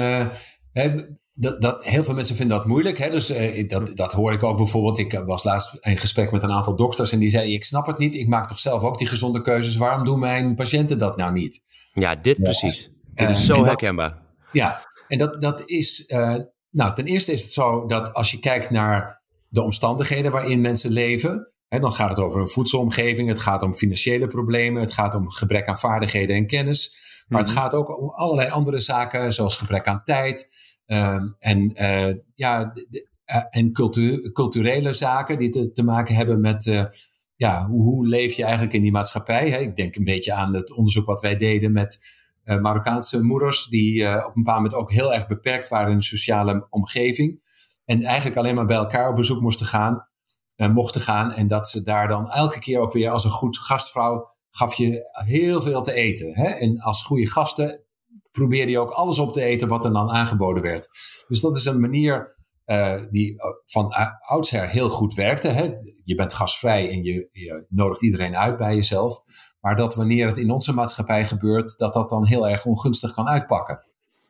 Hè, 0.72 0.94
dat, 1.34 1.60
dat, 1.60 1.84
heel 1.84 2.04
veel 2.04 2.14
mensen 2.14 2.36
vinden 2.36 2.56
dat 2.56 2.66
moeilijk. 2.66 2.98
Hè? 2.98 3.10
Dus 3.10 3.32
dat, 3.66 3.96
dat 3.96 4.12
hoor 4.12 4.32
ik 4.32 4.42
ook 4.42 4.56
bijvoorbeeld. 4.56 4.98
Ik 4.98 5.22
was 5.24 5.44
laatst 5.44 5.78
in 5.80 5.96
gesprek 5.96 6.30
met 6.32 6.42
een 6.42 6.52
aantal 6.52 6.76
dokters 6.76 7.12
en 7.12 7.18
die 7.18 7.30
zeiden: 7.30 7.54
Ik 7.54 7.64
snap 7.64 7.86
het 7.86 7.98
niet. 7.98 8.14
Ik 8.14 8.28
maak 8.28 8.48
toch 8.48 8.58
zelf 8.58 8.82
ook 8.82 8.98
die 8.98 9.06
gezonde 9.06 9.42
keuzes. 9.42 9.76
Waarom 9.76 10.04
doen 10.04 10.18
mijn 10.18 10.54
patiënten 10.54 10.98
dat 10.98 11.16
nou 11.16 11.32
niet? 11.32 11.62
Ja, 11.92 12.14
dit 12.14 12.36
ja. 12.36 12.42
precies. 12.42 12.90
Dit 13.14 13.28
is 13.28 13.46
zo 13.46 13.64
herkenbaar. 13.64 14.21
Ja, 14.52 14.86
en 15.08 15.18
dat, 15.18 15.40
dat 15.40 15.68
is. 15.68 16.04
Uh, 16.08 16.36
nou, 16.70 16.94
ten 16.94 17.04
eerste 17.04 17.32
is 17.32 17.42
het 17.42 17.52
zo 17.52 17.86
dat 17.86 18.14
als 18.14 18.30
je 18.30 18.38
kijkt 18.38 18.70
naar 18.70 19.22
de 19.48 19.62
omstandigheden 19.62 20.32
waarin 20.32 20.60
mensen 20.60 20.90
leven. 20.90 21.52
Hè, 21.68 21.78
dan 21.78 21.92
gaat 21.92 22.08
het 22.08 22.18
over 22.18 22.40
een 22.40 22.48
voedselomgeving, 22.48 23.28
het 23.28 23.40
gaat 23.40 23.62
om 23.62 23.74
financiële 23.74 24.28
problemen, 24.28 24.82
het 24.82 24.92
gaat 24.92 25.14
om 25.14 25.30
gebrek 25.30 25.68
aan 25.68 25.78
vaardigheden 25.78 26.36
en 26.36 26.46
kennis. 26.46 26.90
Maar 27.28 27.40
mm 27.40 27.46
-hmm. 27.46 27.54
het 27.54 27.62
gaat 27.62 27.74
ook 27.74 28.00
om 28.00 28.08
allerlei 28.08 28.50
andere 28.50 28.80
zaken, 28.80 29.32
zoals 29.32 29.56
gebrek 29.56 29.86
aan 29.86 30.04
tijd. 30.04 30.48
Uh, 30.86 31.22
en 31.38 31.82
uh, 31.82 32.14
ja, 32.34 32.64
de, 32.64 33.08
uh, 33.26 33.44
en 33.50 33.72
cultu 33.72 34.32
culturele 34.32 34.92
zaken 34.92 35.38
die 35.38 35.48
te, 35.48 35.72
te 35.72 35.82
maken 35.82 36.14
hebben 36.14 36.40
met 36.40 36.88
ja, 37.36 37.66
hoe, 37.66 37.82
hoe, 37.82 38.06
leef 38.06 38.32
je 38.32 38.42
eigenlijk 38.42 38.74
in 38.74 38.82
die 38.82 38.92
maatschappij. 38.92 39.50
Hè? 39.50 39.58
Ik 39.58 39.76
denk 39.76 39.96
een 39.96 40.04
beetje 40.04 40.32
aan 40.32 40.54
het 40.54 40.72
onderzoek 40.72 41.06
wat 41.06 41.20
wij 41.20 41.36
deden 41.36 41.72
met 41.72 41.98
Marokkaanse 42.44 43.22
moeders 43.22 43.66
die 43.66 44.06
op 44.08 44.36
een 44.36 44.42
bepaald 44.42 44.56
moment 44.56 44.74
ook 44.74 44.92
heel 44.92 45.14
erg 45.14 45.26
beperkt 45.26 45.68
waren 45.68 45.90
in 45.90 45.98
de 45.98 46.04
sociale 46.04 46.66
omgeving. 46.70 47.40
En 47.84 48.02
eigenlijk 48.02 48.36
alleen 48.36 48.54
maar 48.54 48.66
bij 48.66 48.76
elkaar 48.76 49.10
op 49.10 49.16
bezoek 49.16 49.40
moesten 49.40 49.66
gaan, 49.66 50.08
mochten 50.56 51.00
gaan. 51.00 51.32
En 51.32 51.48
dat 51.48 51.68
ze 51.68 51.82
daar 51.82 52.08
dan 52.08 52.30
elke 52.30 52.58
keer 52.58 52.80
ook 52.80 52.92
weer 52.92 53.10
als 53.10 53.24
een 53.24 53.30
goed 53.30 53.58
gastvrouw 53.58 54.28
gaf 54.50 54.74
je 54.74 55.10
heel 55.12 55.62
veel 55.62 55.82
te 55.82 55.92
eten. 55.92 56.34
Hè? 56.34 56.48
En 56.48 56.78
als 56.78 57.04
goede 57.04 57.30
gasten 57.30 57.84
probeerde 58.30 58.72
je 58.72 58.78
ook 58.78 58.90
alles 58.90 59.18
op 59.18 59.32
te 59.32 59.42
eten 59.42 59.68
wat 59.68 59.84
er 59.84 59.92
dan 59.92 60.10
aangeboden 60.10 60.62
werd. 60.62 60.88
Dus 61.28 61.40
dat 61.40 61.56
is 61.56 61.64
een 61.64 61.80
manier 61.80 62.36
uh, 62.66 63.02
die 63.10 63.32
uh, 63.32 63.38
van 63.64 63.92
oudsher 64.18 64.68
heel 64.68 64.88
goed 64.88 65.14
werkte. 65.14 65.48
Hè? 65.48 65.68
Je 66.04 66.14
bent 66.14 66.32
gastvrij 66.32 66.90
en 66.90 67.02
je, 67.02 67.28
je, 67.32 67.66
nodigt 67.68 68.02
iedereen 68.02 68.36
uit 68.36 68.56
bij 68.56 68.74
jezelf. 68.74 69.20
Maar 69.62 69.76
dat 69.76 69.94
wanneer 69.94 70.26
het 70.26 70.36
in 70.38 70.50
onze 70.50 70.74
maatschappij 70.74 71.26
gebeurt, 71.26 71.78
dat 71.78 71.92
dat 71.92 72.08
dan 72.08 72.26
heel 72.26 72.48
erg 72.48 72.66
ongunstig 72.66 73.14
kan 73.14 73.28
uitpakken. 73.28 73.84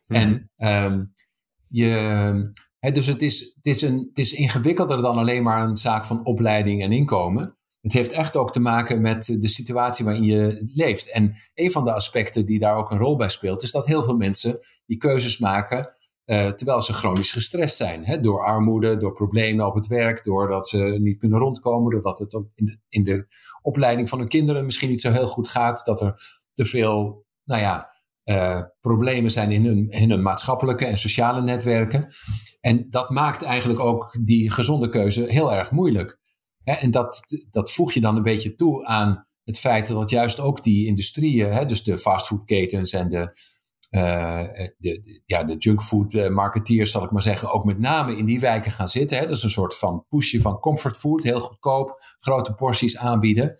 Mhm. 0.06 0.20
En 0.20 0.50
um, 0.84 1.12
je, 1.68 2.52
dus 2.78 3.06
het 3.06 3.22
is, 3.22 3.40
het, 3.40 3.66
is 3.66 3.82
een, 3.82 4.06
het 4.08 4.18
is 4.18 4.32
ingewikkelder 4.32 5.02
dan 5.02 5.16
alleen 5.16 5.42
maar 5.42 5.68
een 5.68 5.76
zaak 5.76 6.04
van 6.04 6.26
opleiding 6.26 6.82
en 6.82 6.92
inkomen. 6.92 7.56
Het 7.80 7.92
heeft 7.92 8.12
echt 8.12 8.36
ook 8.36 8.52
te 8.52 8.60
maken 8.60 9.00
met 9.00 9.36
de 9.40 9.48
situatie 9.48 10.04
waarin 10.04 10.24
je 10.24 10.70
leeft. 10.74 11.10
En 11.10 11.34
een 11.54 11.70
van 11.70 11.84
de 11.84 11.92
aspecten 11.92 12.46
die 12.46 12.58
daar 12.58 12.76
ook 12.76 12.90
een 12.90 12.98
rol 12.98 13.16
bij 13.16 13.28
speelt, 13.28 13.62
is 13.62 13.70
dat 13.70 13.86
heel 13.86 14.02
veel 14.02 14.16
mensen 14.16 14.58
die 14.86 14.96
keuzes 14.96 15.38
maken 15.38 15.90
uh, 16.26 16.48
terwijl 16.48 16.80
ze 16.80 16.92
chronisch 16.92 17.32
gestrest 17.32 17.76
zijn. 17.76 18.04
Hè? 18.04 18.20
Door 18.20 18.44
armoede, 18.44 18.96
door 18.96 19.12
problemen 19.12 19.66
op 19.66 19.74
het 19.74 19.86
werk, 19.86 20.24
doordat 20.24 20.68
ze 20.68 20.78
niet 20.78 21.18
kunnen 21.18 21.38
rondkomen, 21.38 21.90
doordat 21.92 22.18
het 22.18 22.32
in 22.54 22.64
de, 22.64 22.78
in 22.88 23.04
de 23.04 23.26
opleiding 23.62 24.08
van 24.08 24.18
hun 24.18 24.28
kinderen 24.28 24.64
misschien 24.64 24.88
niet 24.88 25.00
zo 25.00 25.12
heel 25.12 25.26
goed 25.26 25.48
gaat, 25.48 25.84
dat 25.84 26.00
er 26.00 26.40
te 26.54 26.64
veel, 26.64 27.26
nou 27.44 27.60
ja, 27.60 27.90
uh, 28.24 28.60
problemen 28.80 29.30
zijn 29.30 29.50
in 29.50 29.64
hun, 29.64 29.90
in 29.90 30.10
hun 30.10 30.22
maatschappelijke 30.22 30.86
en 30.86 30.96
sociale 30.96 31.42
netwerken. 31.42 32.06
En 32.60 32.86
dat 32.90 33.10
maakt 33.10 33.42
eigenlijk 33.42 33.80
ook 33.80 34.18
die 34.24 34.50
gezonde 34.50 34.88
keuze 34.88 35.22
heel 35.22 35.52
erg 35.52 35.70
moeilijk. 35.70 36.20
Hè? 36.62 36.72
En 36.72 36.90
dat, 36.90 37.20
dat 37.50 37.72
voeg 37.72 37.92
je 37.92 38.00
dan 38.00 38.16
een 38.16 38.22
beetje 38.22 38.54
toe 38.54 38.84
aan 38.84 39.26
het 39.44 39.58
feit 39.58 39.86
dat 39.86 40.10
juist 40.10 40.40
ook 40.40 40.62
die 40.62 40.86
industrieën, 40.86 41.52
hè, 41.52 41.64
dus 41.66 41.82
de 41.82 41.98
fastfoodketens 41.98 42.92
en 42.92 43.08
de, 43.08 43.36
uh, 43.92 44.42
de, 44.78 45.22
ja, 45.24 45.44
de 45.44 45.56
junkfood 45.56 46.14
eh, 46.14 46.28
marketeers, 46.28 46.90
zal 46.90 47.04
ik 47.04 47.10
maar 47.10 47.22
zeggen, 47.22 47.52
ook 47.52 47.64
met 47.64 47.78
name 47.78 48.16
in 48.16 48.24
die 48.24 48.40
wijken 48.40 48.70
gaan 48.70 48.88
zitten. 48.88 49.16
Hè. 49.18 49.26
Dat 49.26 49.36
is 49.36 49.42
een 49.42 49.50
soort 49.50 49.76
van 49.76 50.04
pushje 50.08 50.40
van 50.40 50.58
comfortfood, 50.58 51.22
heel 51.22 51.40
goedkoop, 51.40 52.00
grote 52.20 52.54
porties 52.54 52.96
aanbieden. 52.96 53.54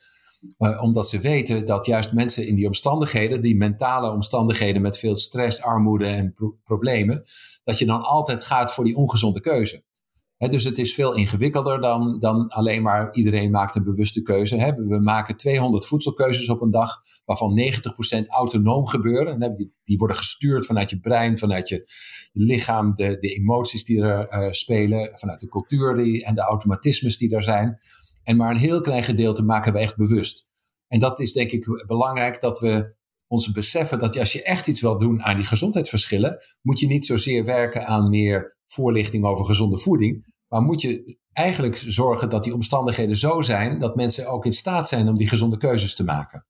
Omdat 0.81 1.09
ze 1.09 1.21
weten 1.21 1.67
dat 1.67 1.87
juist 1.87 2.13
mensen 2.13 2.47
in 2.47 2.55
die 2.57 2.67
omstandigheden, 2.67 3.43
die 3.43 3.57
mentale 3.57 4.11
omstandigheden 4.11 4.83
met 4.83 4.99
veel 4.99 5.17
stress, 5.17 5.63
armoede 5.63 6.07
en 6.07 6.35
pro 6.35 6.57
problemen, 6.65 7.23
dat 7.65 7.79
je 7.79 7.87
dan 7.87 8.03
altijd 8.03 8.45
gaat 8.45 8.75
voor 8.75 8.85
die 8.85 8.97
ongezonde 8.97 9.41
keuze 9.41 9.85
dus 10.51 10.65
het 10.65 10.79
is 10.79 10.95
veel 10.95 11.15
ingewikkelder 11.15 11.81
dan, 11.81 12.19
dan 12.19 12.49
alleen 12.49 12.83
maar 12.83 13.15
iedereen 13.15 13.51
maakt 13.51 13.75
een 13.75 13.85
bewuste 13.85 14.23
keuze. 14.23 14.75
we 14.89 15.01
maken 15.01 15.37
200 15.37 15.87
voedselkeuzes 15.87 16.49
op 16.49 16.63
een 16.63 16.71
dag, 16.71 16.97
waarvan 17.25 17.61
90% 18.23 18.27
autonoom 18.27 18.87
gebeuren. 18.87 19.55
die, 19.55 19.75
die, 19.85 19.99
worden 19.99 20.17
gestuurd 20.17 20.67
vanuit 20.67 20.91
je 20.91 21.01
brein, 21.01 21.39
vanuit 21.39 21.69
je, 21.69 21.89
lichaam, 22.33 22.95
de, 22.95 23.19
de 23.21 23.29
emoties 23.29 23.85
die 23.85 24.03
er 24.03 24.29
uh, 24.31 24.51
spelen, 24.51 25.19
vanuit 25.19 25.41
de 25.41 25.49
cultuur 25.49 25.95
die, 25.95 26.25
en 26.25 26.35
de 26.35 26.43
automatismes 26.43 27.17
die 27.17 27.35
er 27.37 27.43
zijn. 27.43 27.79
En 28.23 28.37
maar 28.37 28.51
een 28.51 28.57
heel 28.57 28.81
klein 28.81 29.03
gedeelte 29.03 29.43
maken 29.43 29.73
we 29.73 29.79
echt 29.79 29.97
bewust. 29.97 30.47
En 30.89 30.99
dat 30.99 31.21
is 31.21 31.33
denk 31.33 31.51
ik 31.51 31.85
belangrijk 31.87 32.41
dat 32.41 32.61
we 32.61 32.95
ons 33.27 33.53
beseffen 33.53 33.99
dat 33.99 34.19
als 34.19 34.33
je 34.33 34.43
echt 34.43 34.67
iets 34.67 34.81
wil 34.81 34.99
doen 34.99 35.23
aan 35.23 35.37
die 35.37 35.47
gezondheidsverschillen, 35.47 36.39
moet 36.63 36.81
je 36.81 36.87
niet 36.87 37.07
zozeer 37.07 37.45
werken 37.45 37.87
aan 37.87 38.11
meer 38.11 38.57
voorlichting 38.67 39.25
over 39.25 39.45
gezonde 39.45 39.79
voeding, 39.79 40.32
maar 40.53 40.63
moet 40.63 40.81
je 40.81 41.19
eigenlijk 41.33 41.77
zorgen 41.77 42.29
dat 42.29 42.45
die 42.45 42.55
omstandigheden 42.55 43.17
zo 43.17 43.43
zijn 43.43 43.79
dat 43.79 43.97
mensen 43.97 44.31
ook 44.31 44.45
in 44.45 44.53
staat 44.53 44.89
zijn 44.89 45.09
om 45.09 45.17
die 45.17 45.29
gezonde 45.29 45.57
keuzes 45.57 45.95
te 45.95 46.05
maken. 46.05 46.47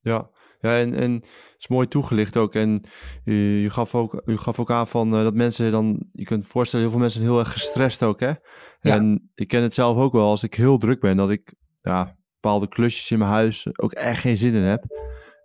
Ja, 0.00 0.30
ja 0.60 0.78
en, 0.78 0.94
en 0.94 1.12
het 1.12 1.54
is 1.56 1.68
mooi 1.68 1.88
toegelicht 1.88 2.36
ook. 2.36 2.54
En 2.54 2.84
u, 3.24 3.62
u 3.64 3.70
gaf, 3.70 3.94
ook, 3.94 4.22
u 4.24 4.36
gaf 4.36 4.58
ook 4.58 4.70
aan 4.70 4.86
van 4.86 5.14
uh, 5.14 5.22
dat 5.22 5.34
mensen 5.34 5.70
dan, 5.70 6.08
je 6.12 6.24
kunt 6.24 6.46
voorstellen, 6.46 6.84
heel 6.84 6.94
veel 6.94 7.02
mensen 7.02 7.20
zijn 7.20 7.32
heel 7.32 7.42
erg 7.42 7.52
gestrest 7.52 8.02
ook. 8.02 8.20
Hè? 8.20 8.32
En 8.80 9.30
ik 9.34 9.48
ken 9.48 9.62
het 9.62 9.74
zelf 9.74 9.96
ook 9.96 10.12
wel, 10.12 10.28
als 10.28 10.42
ik 10.42 10.54
heel 10.54 10.78
druk 10.78 11.00
ben, 11.00 11.16
dat 11.16 11.30
ik 11.30 11.54
ja, 11.82 12.16
bepaalde 12.40 12.68
klusjes 12.68 13.10
in 13.10 13.18
mijn 13.18 13.30
huis 13.30 13.78
ook 13.78 13.92
echt 13.92 14.20
geen 14.20 14.36
zin 14.36 14.54
in 14.54 14.62
heb. 14.62 14.84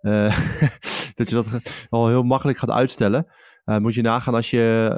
Uh, 0.02 0.38
dat 1.16 1.28
je 1.28 1.34
dat 1.34 1.46
al 1.88 2.08
heel 2.08 2.22
makkelijk 2.22 2.58
gaat 2.58 2.70
uitstellen. 2.70 3.26
Uh, 3.64 3.78
moet 3.78 3.94
je 3.94 4.02
nagaan 4.02 4.34
als 4.34 4.50
je 4.50 4.90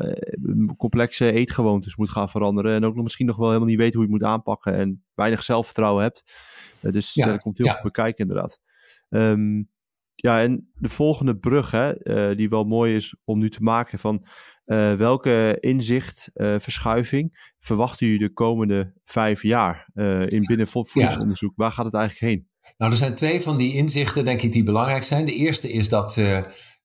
uh, 0.42 0.68
complexe 0.76 1.32
eetgewoontes 1.32 1.96
moet 1.96 2.10
gaan 2.10 2.28
veranderen. 2.28 2.74
En 2.74 2.84
ook 2.84 2.94
nog 2.94 3.02
misschien 3.02 3.26
nog 3.26 3.36
wel 3.36 3.46
helemaal 3.46 3.68
niet 3.68 3.78
weet 3.78 3.94
hoe 3.94 4.02
je 4.02 4.12
het 4.12 4.20
moet 4.20 4.30
aanpakken. 4.30 4.74
En 4.74 5.04
weinig 5.14 5.42
zelfvertrouwen 5.42 6.02
hebt. 6.02 6.22
Uh, 6.80 6.92
dus 6.92 7.14
ja, 7.14 7.26
dat 7.26 7.40
komt 7.40 7.58
heel 7.58 7.66
ja. 7.66 7.72
goed 7.72 7.82
bekijken 7.82 8.28
inderdaad. 8.28 8.60
Um, 9.08 9.70
ja, 10.14 10.42
en 10.42 10.70
de 10.74 10.88
volgende 10.88 11.36
brug, 11.36 11.70
hè, 11.70 11.94
die 12.34 12.48
wel 12.48 12.64
mooi 12.64 12.94
is 12.94 13.16
om 13.24 13.38
nu 13.38 13.50
te 13.50 13.62
maken 13.62 13.98
van 13.98 14.26
welke 14.96 15.56
inzicht, 15.60 16.30
verschuiving 16.34 17.52
verwachten 17.58 18.06
jullie 18.06 18.26
de 18.26 18.32
komende 18.32 18.92
vijf 19.04 19.42
jaar 19.42 19.88
in 20.26 20.44
binnen 20.46 20.66
voedingsonderzoek? 20.66 21.52
Waar 21.56 21.72
gaat 21.72 21.84
het 21.84 21.94
eigenlijk 21.94 22.32
heen? 22.32 22.48
Nou, 22.76 22.90
er 22.92 22.98
zijn 22.98 23.14
twee 23.14 23.40
van 23.40 23.56
die 23.56 23.74
inzichten, 23.74 24.24
denk 24.24 24.42
ik, 24.42 24.52
die 24.52 24.64
belangrijk 24.64 25.04
zijn. 25.04 25.24
De 25.24 25.34
eerste 25.34 25.72
is 25.72 25.88
dat 25.88 26.22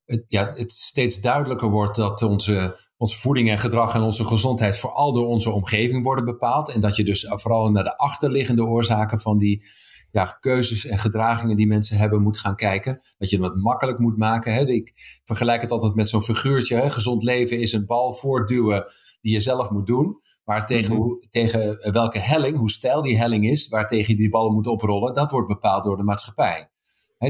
het, 0.05 0.25
ja, 0.27 0.49
het 0.49 0.71
steeds 0.71 1.19
duidelijker 1.19 1.69
wordt 1.69 1.95
dat 1.95 2.21
onze, 2.21 2.77
onze 2.97 3.19
voeding 3.19 3.49
en 3.49 3.59
gedrag 3.59 3.95
en 3.95 4.01
onze 4.01 4.25
gezondheid 4.25 4.79
vooral 4.79 5.13
door 5.13 5.27
onze 5.27 5.51
omgeving 5.51 6.03
worden 6.03 6.25
bepaald. 6.25 6.71
En 6.71 6.81
dat 6.81 6.95
je 6.95 7.03
dus 7.03 7.25
vooral 7.29 7.71
naar 7.71 7.83
de 7.83 7.97
achterliggende 7.97 8.63
oorzaken 8.63 9.19
van 9.19 9.37
die 9.37 9.65
ja, 10.11 10.25
keuzes 10.25 10.85
en 10.85 10.97
gedragingen 10.97 11.55
die 11.55 11.67
mensen 11.67 11.97
hebben 11.97 12.21
moet 12.21 12.39
gaan 12.39 12.55
kijken. 12.55 13.01
Dat 13.17 13.29
je 13.29 13.41
het 13.41 13.55
makkelijk 13.55 13.99
moet 13.99 14.17
maken. 14.17 14.53
Hè. 14.53 14.65
Ik 14.65 14.93
vergelijk 15.23 15.61
het 15.61 15.71
altijd 15.71 15.95
met 15.95 16.09
zo'n 16.09 16.23
figuurtje. 16.23 16.75
Hè. 16.75 16.89
Gezond 16.89 17.23
leven 17.23 17.59
is 17.59 17.73
een 17.73 17.85
bal 17.85 18.13
voortduwen 18.13 18.91
die 19.21 19.33
je 19.33 19.41
zelf 19.41 19.69
moet 19.69 19.87
doen. 19.87 20.19
Maar 20.43 20.65
tegen, 20.65 20.93
mhm. 20.93 21.01
hoe, 21.01 21.25
tegen 21.29 21.91
welke 21.91 22.19
helling, 22.19 22.57
hoe 22.57 22.71
stijl 22.71 23.01
die 23.01 23.17
helling 23.17 23.45
is, 23.45 23.67
waartegen 23.67 24.13
je 24.13 24.19
die 24.19 24.29
ballen 24.29 24.53
moet 24.53 24.67
oprollen, 24.67 25.13
dat 25.13 25.31
wordt 25.31 25.47
bepaald 25.47 25.83
door 25.83 25.97
de 25.97 26.03
maatschappij 26.03 26.70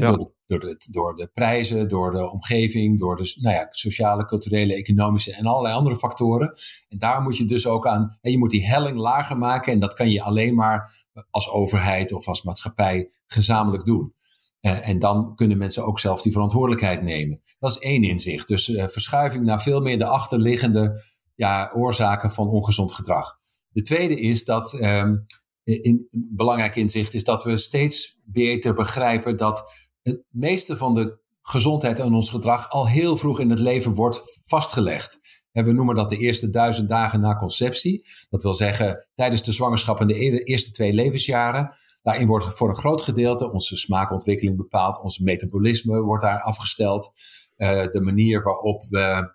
door, 0.00 0.18
de, 0.18 0.30
door, 0.46 0.68
het, 0.68 0.88
door 0.90 1.14
de 1.16 1.30
prijzen, 1.34 1.88
door 1.88 2.10
de 2.10 2.30
omgeving, 2.30 2.98
door 2.98 3.16
de 3.16 3.36
nou 3.40 3.54
ja, 3.54 3.66
sociale, 3.70 4.24
culturele, 4.24 4.74
economische 4.74 5.34
en 5.34 5.46
allerlei 5.46 5.74
andere 5.74 5.96
factoren. 5.96 6.52
En 6.88 6.98
daar 6.98 7.22
moet 7.22 7.36
je 7.36 7.44
dus 7.44 7.66
ook 7.66 7.86
aan, 7.86 8.18
je 8.20 8.38
moet 8.38 8.50
die 8.50 8.66
helling 8.66 8.96
lager 8.96 9.38
maken. 9.38 9.72
En 9.72 9.78
dat 9.78 9.94
kan 9.94 10.10
je 10.10 10.22
alleen 10.22 10.54
maar 10.54 11.06
als 11.30 11.50
overheid 11.50 12.12
of 12.12 12.28
als 12.28 12.42
maatschappij 12.42 13.10
gezamenlijk 13.26 13.84
doen. 13.84 14.14
Uh, 14.60 14.88
en 14.88 14.98
dan 14.98 15.34
kunnen 15.34 15.58
mensen 15.58 15.84
ook 15.84 16.00
zelf 16.00 16.22
die 16.22 16.32
verantwoordelijkheid 16.32 17.02
nemen. 17.02 17.40
Dat 17.58 17.70
is 17.70 17.78
één 17.78 18.02
inzicht. 18.02 18.48
Dus 18.48 18.68
uh, 18.68 18.88
verschuiving 18.88 19.44
naar 19.44 19.62
veel 19.62 19.80
meer 19.80 19.98
de 19.98 20.06
achterliggende 20.06 21.00
ja, 21.34 21.72
oorzaken 21.74 22.30
van 22.30 22.48
ongezond 22.48 22.92
gedrag. 22.92 23.38
De 23.68 23.82
tweede 23.82 24.20
is 24.20 24.44
dat 24.44 24.72
um, 24.72 25.26
in, 25.64 26.08
belangrijk 26.10 26.76
inzicht 26.76 27.14
is 27.14 27.24
dat 27.24 27.44
we 27.44 27.56
steeds 27.56 28.18
beter 28.24 28.74
begrijpen 28.74 29.36
dat 29.36 29.81
het 30.02 30.22
meeste 30.30 30.76
van 30.76 30.94
de 30.94 31.18
gezondheid 31.42 31.98
en 31.98 32.14
ons 32.14 32.30
gedrag 32.30 32.70
al 32.70 32.88
heel 32.88 33.16
vroeg 33.16 33.40
in 33.40 33.50
het 33.50 33.58
leven 33.58 33.94
wordt 33.94 34.40
vastgelegd. 34.44 35.18
We 35.52 35.72
noemen 35.72 35.94
dat 35.94 36.10
de 36.10 36.16
eerste 36.16 36.50
duizend 36.50 36.88
dagen 36.88 37.20
na 37.20 37.34
conceptie. 37.34 38.04
Dat 38.30 38.42
wil 38.42 38.54
zeggen 38.54 39.06
tijdens 39.14 39.42
de 39.42 39.52
zwangerschap 39.52 40.00
en 40.00 40.06
de 40.06 40.42
eerste 40.44 40.70
twee 40.70 40.92
levensjaren. 40.92 41.74
Daarin 42.02 42.26
wordt 42.26 42.44
voor 42.44 42.68
een 42.68 42.76
groot 42.76 43.02
gedeelte 43.02 43.52
onze 43.52 43.76
smaakontwikkeling 43.76 44.56
bepaald. 44.56 45.02
Ons 45.02 45.18
metabolisme 45.18 46.02
wordt 46.02 46.24
daar 46.24 46.40
afgesteld. 46.40 47.12
Uh, 47.56 47.68
de 47.68 48.00
manier 48.00 48.42
waarop 48.42 48.86
we 48.88 49.32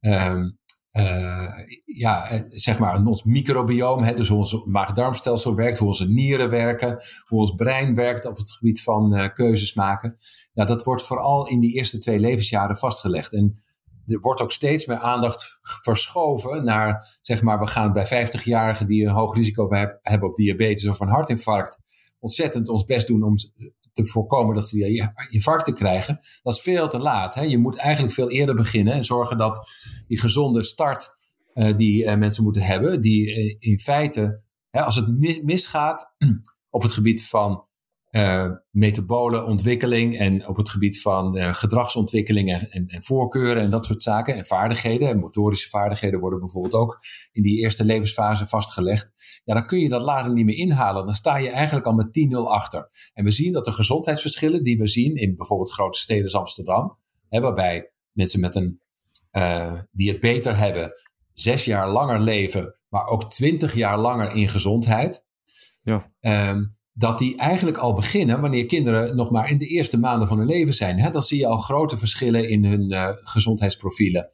uh, 0.00 0.44
uh, 0.98 1.48
ja, 1.84 2.28
eh, 2.28 2.40
zeg 2.48 2.78
maar 2.78 3.04
ons 3.04 3.22
microbioom, 3.22 4.02
hè, 4.02 4.14
dus 4.14 4.28
hoe 4.28 4.38
ons 4.38 4.64
maag-darmstelsel 4.64 5.54
werkt, 5.54 5.78
hoe 5.78 5.88
onze 5.88 6.08
nieren 6.08 6.50
werken, 6.50 7.02
hoe 7.26 7.38
ons 7.38 7.54
brein 7.54 7.94
werkt 7.94 8.26
op 8.26 8.36
het 8.36 8.50
gebied 8.50 8.82
van 8.82 9.14
uh, 9.14 9.32
keuzes 9.34 9.74
maken. 9.74 10.16
Ja, 10.52 10.64
dat 10.64 10.84
wordt 10.84 11.02
vooral 11.02 11.48
in 11.48 11.60
die 11.60 11.72
eerste 11.72 11.98
twee 11.98 12.18
levensjaren 12.18 12.76
vastgelegd. 12.76 13.32
En 13.32 13.62
er 14.06 14.20
wordt 14.20 14.40
ook 14.40 14.52
steeds 14.52 14.86
meer 14.86 14.98
aandacht 14.98 15.58
verschoven 15.62 16.64
naar, 16.64 17.18
zeg 17.22 17.42
maar, 17.42 17.58
we 17.58 17.66
gaan 17.66 17.92
bij 17.92 18.06
50-jarigen 18.06 18.86
die 18.86 19.06
een 19.06 19.14
hoog 19.14 19.34
risico 19.34 19.68
hebben 20.02 20.28
op 20.28 20.36
diabetes 20.36 20.88
of 20.88 21.00
een 21.00 21.08
hartinfarct, 21.08 21.78
ontzettend 22.18 22.68
ons 22.68 22.84
best 22.84 23.06
doen 23.06 23.22
om 23.22 23.34
te 24.04 24.10
voorkomen 24.10 24.54
dat 24.54 24.68
ze 24.68 24.76
die 24.76 25.08
infarcten 25.30 25.74
krijgen. 25.74 26.18
Dat 26.42 26.54
is 26.54 26.60
veel 26.60 26.88
te 26.88 26.98
laat. 26.98 27.34
Hè? 27.34 27.42
Je 27.42 27.58
moet 27.58 27.76
eigenlijk 27.76 28.14
veel 28.14 28.30
eerder 28.30 28.54
beginnen 28.54 28.92
en 28.92 29.04
zorgen 29.04 29.38
dat 29.38 29.70
die 30.06 30.20
gezonde 30.20 30.62
start 30.62 31.16
uh, 31.54 31.76
die 31.76 32.04
uh, 32.04 32.14
mensen 32.14 32.44
moeten 32.44 32.62
hebben, 32.62 33.00
die 33.00 33.26
uh, 33.26 33.56
in 33.58 33.80
feite, 33.80 34.42
hè, 34.70 34.82
als 34.82 34.96
het 34.96 35.08
misgaat 35.42 36.14
op 36.70 36.82
het 36.82 36.92
gebied 36.92 37.26
van 37.26 37.67
uh, 38.10 38.50
metabole 38.70 39.44
ontwikkeling 39.44 40.18
en 40.18 40.48
op 40.48 40.56
het 40.56 40.68
gebied 40.68 41.00
van 41.00 41.36
uh, 41.36 41.54
gedragsontwikkeling 41.54 42.52
en, 42.52 42.70
en, 42.70 42.86
en, 42.86 43.02
voorkeuren 43.02 43.62
en 43.62 43.70
dat 43.70 43.86
soort 43.86 44.02
zaken. 44.02 44.34
En 44.34 44.44
vaardigheden. 44.44 45.08
En 45.08 45.18
motorische 45.18 45.68
vaardigheden 45.68 46.20
worden 46.20 46.38
bijvoorbeeld 46.38 46.74
ook 46.74 46.98
in 47.32 47.42
die 47.42 47.58
eerste 47.58 47.84
levensfase 47.84 48.46
vastgelegd. 48.46 49.12
Ja, 49.44 49.54
dan 49.54 49.66
kun 49.66 49.78
je 49.78 49.88
dat 49.88 50.02
later 50.02 50.32
niet 50.32 50.44
meer 50.44 50.56
inhalen. 50.56 51.04
Dan 51.04 51.14
sta 51.14 51.36
je 51.36 51.50
eigenlijk 51.50 51.86
al 51.86 51.94
met 51.94 52.06
10-0 52.06 52.36
achter. 52.38 52.88
En 53.14 53.24
we 53.24 53.30
zien 53.30 53.52
dat 53.52 53.64
de 53.64 53.72
gezondheidsverschillen 53.72 54.62
die 54.62 54.78
we 54.78 54.88
zien 54.88 55.16
in 55.16 55.36
bijvoorbeeld 55.36 55.72
grote 55.72 55.98
steden 55.98 56.24
als 56.24 56.34
Amsterdam, 56.34 56.98
hè, 57.28 57.40
waarbij 57.40 57.92
mensen 58.12 58.40
met 58.40 58.54
een, 58.54 58.80
uh, 59.32 59.80
die 59.90 60.10
het 60.10 60.20
beter 60.20 60.56
hebben, 60.56 60.92
zes 61.32 61.64
jaar 61.64 61.90
langer 61.90 62.20
leven, 62.20 62.78
maar 62.88 63.06
ook 63.06 63.30
twintig 63.30 63.74
jaar 63.74 63.98
langer 63.98 64.32
in 64.32 64.48
gezondheid. 64.48 65.26
Ja. 65.82 66.12
Um, 66.50 66.77
dat 66.98 67.18
die 67.18 67.36
eigenlijk 67.36 67.76
al 67.76 67.92
beginnen 67.92 68.40
wanneer 68.40 68.66
kinderen 68.66 69.16
nog 69.16 69.30
maar 69.30 69.50
in 69.50 69.58
de 69.58 69.66
eerste 69.66 69.98
maanden 69.98 70.28
van 70.28 70.38
hun 70.38 70.46
leven 70.46 70.74
zijn. 70.74 71.00
Hè? 71.00 71.10
Dan 71.10 71.22
zie 71.22 71.38
je 71.38 71.46
al 71.46 71.56
grote 71.56 71.96
verschillen 71.96 72.48
in 72.48 72.64
hun 72.64 72.92
uh, 72.92 73.08
gezondheidsprofielen. 73.12 74.28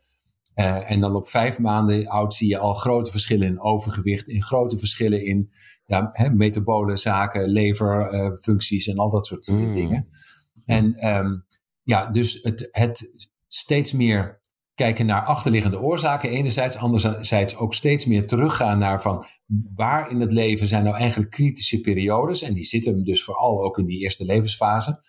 Uh, 0.54 0.90
en 0.90 1.00
dan 1.00 1.14
op 1.14 1.28
vijf 1.28 1.58
maanden 1.58 2.06
oud 2.06 2.34
zie 2.34 2.48
je 2.48 2.58
al 2.58 2.74
grote 2.74 3.10
verschillen 3.10 3.46
in 3.46 3.60
overgewicht, 3.60 4.28
in 4.28 4.42
grote 4.42 4.78
verschillen 4.78 5.24
in 5.24 5.50
ja, 5.86 6.08
hè, 6.12 6.30
metabole 6.30 6.96
zaken, 6.96 7.48
leverfuncties 7.48 8.86
uh, 8.86 8.92
en 8.92 8.98
al 8.98 9.10
dat 9.10 9.26
soort 9.26 9.48
mm. 9.48 9.74
dingen. 9.74 10.06
En 10.66 11.16
um, 11.16 11.44
ja, 11.82 12.06
dus 12.06 12.38
het, 12.42 12.68
het 12.70 13.28
steeds 13.48 13.92
meer 13.92 14.40
kijken 14.74 15.06
naar 15.06 15.22
achterliggende 15.22 15.80
oorzaken 15.80 16.30
enerzijds, 16.30 16.76
anderzijds 16.76 17.56
ook 17.56 17.74
steeds 17.74 18.06
meer 18.06 18.26
teruggaan 18.26 18.78
naar 18.78 19.02
van 19.02 19.24
waar 19.74 20.10
in 20.10 20.20
het 20.20 20.32
leven 20.32 20.66
zijn 20.66 20.84
nou 20.84 20.96
eigenlijk 20.96 21.30
kritische 21.30 21.80
periodes 21.80 22.42
en 22.42 22.54
die 22.54 22.64
zitten 22.64 23.04
dus 23.04 23.24
vooral 23.24 23.64
ook 23.64 23.78
in 23.78 23.86
die 23.86 24.00
eerste 24.00 24.24
levensfase, 24.24 25.00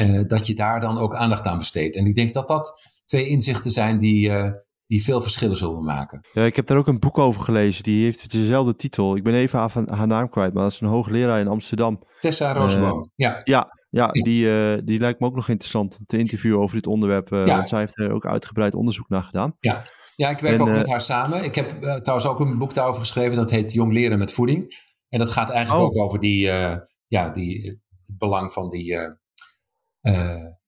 uh, 0.00 0.22
dat 0.26 0.46
je 0.46 0.54
daar 0.54 0.80
dan 0.80 0.98
ook 0.98 1.14
aandacht 1.14 1.46
aan 1.46 1.58
besteedt. 1.58 1.96
En 1.96 2.06
ik 2.06 2.14
denk 2.14 2.32
dat 2.32 2.48
dat 2.48 2.80
twee 3.04 3.28
inzichten 3.28 3.70
zijn 3.70 3.98
die, 3.98 4.28
uh, 4.28 4.50
die 4.86 5.04
veel 5.04 5.22
verschillen 5.22 5.56
zullen 5.56 5.84
maken. 5.84 6.20
Ja, 6.32 6.44
ik 6.44 6.56
heb 6.56 6.66
daar 6.66 6.78
ook 6.78 6.86
een 6.86 6.98
boek 6.98 7.18
over 7.18 7.42
gelezen. 7.42 7.82
Die 7.82 8.04
heeft 8.04 8.32
dezelfde 8.32 8.76
titel. 8.76 9.16
Ik 9.16 9.22
ben 9.22 9.34
even 9.34 9.58
haar, 9.58 9.72
haar 9.88 10.06
naam 10.06 10.28
kwijt, 10.28 10.52
maar 10.52 10.62
dat 10.62 10.72
is 10.72 10.80
een 10.80 10.88
hoogleraar 10.88 11.40
in 11.40 11.48
Amsterdam. 11.48 12.02
Tessa 12.20 12.52
Roosboom, 12.52 12.98
uh, 12.98 13.04
ja. 13.14 13.40
Ja, 13.44 13.75
ja, 13.96 14.10
Die, 14.10 14.46
uh, 14.46 14.78
die 14.84 14.98
lijkt 14.98 15.20
me 15.20 15.26
ook 15.26 15.34
nog 15.34 15.48
interessant 15.48 15.98
te 16.06 16.18
interviewen 16.18 16.60
over 16.60 16.76
dit 16.76 16.86
onderwerp. 16.86 17.32
Uh, 17.32 17.46
Want 17.46 17.68
zij 17.68 17.78
heeft 17.78 17.98
er 17.98 18.12
ook 18.12 18.26
uitgebreid 18.26 18.74
onderzoek 18.74 19.08
naar 19.08 19.22
gedaan. 19.22 19.56
Ja, 19.60 19.88
ja 20.16 20.30
ik 20.30 20.38
werk 20.38 20.60
ook 20.60 20.68
met 20.68 20.90
haar 20.90 21.00
samen. 21.00 21.44
Ik 21.44 21.54
heb 21.54 21.70
trouwens 21.80 22.28
ook 22.28 22.40
een 22.40 22.58
boek 22.58 22.74
daarover 22.74 23.00
geschreven. 23.00 23.36
Dat 23.36 23.50
heet 23.50 23.72
Jong 23.72 23.92
Leren 23.92 24.18
met 24.18 24.32
Voeding. 24.32 24.84
En 25.08 25.18
dat 25.18 25.32
gaat 25.32 25.50
eigenlijk 25.50 25.84
oh. 25.84 25.90
ook 25.90 26.04
over 26.04 26.20
die, 26.20 26.40
ja, 27.06 27.30
die, 27.30 27.80
het 28.02 28.18
belang 28.18 28.52
van, 28.52 28.70
die, 28.70 28.84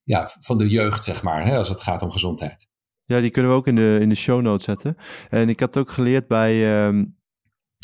ja, 0.03 0.29
van 0.39 0.57
de 0.57 0.69
jeugd, 0.69 1.03
zeg 1.03 1.23
maar. 1.23 1.45
Hè, 1.45 1.57
als 1.57 1.69
het 1.69 1.81
gaat 1.81 2.01
om 2.01 2.11
gezondheid. 2.11 2.67
Ja, 3.05 3.19
die 3.19 3.29
kunnen 3.29 3.51
we 3.51 3.57
ook 3.57 3.67
in 3.67 3.75
de, 3.75 3.97
in 4.01 4.09
de 4.09 4.15
show 4.15 4.41
notes 4.41 4.63
zetten. 4.63 4.97
En 5.29 5.49
ik 5.49 5.59
had 5.59 5.77
ook 5.77 5.91
geleerd 5.91 6.27
bij 6.27 6.85
um, 6.87 7.18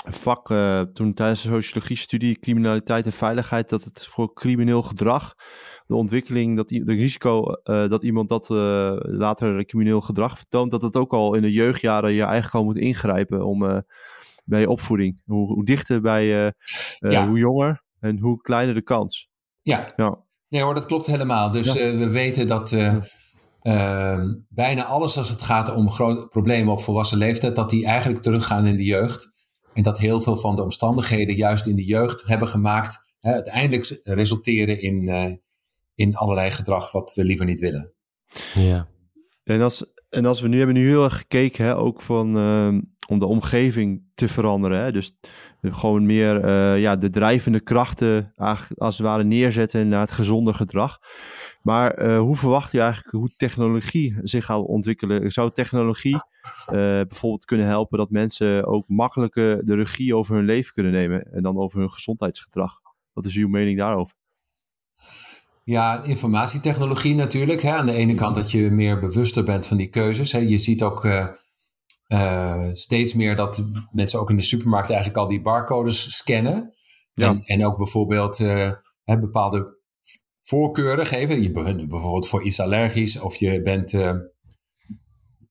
vak 0.05 0.49
uh, 0.49 0.81
toen 0.81 1.13
tijdens 1.13 1.41
de 1.41 1.49
sociologie-studie 1.49 2.39
criminaliteit 2.39 3.05
en 3.05 3.11
veiligheid 3.11 3.69
dat 3.69 3.83
het 3.83 4.07
voor 4.07 4.33
crimineel 4.33 4.81
gedrag, 4.81 5.35
de 5.87 5.95
ontwikkeling, 5.95 6.55
dat 6.55 6.67
de 6.67 6.83
risico 6.85 7.43
uh, 7.63 7.89
dat 7.89 8.03
iemand 8.03 8.29
dat 8.29 8.49
uh, 8.49 8.93
later 8.97 9.65
crimineel 9.65 10.01
gedrag 10.01 10.37
vertoont, 10.37 10.71
dat 10.71 10.81
het 10.81 10.95
ook 10.95 11.13
al 11.13 11.33
in 11.33 11.41
de 11.41 11.51
jeugdjaren 11.51 12.13
je 12.13 12.23
eigenlijk 12.23 12.55
al 12.55 12.63
moet 12.63 12.77
ingrijpen 12.77 13.45
om 13.45 13.83
bij 14.45 14.59
je 14.59 14.69
opvoeding. 14.69 15.21
Hoe, 15.25 15.53
hoe 15.53 15.65
dichter 15.65 16.01
bij 16.01 16.25
je, 16.25 16.53
ja. 16.99 17.27
hoe 17.27 17.37
jonger 17.37 17.83
en 17.99 18.19
hoe 18.19 18.41
kleiner 18.41 18.75
de 18.75 18.83
kans. 18.83 19.29
Ja. 19.61 19.93
ja. 19.95 20.23
Nee 20.49 20.61
hoor, 20.61 20.73
dat 20.73 20.85
klopt 20.85 21.05
helemaal. 21.05 21.51
Dus 21.51 21.73
ja. 21.73 21.95
we 21.95 22.09
weten 22.09 22.47
dat 22.47 22.75
bijna 24.49 24.83
alles 24.83 25.17
als 25.17 25.29
het 25.29 25.41
gaat 25.41 25.75
om 25.75 25.91
grote 25.91 26.27
problemen 26.27 26.73
op 26.73 26.81
volwassen 26.81 27.17
leeftijd, 27.17 27.55
dat 27.55 27.69
die 27.69 27.85
eigenlijk 27.85 28.21
teruggaan 28.21 28.65
in 28.65 28.75
de 28.75 28.85
jeugd. 28.85 29.33
En 29.75 29.83
dat 29.83 29.99
heel 29.99 30.21
veel 30.21 30.37
van 30.37 30.55
de 30.55 30.63
omstandigheden 30.63 31.35
juist 31.35 31.65
in 31.65 31.75
de 31.75 31.85
jeugd 31.85 32.23
hebben 32.25 32.47
gemaakt, 32.47 33.05
hè, 33.19 33.31
uiteindelijk 33.31 33.99
resulteren 34.03 34.81
in, 34.81 35.07
uh, 35.07 35.33
in 35.95 36.15
allerlei 36.15 36.51
gedrag 36.51 36.91
wat 36.91 37.13
we 37.13 37.23
liever 37.23 37.45
niet 37.45 37.59
willen. 37.59 37.93
Ja. 38.53 38.87
En 39.43 39.61
als, 39.61 39.93
en 40.09 40.25
als 40.25 40.41
we 40.41 40.47
nu 40.47 40.57
hebben 40.57 40.75
nu 40.75 40.87
heel 40.87 41.03
erg 41.03 41.17
gekeken, 41.17 41.65
hè, 41.65 41.77
ook 41.77 42.01
van, 42.01 42.37
uh, 42.37 42.81
om 43.07 43.19
de 43.19 43.25
omgeving 43.25 44.03
te 44.13 44.27
veranderen. 44.27 44.79
Hè? 44.83 44.91
Dus 44.91 45.17
gewoon 45.61 46.05
meer 46.05 46.45
uh, 46.45 46.81
ja, 46.81 46.95
de 46.95 47.09
drijvende 47.09 47.61
krachten 47.61 48.31
als 48.75 48.97
het 48.97 49.07
ware 49.07 49.23
neerzetten 49.23 49.87
naar 49.87 50.01
het 50.01 50.11
gezonde 50.11 50.53
gedrag. 50.53 50.97
Maar 51.61 52.05
uh, 52.05 52.19
hoe 52.19 52.35
verwacht 52.35 52.71
je 52.71 52.79
eigenlijk 52.79 53.11
hoe 53.11 53.33
technologie 53.37 54.17
zich 54.21 54.45
gaat 54.45 54.65
ontwikkelen? 54.65 55.31
Zou 55.31 55.51
technologie 55.51 56.17
bijvoorbeeld 57.07 57.45
kunnen 57.45 57.67
helpen 57.67 57.97
dat 57.97 58.09
mensen 58.09 58.65
ook 58.65 58.87
makkelijker 58.87 59.65
de 59.65 59.75
regie 59.75 60.15
over 60.15 60.35
hun 60.35 60.45
leven 60.45 60.73
kunnen 60.73 60.91
nemen 60.91 61.33
en 61.33 61.43
dan 61.43 61.57
over 61.57 61.79
hun 61.79 61.91
gezondheidsgedrag? 61.91 62.79
Wat 63.13 63.25
is 63.25 63.35
uw 63.35 63.47
mening 63.47 63.77
daarover? 63.77 64.15
Ja, 65.63 66.03
informatietechnologie 66.03 67.15
natuurlijk. 67.15 67.61
Hè. 67.61 67.71
Aan 67.71 67.85
de 67.85 67.93
ene 67.93 68.15
kant 68.15 68.35
dat 68.35 68.51
je 68.51 68.69
meer 68.69 68.99
bewuster 68.99 69.43
bent 69.43 69.65
van 69.67 69.77
die 69.77 69.89
keuzes. 69.89 70.31
Hè. 70.31 70.39
Je 70.39 70.57
ziet 70.57 70.83
ook 70.83 71.05
uh, 72.07 72.69
steeds 72.73 73.13
meer 73.13 73.35
dat 73.35 73.65
mensen 73.91 74.19
ook 74.19 74.29
in 74.29 74.35
de 74.35 74.41
supermarkt 74.41 74.89
eigenlijk 74.89 75.19
al 75.19 75.27
die 75.27 75.41
barcodes 75.41 76.17
scannen. 76.17 76.73
Ja. 77.13 77.29
En, 77.29 77.41
en 77.43 77.65
ook 77.65 77.77
bijvoorbeeld 77.77 78.37
hè, 79.03 79.19
bepaalde 79.19 79.77
voorkeuren 80.41 81.05
geven. 81.05 81.41
Je 81.41 81.51
bent 81.51 81.87
bijvoorbeeld 81.87 82.27
voor 82.27 82.43
iets 82.43 82.59
allergisch 82.59 83.19
of 83.19 83.35
je 83.35 83.61
bent. 83.61 83.97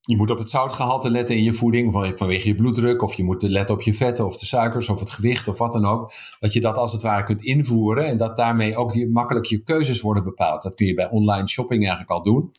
Je 0.06 0.16
moet 0.16 0.30
op 0.30 0.38
het 0.38 0.50
zoutgehalte 0.50 1.10
letten 1.10 1.36
in 1.36 1.42
je 1.42 1.52
voeding 1.52 1.92
vanwege 2.16 2.48
je 2.48 2.54
bloeddruk, 2.54 3.02
of 3.02 3.14
je 3.14 3.24
moet 3.24 3.42
letten 3.42 3.74
op 3.74 3.82
je 3.82 3.94
vetten 3.94 4.26
of 4.26 4.36
de 4.36 4.46
suikers 4.46 4.88
of 4.88 5.00
het 5.00 5.10
gewicht 5.10 5.48
of 5.48 5.58
wat 5.58 5.72
dan 5.72 5.84
ook. 5.84 6.12
Dat 6.38 6.52
je 6.52 6.60
dat 6.60 6.76
als 6.76 6.92
het 6.92 7.02
ware 7.02 7.24
kunt 7.24 7.42
invoeren 7.42 8.06
en 8.06 8.16
dat 8.18 8.36
daarmee 8.36 8.76
ook 8.76 8.92
die, 8.92 9.10
makkelijk 9.10 9.46
je 9.46 9.62
keuzes 9.62 10.00
worden 10.00 10.24
bepaald. 10.24 10.62
Dat 10.62 10.74
kun 10.74 10.86
je 10.86 10.94
bij 10.94 11.10
online 11.10 11.48
shopping 11.48 11.80
eigenlijk 11.80 12.10
al 12.10 12.22
doen. 12.22 12.52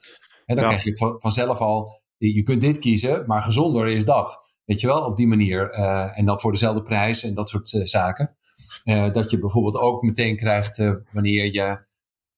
En 0.46 0.56
dan 0.56 0.66
krijg 0.66 0.84
je 0.84 0.98
van, 0.98 1.16
vanzelf 1.20 1.60
al, 1.60 2.02
je 2.18 2.44
kunt 2.44 2.62
dit 2.62 2.80
kiezen, 2.80 3.24
maar 3.28 3.42
gezonder 3.42 3.88
is 3.88 4.06
dat. 4.06 4.58
Weet 4.66 4.82
je 4.82 4.88
wel, 4.88 5.06
op 5.06 5.18
die 5.18 5.28
manier. 5.28 5.74
Uh, 5.78 6.20
en 6.20 6.26
dan 6.26 6.40
voor 6.40 6.52
dezelfde 6.52 6.84
prijs 6.84 7.24
en 7.24 7.34
dat 7.34 7.50
soort 7.50 7.74
uh, 7.74 7.86
zaken. 7.86 8.36
Uh, 8.84 9.12
dat 9.12 9.32
je 9.32 9.40
bijvoorbeeld 9.40 9.78
ook 9.78 10.02
meteen 10.02 10.38
krijgt 10.38 10.78
wanneer 11.12 11.54
je 11.54 11.86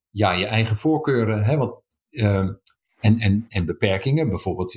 ja, 0.10 0.32
je 0.32 0.46
eigen 0.46 0.78
voorkeuren 0.78 1.44
hè, 1.44 1.58
wat, 1.58 1.82
uh, 2.10 2.50
en, 3.00 3.20
en, 3.20 3.46
en 3.50 3.66
beperkingen, 3.66 4.30
bijvoorbeeld 4.30 4.74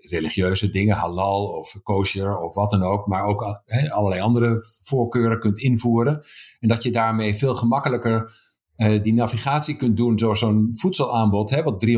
religieuze 0.00 0.70
dingen, 0.70 0.96
halal 0.96 1.46
of 1.46 1.80
kosher 1.82 2.38
of 2.38 2.54
wat 2.54 2.70
dan 2.70 2.82
ook, 2.82 3.06
maar 3.06 3.24
ook 3.24 3.62
allerlei 3.88 4.20
andere 4.20 4.64
voorkeuren 4.82 5.38
kunt 5.38 5.58
invoeren. 5.58 6.22
En 6.58 6.68
dat 6.68 6.82
je 6.82 6.90
daarmee 6.90 7.34
veel 7.34 7.54
gemakkelijker 7.54 8.32
uh, 8.80 9.02
die 9.02 9.14
navigatie 9.14 9.76
kunt 9.76 9.96
doen 9.96 10.16
door 10.16 10.36
zo'n 10.36 10.70
voedselaanbod. 10.74 11.50
Hè, 11.50 11.62
wat 11.62 11.86
300.000 11.86 11.92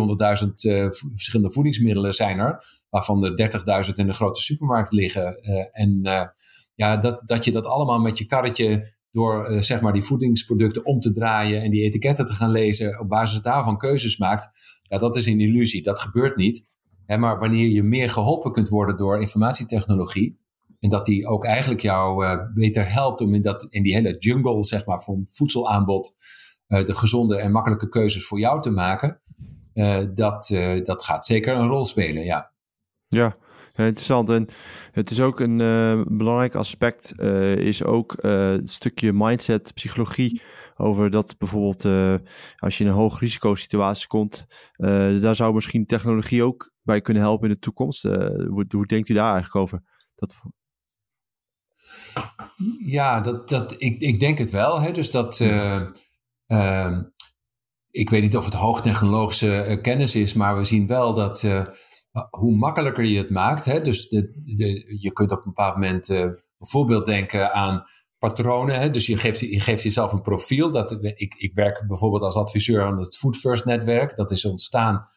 uh, 0.56 0.86
verschillende 1.14 1.52
voedingsmiddelen 1.52 2.14
zijn 2.14 2.38
er, 2.38 2.64
waarvan 2.90 3.24
er 3.24 3.84
30.000 3.88 3.94
in 3.94 4.06
de 4.06 4.12
grote 4.12 4.40
supermarkt 4.40 4.92
liggen. 4.92 5.48
Uh, 5.48 5.64
en 5.72 6.00
ja, 6.74 6.96
dat, 6.96 7.20
dat 7.24 7.44
je 7.44 7.50
dat 7.50 7.66
allemaal 7.66 8.00
met 8.00 8.18
je 8.18 8.26
karretje 8.26 9.00
door 9.10 9.62
zeg 9.62 9.80
maar 9.80 9.92
die 9.92 10.02
voedingsproducten 10.02 10.84
om 10.84 11.00
te 11.00 11.10
draaien 11.10 11.62
en 11.62 11.70
die 11.70 11.82
etiketten 11.82 12.26
te 12.26 12.32
gaan 12.32 12.50
lezen, 12.50 13.00
op 13.00 13.08
basis 13.08 13.40
daarvan 13.40 13.78
keuzes 13.78 14.16
maakt, 14.16 14.50
ja, 14.92 14.98
dat 14.98 15.16
is 15.16 15.26
een 15.26 15.40
illusie. 15.40 15.82
Dat 15.82 16.00
gebeurt 16.00 16.36
niet. 16.36 16.66
Hè, 17.06 17.18
maar 17.18 17.38
wanneer 17.38 17.68
je 17.68 17.82
meer 17.82 18.10
geholpen 18.10 18.52
kunt 18.52 18.68
worden 18.68 18.96
door 18.96 19.20
informatietechnologie, 19.20 20.40
en 20.80 20.90
dat 20.90 21.06
die 21.06 21.26
ook 21.26 21.44
eigenlijk 21.44 21.80
jou 21.80 22.24
uh, 22.24 22.36
beter 22.54 22.92
helpt 22.92 23.20
om 23.20 23.34
in, 23.34 23.42
dat, 23.42 23.66
in 23.70 23.82
die 23.82 23.94
hele 23.94 24.16
jungle 24.18 24.64
zeg 24.64 24.86
maar, 24.86 25.02
van 25.02 25.22
voedselaanbod 25.26 26.14
uh, 26.68 26.84
de 26.84 26.94
gezonde 26.94 27.36
en 27.36 27.52
makkelijke 27.52 27.88
keuzes 27.88 28.26
voor 28.26 28.38
jou 28.38 28.62
te 28.62 28.70
maken, 28.70 29.20
dat, 30.14 30.46
dat 30.84 31.04
gaat 31.04 31.26
zeker 31.26 31.56
een 31.56 31.68
rol 31.68 31.84
spelen, 31.84 32.24
ja. 32.24 32.52
Ja, 33.08 33.36
interessant. 33.76 34.30
En 34.30 34.48
het 34.92 35.10
is 35.10 35.20
ook 35.20 35.40
een 35.40 35.56
belangrijk 36.08 36.54
aspect, 36.54 37.20
is 37.56 37.84
ook 37.84 38.16
het 38.20 38.70
stukje 38.70 39.12
mindset, 39.12 39.74
psychologie. 39.74 40.42
Over 40.82 41.10
dat 41.10 41.38
bijvoorbeeld 41.38 41.84
als 42.56 42.78
je 42.78 42.84
in 42.84 42.90
een 42.90 42.96
hoog 42.96 43.20
risico 43.20 43.54
situatie 43.54 44.06
komt, 44.06 44.46
daar 45.20 45.36
zou 45.36 45.54
misschien 45.54 45.86
technologie 45.86 46.42
ook 46.42 46.72
bij 46.82 47.00
kunnen 47.00 47.22
helpen 47.22 47.48
in 47.48 47.54
de 47.54 47.60
toekomst. 47.60 48.02
Hoe, 48.02 48.64
hoe, 48.68 48.86
denkt 48.86 49.08
u 49.08 49.14
daar 49.14 49.32
eigenlijk 49.32 49.56
over? 49.56 49.82
Dat... 50.14 50.34
Ja, 52.78 53.20
dat, 53.20 53.48
dat, 53.48 53.74
ik, 53.82 54.00
ik 54.00 54.20
denk 54.20 54.38
het 54.38 54.50
wel. 54.50 54.80
Hè? 54.80 54.92
Dus 54.92 55.10
dat. 55.10 55.40
Ehm, 56.46 57.02
ik 57.90 58.10
weet 58.10 58.22
niet 58.22 58.36
of 58.36 58.44
het 58.44 58.54
hoogtechnologische 58.54 59.78
kennis 59.82 60.16
is, 60.16 60.34
maar 60.34 60.56
we 60.56 60.64
zien 60.64 60.86
wel 60.86 61.14
dat 61.14 61.48
hoe 62.30 62.56
makkelijker 62.56 63.04
je 63.04 63.18
het 63.18 63.30
maakt. 63.30 63.64
Hè? 63.64 63.80
Dus 63.80 64.08
de, 64.08 64.40
de, 64.56 64.98
je 65.00 65.12
kunt 65.12 65.32
op 65.32 65.38
een 65.38 65.44
bepaald 65.44 65.74
moment 65.74 66.06
bijvoorbeeld 66.58 67.06
denken 67.06 67.52
aan 67.52 67.84
patronen. 68.22 68.80
Hè? 68.80 68.90
Dus 68.90 69.06
je 69.06 69.16
geeft, 69.16 69.40
je 69.40 69.60
geeft 69.60 69.82
jezelf 69.82 70.12
een 70.12 70.22
profiel. 70.22 70.70
Dat, 70.70 70.98
ik, 71.02 71.34
ik 71.34 71.50
werk 71.54 71.84
bijvoorbeeld 71.88 72.22
als 72.22 72.36
adviseur 72.36 72.82
aan 72.82 72.98
het 72.98 73.16
Food 73.16 73.36
First 73.36 73.64
netwerk. 73.64 74.16
Dat 74.16 74.30
is 74.30 74.44
ontstaan 74.44 75.08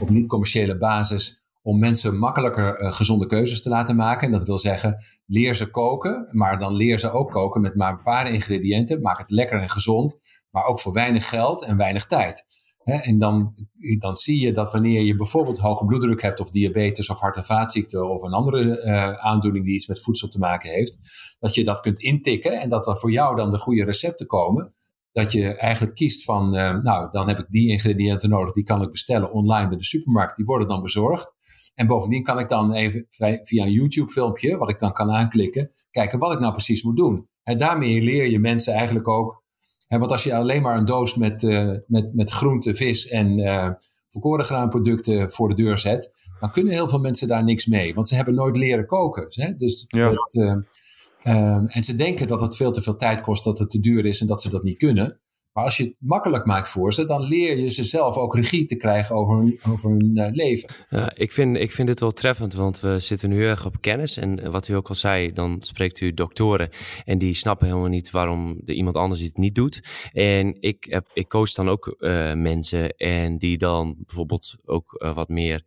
op 0.00 0.10
niet-commerciële 0.10 0.78
basis 0.78 1.44
om 1.62 1.78
mensen 1.78 2.18
makkelijker 2.18 2.80
uh, 2.80 2.92
gezonde 2.92 3.26
keuzes 3.26 3.62
te 3.62 3.68
laten 3.68 3.96
maken. 3.96 4.26
En 4.26 4.32
dat 4.32 4.46
wil 4.46 4.58
zeggen, 4.58 5.02
leer 5.26 5.54
ze 5.54 5.70
koken, 5.70 6.28
maar 6.30 6.58
dan 6.58 6.74
leer 6.74 6.98
ze 6.98 7.10
ook 7.10 7.30
koken 7.30 7.60
met 7.60 7.74
maar 7.74 7.92
een 7.92 8.02
paar 8.02 8.32
ingrediënten. 8.32 9.00
Maak 9.00 9.18
het 9.18 9.30
lekker 9.30 9.60
en 9.60 9.70
gezond, 9.70 10.18
maar 10.50 10.64
ook 10.64 10.80
voor 10.80 10.92
weinig 10.92 11.28
geld 11.28 11.64
en 11.64 11.76
weinig 11.76 12.06
tijd. 12.06 12.44
En 12.84 13.18
dan, 13.18 13.54
dan 13.98 14.16
zie 14.16 14.40
je 14.40 14.52
dat 14.52 14.72
wanneer 14.72 15.02
je 15.02 15.16
bijvoorbeeld 15.16 15.58
hoge 15.58 15.84
bloeddruk 15.84 16.22
hebt 16.22 16.40
of 16.40 16.50
diabetes 16.50 17.10
of 17.10 17.20
hart- 17.20 17.36
en 17.36 17.44
vaatziekten 17.44 18.10
of 18.10 18.22
een 18.22 18.32
andere 18.32 18.82
uh, 18.84 19.12
aandoening 19.12 19.64
die 19.64 19.74
iets 19.74 19.86
met 19.86 20.02
voedsel 20.02 20.28
te 20.28 20.38
maken 20.38 20.70
heeft, 20.70 20.98
dat 21.38 21.54
je 21.54 21.64
dat 21.64 21.80
kunt 21.80 22.00
intikken 22.00 22.60
en 22.60 22.68
dat 22.68 22.86
er 22.86 22.98
voor 22.98 23.10
jou 23.10 23.36
dan 23.36 23.50
de 23.50 23.58
goede 23.58 23.84
recepten 23.84 24.26
komen 24.26 24.74
dat 25.14 25.32
je 25.32 25.56
eigenlijk 25.56 25.94
kiest 25.94 26.24
van, 26.24 26.54
uh, 26.54 26.82
nou, 26.82 27.10
dan 27.10 27.28
heb 27.28 27.38
ik 27.38 27.46
die 27.48 27.70
ingrediënten 27.70 28.28
nodig, 28.28 28.52
die 28.52 28.64
kan 28.64 28.82
ik 28.82 28.90
bestellen 28.90 29.32
online 29.32 29.68
bij 29.68 29.76
de 29.76 29.84
supermarkt, 29.84 30.36
die 30.36 30.44
worden 30.44 30.68
dan 30.68 30.82
bezorgd. 30.82 31.34
En 31.74 31.86
bovendien 31.86 32.22
kan 32.22 32.38
ik 32.38 32.48
dan 32.48 32.72
even 32.72 33.06
via 33.42 33.64
een 33.64 33.72
YouTube-filmpje, 33.72 34.56
wat 34.56 34.70
ik 34.70 34.78
dan 34.78 34.92
kan 34.92 35.10
aanklikken, 35.10 35.70
kijken 35.90 36.18
wat 36.18 36.32
ik 36.32 36.38
nou 36.38 36.52
precies 36.52 36.82
moet 36.82 36.96
doen. 36.96 37.28
En 37.42 37.58
daarmee 37.58 38.02
leer 38.02 38.30
je 38.30 38.38
mensen 38.38 38.74
eigenlijk 38.74 39.08
ook. 39.08 39.43
Want 39.88 40.10
als 40.10 40.24
je 40.24 40.34
alleen 40.34 40.62
maar 40.62 40.78
een 40.78 40.84
doos 40.84 41.14
met, 41.14 41.42
uh, 41.42 41.70
met, 41.86 42.14
met 42.14 42.30
groente, 42.30 42.74
vis 42.74 43.08
en 43.08 43.38
uh, 43.38 43.68
volkoren 44.08 44.44
graanproducten 44.44 45.32
voor 45.32 45.48
de 45.48 45.54
deur 45.54 45.78
zet, 45.78 46.10
dan 46.40 46.50
kunnen 46.50 46.72
heel 46.72 46.88
veel 46.88 46.98
mensen 47.00 47.28
daar 47.28 47.44
niks 47.44 47.66
mee. 47.66 47.94
Want 47.94 48.08
ze 48.08 48.14
hebben 48.14 48.34
nooit 48.34 48.56
leren 48.56 48.86
koken. 48.86 49.26
Hè? 49.28 49.54
Dus 49.54 49.84
ja. 49.86 50.10
het, 50.10 50.34
uh, 50.34 51.76
en 51.76 51.84
ze 51.84 51.94
denken 51.94 52.26
dat 52.26 52.40
het 52.40 52.56
veel 52.56 52.72
te 52.72 52.82
veel 52.82 52.96
tijd 52.96 53.20
kost, 53.20 53.44
dat 53.44 53.58
het 53.58 53.70
te 53.70 53.80
duur 53.80 54.04
is 54.04 54.20
en 54.20 54.26
dat 54.26 54.42
ze 54.42 54.50
dat 54.50 54.62
niet 54.62 54.78
kunnen. 54.78 55.20
Maar 55.54 55.64
als 55.64 55.76
je 55.76 55.82
het 55.84 55.94
makkelijk 55.98 56.44
maakt 56.44 56.68
voor 56.68 56.94
ze, 56.94 57.04
dan 57.06 57.22
leer 57.22 57.56
je 57.56 57.70
ze 57.70 57.84
zelf 57.84 58.16
ook 58.16 58.34
regie 58.34 58.64
te 58.64 58.76
krijgen 58.76 59.16
over 59.16 59.36
hun, 59.36 59.58
over 59.68 59.90
uh, 59.90 60.26
leven. 60.30 60.68
Ik, 61.14 61.32
vind, 61.32 61.56
ik 61.56 61.72
vind 61.72 61.88
dit 61.88 62.00
wel 62.00 62.10
treffend, 62.10 62.54
want 62.54 62.80
we 62.80 63.00
zitten 63.00 63.28
nu 63.28 63.44
erg 63.44 63.66
op 63.66 63.80
kennis. 63.80 64.16
En 64.16 64.50
wat 64.50 64.68
u 64.68 64.74
ook 64.74 64.88
al 64.88 64.94
zei, 64.94 65.32
dan 65.32 65.56
spreekt 65.60 66.00
u 66.00 66.14
doktoren 66.14 66.68
en 67.04 67.18
die 67.18 67.34
snappen 67.34 67.66
helemaal 67.66 67.88
niet 67.88 68.10
waarom 68.10 68.60
de 68.64 68.74
iemand 68.74 68.96
anders 68.96 69.20
het 69.20 69.36
niet 69.36 69.54
doet. 69.54 69.82
En 70.12 70.56
ik, 70.60 70.86
heb, 70.88 71.10
ik 71.12 71.28
coach 71.28 71.50
dan 71.50 71.68
ook 71.68 71.96
uh, 71.98 72.32
mensen 72.32 72.96
en 72.96 73.38
die 73.38 73.58
dan 73.58 73.94
bijvoorbeeld 73.98 74.56
ook 74.64 75.04
wat 75.14 75.28
meer 75.28 75.62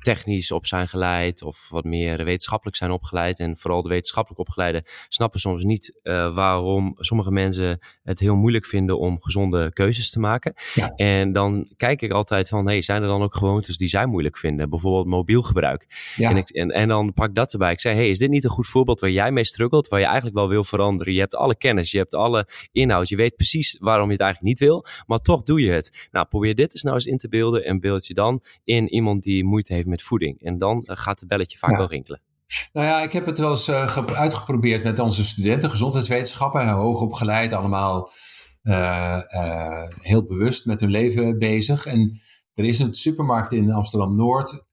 technisch 0.00 0.52
op 0.52 0.66
zijn 0.66 0.88
geleid 0.88 1.42
of 1.42 1.68
wat 1.70 1.84
meer 1.84 2.24
wetenschappelijk 2.24 2.76
zijn 2.76 2.90
opgeleid. 2.90 3.38
En 3.38 3.56
vooral 3.56 3.82
de 3.82 3.88
wetenschappelijk 3.88 4.40
opgeleide 4.40 4.84
snappen 5.08 5.40
soms 5.40 5.64
niet 5.64 6.00
waarom 6.34 6.94
sommige 6.98 7.30
mensen 7.30 7.78
het 8.02 8.20
heel 8.20 8.36
moeilijk 8.36 8.66
vinden 8.66 8.98
om 8.98 9.11
om 9.12 9.22
gezonde 9.22 9.72
keuzes 9.72 10.10
te 10.10 10.18
maken. 10.18 10.54
Ja. 10.74 10.88
En 10.94 11.32
dan 11.32 11.68
kijk 11.76 12.02
ik 12.02 12.12
altijd 12.12 12.48
van, 12.48 12.66
hey, 12.66 12.82
zijn 12.82 13.02
er 13.02 13.08
dan 13.08 13.22
ook 13.22 13.34
gewoontes 13.34 13.76
die 13.76 13.88
zij 13.88 14.06
moeilijk 14.06 14.38
vinden? 14.38 14.70
Bijvoorbeeld 14.70 15.06
mobiel 15.06 15.42
gebruik. 15.42 15.86
Ja. 16.16 16.30
En, 16.30 16.36
ik, 16.36 16.48
en, 16.50 16.70
en 16.70 16.88
dan 16.88 17.12
pak 17.12 17.28
ik 17.28 17.34
dat 17.34 17.52
erbij. 17.52 17.72
Ik 17.72 17.80
zeg, 17.80 17.94
hey, 17.94 18.08
is 18.08 18.18
dit 18.18 18.30
niet 18.30 18.44
een 18.44 18.50
goed 18.50 18.66
voorbeeld 18.66 19.00
waar 19.00 19.10
jij 19.10 19.32
mee 19.32 19.44
struggelt, 19.44 19.88
waar 19.88 20.00
je 20.00 20.06
eigenlijk 20.06 20.36
wel 20.36 20.48
wil 20.48 20.64
veranderen? 20.64 21.12
Je 21.12 21.20
hebt 21.20 21.34
alle 21.34 21.56
kennis, 21.56 21.90
je 21.90 21.98
hebt 21.98 22.14
alle 22.14 22.48
inhoud, 22.72 23.08
je 23.08 23.16
weet 23.16 23.36
precies 23.36 23.76
waarom 23.80 24.06
je 24.06 24.12
het 24.12 24.22
eigenlijk 24.22 24.52
niet 24.52 24.68
wil, 24.68 24.84
maar 25.06 25.18
toch 25.18 25.42
doe 25.42 25.60
je 25.60 25.70
het. 25.70 26.08
Nou, 26.10 26.26
probeer 26.26 26.54
dit 26.54 26.72
eens 26.72 26.82
nou 26.82 26.94
eens 26.94 27.06
in 27.06 27.18
te 27.18 27.28
beelden 27.28 27.64
en 27.64 27.80
beeld 27.80 28.06
je 28.06 28.14
dan 28.14 28.42
in 28.64 28.88
iemand 28.88 29.22
die 29.22 29.44
moeite 29.44 29.74
heeft 29.74 29.86
met 29.86 30.02
voeding. 30.02 30.42
En 30.42 30.58
dan 30.58 30.82
gaat 30.84 31.20
het 31.20 31.28
belletje 31.28 31.58
vaak 31.58 31.70
ja. 31.70 31.76
wel 31.76 31.88
rinkelen. 31.88 32.20
Nou 32.72 32.86
ja, 32.86 33.02
ik 33.02 33.12
heb 33.12 33.26
het 33.26 33.38
wel 33.38 33.50
eens 33.50 33.68
uh, 33.68 33.96
uitgeprobeerd 33.96 34.84
met 34.84 34.98
onze 34.98 35.24
studenten, 35.24 35.70
gezondheidswetenschappen, 35.70 36.68
hoog 36.68 37.00
opgeleid, 37.00 37.52
allemaal 37.52 38.10
heel 40.00 40.26
bewust 40.26 40.66
met 40.66 40.80
hun 40.80 40.90
leven 40.90 41.38
bezig. 41.38 41.86
En 41.86 42.20
er 42.52 42.64
is 42.64 42.78
een 42.78 42.94
supermarkt 42.94 43.52
in 43.52 43.72
Amsterdam-Noord 43.72 44.64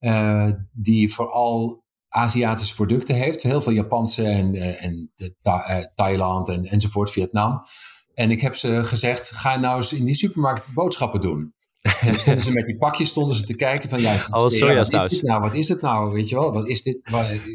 uh, 0.00 0.50
die 0.72 1.14
vooral 1.14 1.84
Aziatische 2.08 2.74
producten 2.74 3.14
heeft. 3.14 3.42
Heel 3.42 3.62
veel 3.62 3.72
Japanse 3.72 4.24
en, 4.24 4.54
en 4.78 5.12
Tha 5.40 5.90
Thailand 5.94 6.48
en, 6.48 6.64
enzovoort, 6.64 7.10
Vietnam. 7.10 7.60
En 8.14 8.30
ik 8.30 8.40
heb 8.40 8.54
ze 8.54 8.84
gezegd, 8.84 9.30
ga 9.30 9.56
nou 9.56 9.76
eens 9.76 9.92
in 9.92 10.04
die 10.04 10.14
supermarkt 10.14 10.72
boodschappen 10.72 11.20
doen. 11.20 11.54
En 12.00 12.18
stonden 12.18 12.44
ze 12.44 12.52
met 12.52 12.66
die 12.66 12.76
pakjes 12.76 13.08
stonden 13.08 13.36
ze 13.36 13.44
te 13.44 13.54
kijken 13.54 13.88
van 13.88 14.00
ja, 14.00 14.14
oh, 14.14 14.42
wat 14.42 14.52
is 14.52 14.58
dit 15.08 15.22
nou? 15.22 15.40
Wat 15.40 15.54
is 15.54 15.68
het 15.68 15.80
nou? 15.80 16.12
Weet 16.12 16.28
je 16.28 16.34
wel? 16.34 16.52
Wat 16.52 16.68
is 16.68 16.82
dit? 16.82 16.98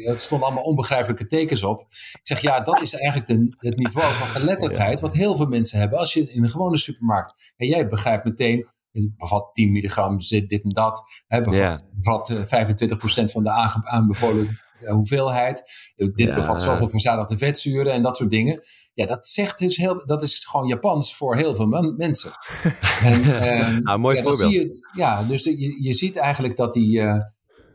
Het 0.04 0.20
stonden 0.20 0.46
allemaal 0.46 0.64
onbegrijpelijke 0.64 1.26
tekens 1.26 1.62
op. 1.62 1.80
Ik 2.12 2.20
zeg 2.22 2.40
ja, 2.40 2.60
dat 2.60 2.82
is 2.82 2.94
eigenlijk 2.94 3.30
de, 3.30 3.68
het 3.68 3.76
niveau 3.76 4.14
van 4.14 4.26
geletterdheid 4.26 5.00
wat 5.00 5.12
heel 5.12 5.36
veel 5.36 5.46
mensen 5.46 5.78
hebben. 5.78 5.98
Als 5.98 6.12
je 6.12 6.32
in 6.32 6.42
een 6.42 6.50
gewone 6.50 6.78
supermarkt 6.78 7.52
en 7.56 7.66
jij 7.66 7.88
begrijpt 7.88 8.24
meteen 8.24 8.68
het 8.92 9.16
bevat 9.16 9.48
10 9.52 9.72
milligram 9.72 10.18
dit 10.18 10.60
en 10.62 10.70
dat. 10.70 11.02
Hè, 11.26 11.40
bevat, 11.40 11.82
bevat 11.92 12.32
25% 12.32 13.24
van 13.24 13.42
de 13.42 13.50
aanbevolen 13.82 14.60
hoeveelheid. 14.90 15.62
Dit 15.94 16.12
ja. 16.14 16.34
bevat 16.34 16.62
zoveel 16.62 16.88
verzadigde 16.88 17.38
vetzuren 17.38 17.92
en 17.92 18.02
dat 18.02 18.16
soort 18.16 18.30
dingen. 18.30 18.62
Ja, 18.94 19.06
dat 19.06 19.26
zegt 19.26 19.58
dus 19.58 19.76
heel, 19.76 20.06
dat 20.06 20.22
is 20.22 20.44
gewoon 20.44 20.66
Japans 20.66 21.16
voor 21.16 21.36
heel 21.36 21.54
veel 21.54 21.66
mensen. 21.96 22.32
en, 23.02 23.82
nou, 23.82 23.98
mooi 23.98 24.16
ja, 24.16 24.22
voorbeeld. 24.22 24.52
Je, 24.52 24.88
ja, 24.94 25.22
dus 25.22 25.44
je, 25.44 25.82
je 25.82 25.92
ziet 25.92 26.16
eigenlijk 26.16 26.56
dat 26.56 26.72
die, 26.72 26.98
uh, 26.98 27.14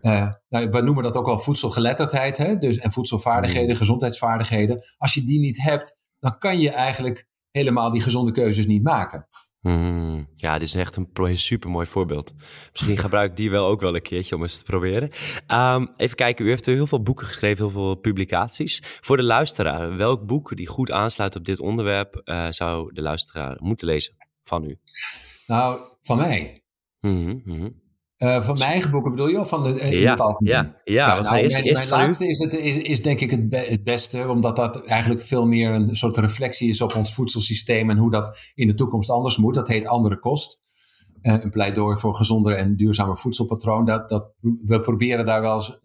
uh, 0.02 0.32
nou, 0.50 0.70
we 0.70 0.82
noemen 0.82 1.04
dat 1.04 1.16
ook 1.16 1.26
wel 1.26 1.40
voedselgeletterdheid, 1.40 2.38
hè? 2.38 2.58
Dus, 2.58 2.78
en 2.78 2.92
voedselvaardigheden, 2.92 3.70
mm. 3.70 3.76
gezondheidsvaardigheden. 3.76 4.82
Als 4.98 5.14
je 5.14 5.24
die 5.24 5.40
niet 5.40 5.62
hebt, 5.62 5.96
dan 6.20 6.38
kan 6.38 6.60
je 6.60 6.70
eigenlijk 6.70 7.28
helemaal 7.52 7.92
die 7.92 8.02
gezonde 8.02 8.32
keuzes 8.32 8.66
niet 8.66 8.84
maken. 8.84 9.28
Mm, 9.68 10.28
ja, 10.36 10.54
dit 10.54 10.68
is 10.68 10.76
echt 10.76 10.96
een 10.96 11.38
super 11.38 11.70
mooi 11.70 11.86
voorbeeld. 11.86 12.34
Misschien 12.72 12.98
gebruik 13.08 13.30
ik 13.30 13.38
die 13.38 13.52
wel 13.52 13.66
ook 13.66 13.82
wel 13.82 13.96
een 13.96 14.02
keertje 14.02 14.36
om 14.36 14.42
eens 14.42 14.58
te 14.58 14.64
proberen. 14.64 15.10
Um, 15.48 15.90
even 15.98 16.16
kijken, 16.16 16.46
u 16.46 16.50
heeft 16.50 16.66
heel 16.66 16.88
veel 16.88 17.02
boeken 17.02 17.28
geschreven, 17.28 17.64
heel 17.64 17.74
veel 17.74 17.96
publicaties. 17.96 18.82
Voor 19.02 19.18
de 19.18 19.24
luisteraar, 19.24 19.98
welk 19.98 20.26
boek 20.26 20.56
die 20.56 20.68
goed 20.68 20.92
aansluit 20.92 21.36
op 21.36 21.46
dit 21.46 21.60
onderwerp 21.60 22.22
uh, 22.26 22.48
zou 22.50 22.94
de 22.94 23.02
luisteraar 23.02 23.58
moeten 23.60 23.88
lezen 23.88 24.16
van 24.44 24.64
u? 24.64 24.78
Nou, 25.48 25.80
van 26.02 26.18
mij. 26.18 26.64
Mm 27.00 27.42
-hmm. 27.46 27.82
Uh, 28.18 28.44
van 28.44 28.58
mijn 28.58 28.72
eigen 28.72 28.92
boeken 28.92 29.12
bedoel 29.12 29.28
je? 29.28 29.40
Of 29.40 29.50
van 29.50 29.64
de, 29.64 29.70
uh, 29.70 29.92
ja, 29.92 30.00
ja, 30.00 30.36
ja, 30.38 30.74
ja, 30.84 31.22
nou, 31.22 31.48
mijn, 31.48 31.90
laatste 31.90 32.28
is, 32.28 32.40
het, 32.40 32.54
is, 32.54 32.78
is 32.78 33.02
denk 33.02 33.20
ik 33.20 33.32
het, 33.32 33.50
be 33.50 33.58
het, 33.58 33.84
beste, 33.84 34.28
omdat 34.28 34.56
dat 34.56 34.86
eigenlijk 34.86 35.26
veel 35.26 35.46
meer 35.46 35.72
een 35.72 35.96
soort 35.96 36.18
reflectie 36.18 36.70
is 36.70 36.82
op 36.82 36.96
ons 36.96 37.14
voedselsysteem 37.14 37.90
en 37.90 37.98
hoe 37.98 38.12
dat 38.12 38.38
in 38.56 38.68
de 38.68 38.74
toekomst 38.74 39.10
anders 39.10 39.38
moet. 39.38 39.54
Dat 39.54 39.68
heet 39.68 39.86
Andere 39.86 40.20
Kost. 40.20 40.62
Uh, 41.22 41.44
een 41.44 41.50
pleidooi 41.50 41.98
voor 41.98 42.16
gezonder 42.16 42.56
en 42.56 42.76
duurzamer 42.76 43.18
voedselpatroon. 43.18 43.86
Dat, 43.86 44.10
dat, 44.10 44.32
we 44.66 44.82
proberen 44.82 45.26
daar 45.26 45.42
wel 45.42 45.54
eens, 45.54 45.80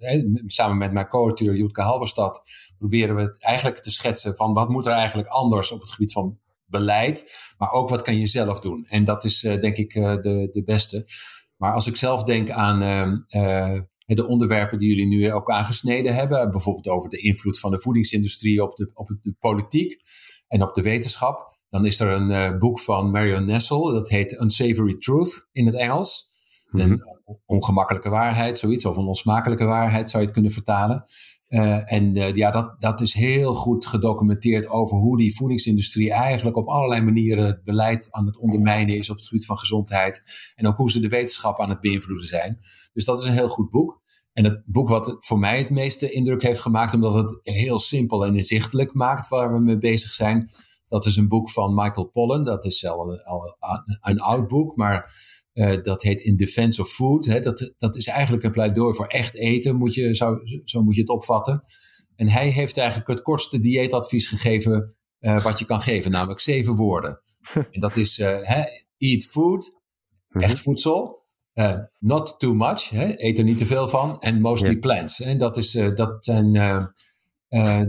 samen 0.46 0.78
met 0.78 0.92
mijn 0.92 1.08
co-auteur 1.08 1.56
Jutke 1.56 1.82
Halberstad, 1.82 2.40
proberen 2.78 3.16
we 3.16 3.22
het 3.22 3.42
eigenlijk 3.42 3.82
te 3.82 3.90
schetsen 3.90 4.36
van 4.36 4.52
wat 4.52 4.68
moet 4.68 4.86
er 4.86 4.92
eigenlijk 4.92 5.28
anders 5.28 5.72
op 5.72 5.80
het 5.80 5.90
gebied 5.90 6.12
van 6.12 6.38
beleid, 6.66 7.34
maar 7.58 7.72
ook 7.72 7.88
wat 7.88 8.02
kan 8.02 8.18
je 8.18 8.26
zelf 8.26 8.58
doen. 8.60 8.86
En 8.88 9.04
dat 9.04 9.24
is 9.24 9.40
denk 9.40 9.76
ik 9.76 9.92
de, 9.92 10.48
de 10.52 10.62
beste. 10.64 11.06
Maar 11.62 11.72
als 11.72 11.86
ik 11.86 11.96
zelf 11.96 12.22
denk 12.22 12.50
aan 12.50 12.82
uh, 12.82 13.80
de 14.04 14.26
onderwerpen 14.26 14.78
die 14.78 14.88
jullie 14.88 15.06
nu 15.06 15.32
ook 15.32 15.50
aangesneden 15.50 16.14
hebben, 16.14 16.50
bijvoorbeeld 16.50 16.88
over 16.88 17.10
de 17.10 17.20
invloed 17.20 17.58
van 17.58 17.70
de 17.70 17.80
voedingsindustrie 17.80 18.62
op 18.62 18.76
de, 18.76 18.90
op 18.94 19.08
de 19.20 19.34
politiek 19.38 20.00
en 20.48 20.62
op 20.62 20.74
de 20.74 20.82
wetenschap, 20.82 21.58
dan 21.68 21.86
is 21.86 22.00
er 22.00 22.08
een 22.08 22.30
uh, 22.30 22.58
boek 22.58 22.80
van 22.80 23.10
Marion 23.10 23.44
Nessel, 23.44 23.92
dat 23.92 24.08
heet 24.08 24.40
Unsavory 24.40 24.98
Truth 24.98 25.48
in 25.52 25.66
het 25.66 25.74
Engels. 25.74 26.28
Mm 26.70 26.80
-hmm. 26.80 26.90
Een 26.90 27.02
ongemakkelijke 27.46 28.10
waarheid, 28.10 28.58
zoiets, 28.58 28.84
of 28.84 28.96
een 28.96 29.06
onsmakelijke 29.06 29.64
waarheid 29.64 30.10
zou 30.10 30.22
je 30.22 30.28
het 30.28 30.34
kunnen 30.36 30.52
vertalen. 30.52 31.04
Uh, 31.52 31.92
en 31.92 32.16
uh, 32.16 32.34
ja, 32.34 32.50
dat, 32.50 32.80
dat 32.80 33.00
is 33.00 33.14
heel 33.14 33.54
goed 33.54 33.86
gedocumenteerd 33.86 34.68
over 34.68 34.96
hoe 34.96 35.18
die 35.18 35.36
voedingsindustrie 35.36 36.12
eigenlijk 36.12 36.56
op 36.56 36.68
allerlei 36.68 37.00
manieren 37.02 37.46
het 37.46 37.64
beleid 37.64 38.08
aan 38.10 38.26
het 38.26 38.38
ondermijnen 38.38 38.96
is 38.96 39.10
op 39.10 39.16
het 39.16 39.26
gebied 39.26 39.46
van 39.46 39.58
gezondheid. 39.58 40.22
En 40.54 40.66
ook 40.66 40.76
hoe 40.76 40.90
ze 40.90 41.00
de 41.00 41.08
wetenschap 41.08 41.60
aan 41.60 41.68
het 41.68 41.80
beïnvloeden 41.80 42.26
zijn. 42.26 42.58
Dus 42.92 43.04
dat 43.04 43.20
is 43.20 43.26
een 43.26 43.32
heel 43.32 43.48
goed 43.48 43.70
boek. 43.70 44.00
En 44.32 44.44
het 44.44 44.62
boek 44.66 44.88
wat 44.88 45.16
voor 45.20 45.38
mij 45.38 45.58
het 45.58 45.70
meeste 45.70 46.10
indruk 46.10 46.42
heeft 46.42 46.60
gemaakt, 46.60 46.94
omdat 46.94 47.14
het 47.14 47.40
heel 47.42 47.78
simpel 47.78 48.26
en 48.26 48.36
inzichtelijk 48.36 48.94
maakt 48.94 49.28
waar 49.28 49.52
we 49.52 49.60
mee 49.60 49.78
bezig 49.78 50.12
zijn. 50.12 50.50
Dat 50.88 51.06
is 51.06 51.16
een 51.16 51.28
boek 51.28 51.50
van 51.50 51.74
Michael 51.74 52.06
Pollan. 52.06 52.44
Dat 52.44 52.64
is 52.64 52.86
al, 52.86 53.20
al 53.22 53.56
een 54.00 54.20
oud 54.20 54.48
boek, 54.48 54.76
maar 54.76 55.14
uh, 55.54 55.82
dat 55.82 56.02
heet 56.02 56.20
In 56.20 56.36
Defense 56.36 56.80
of 56.80 56.90
Food. 56.90 57.24
Hè. 57.24 57.40
Dat, 57.40 57.72
dat 57.78 57.96
is 57.96 58.06
eigenlijk 58.06 58.44
een 58.44 58.52
pleidooi 58.52 58.94
voor 58.94 59.06
echt 59.06 59.34
eten, 59.34 59.76
moet 59.76 59.94
je, 59.94 60.14
zo, 60.14 60.38
zo 60.64 60.82
moet 60.82 60.94
je 60.94 61.00
het 61.00 61.10
opvatten. 61.10 61.62
En 62.16 62.28
hij 62.28 62.48
heeft 62.48 62.78
eigenlijk 62.78 63.08
het 63.08 63.22
kortste 63.22 63.60
dieetadvies 63.60 64.28
gegeven 64.28 64.96
uh, 65.20 65.42
wat 65.42 65.58
je 65.58 65.64
kan 65.64 65.82
geven, 65.82 66.10
namelijk 66.10 66.40
zeven 66.40 66.74
woorden. 66.74 67.20
en 67.72 67.80
dat 67.80 67.96
is 67.96 68.18
uh, 68.18 68.38
hè, 68.40 68.62
eat 68.98 69.24
food, 69.24 69.72
echt 70.28 70.58
voedsel. 70.58 71.20
not 71.98 72.38
too 72.38 72.54
much, 72.54 72.88
hè, 72.88 73.12
eet 73.16 73.38
er 73.38 73.44
niet 73.44 73.58
te 73.58 73.66
veel 73.66 73.88
van. 73.88 74.20
En 74.20 74.40
mostly 74.40 74.68
yeah. 74.68 74.80
plants. 74.80 75.20
En 75.20 75.38
dat, 75.38 75.56
is, 75.56 75.70
dat 75.70 76.24
zijn 76.24 76.52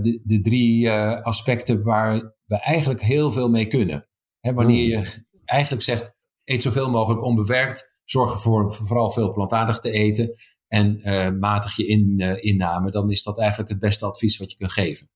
de, 0.02 0.22
de 0.24 0.42
drie 0.42 0.92
aspecten 1.22 1.84
waar 1.84 2.36
we 2.46 2.60
eigenlijk 2.60 3.02
heel 3.02 3.32
veel 3.32 3.50
mee 3.50 3.68
kunnen. 3.68 4.08
Hè, 4.40 4.54
wanneer 4.54 4.88
je 4.88 5.24
eigenlijk 5.46 5.84
zegt, 5.84 6.13
eet 6.44 6.62
zoveel 6.62 6.90
mogelijk 6.90 7.24
onbewerkt, 7.24 7.98
zorg 8.04 8.32
ervoor 8.32 8.74
vooral 8.74 9.12
veel 9.12 9.32
plantaardig 9.32 9.80
te 9.80 9.92
eten. 9.92 10.36
En 10.68 11.00
matig 11.40 11.76
je 11.76 11.88
in, 11.88 12.20
inname, 12.42 12.92
dan 12.92 13.12
is 13.12 13.24
dat 13.24 13.40
eigenlijk 13.40 13.70
het 13.70 13.80
beste 13.80 14.06
advies 14.06 14.38
wat 14.38 14.52
je 14.52 14.58
kunt 14.58 14.72
geven. 14.72 15.10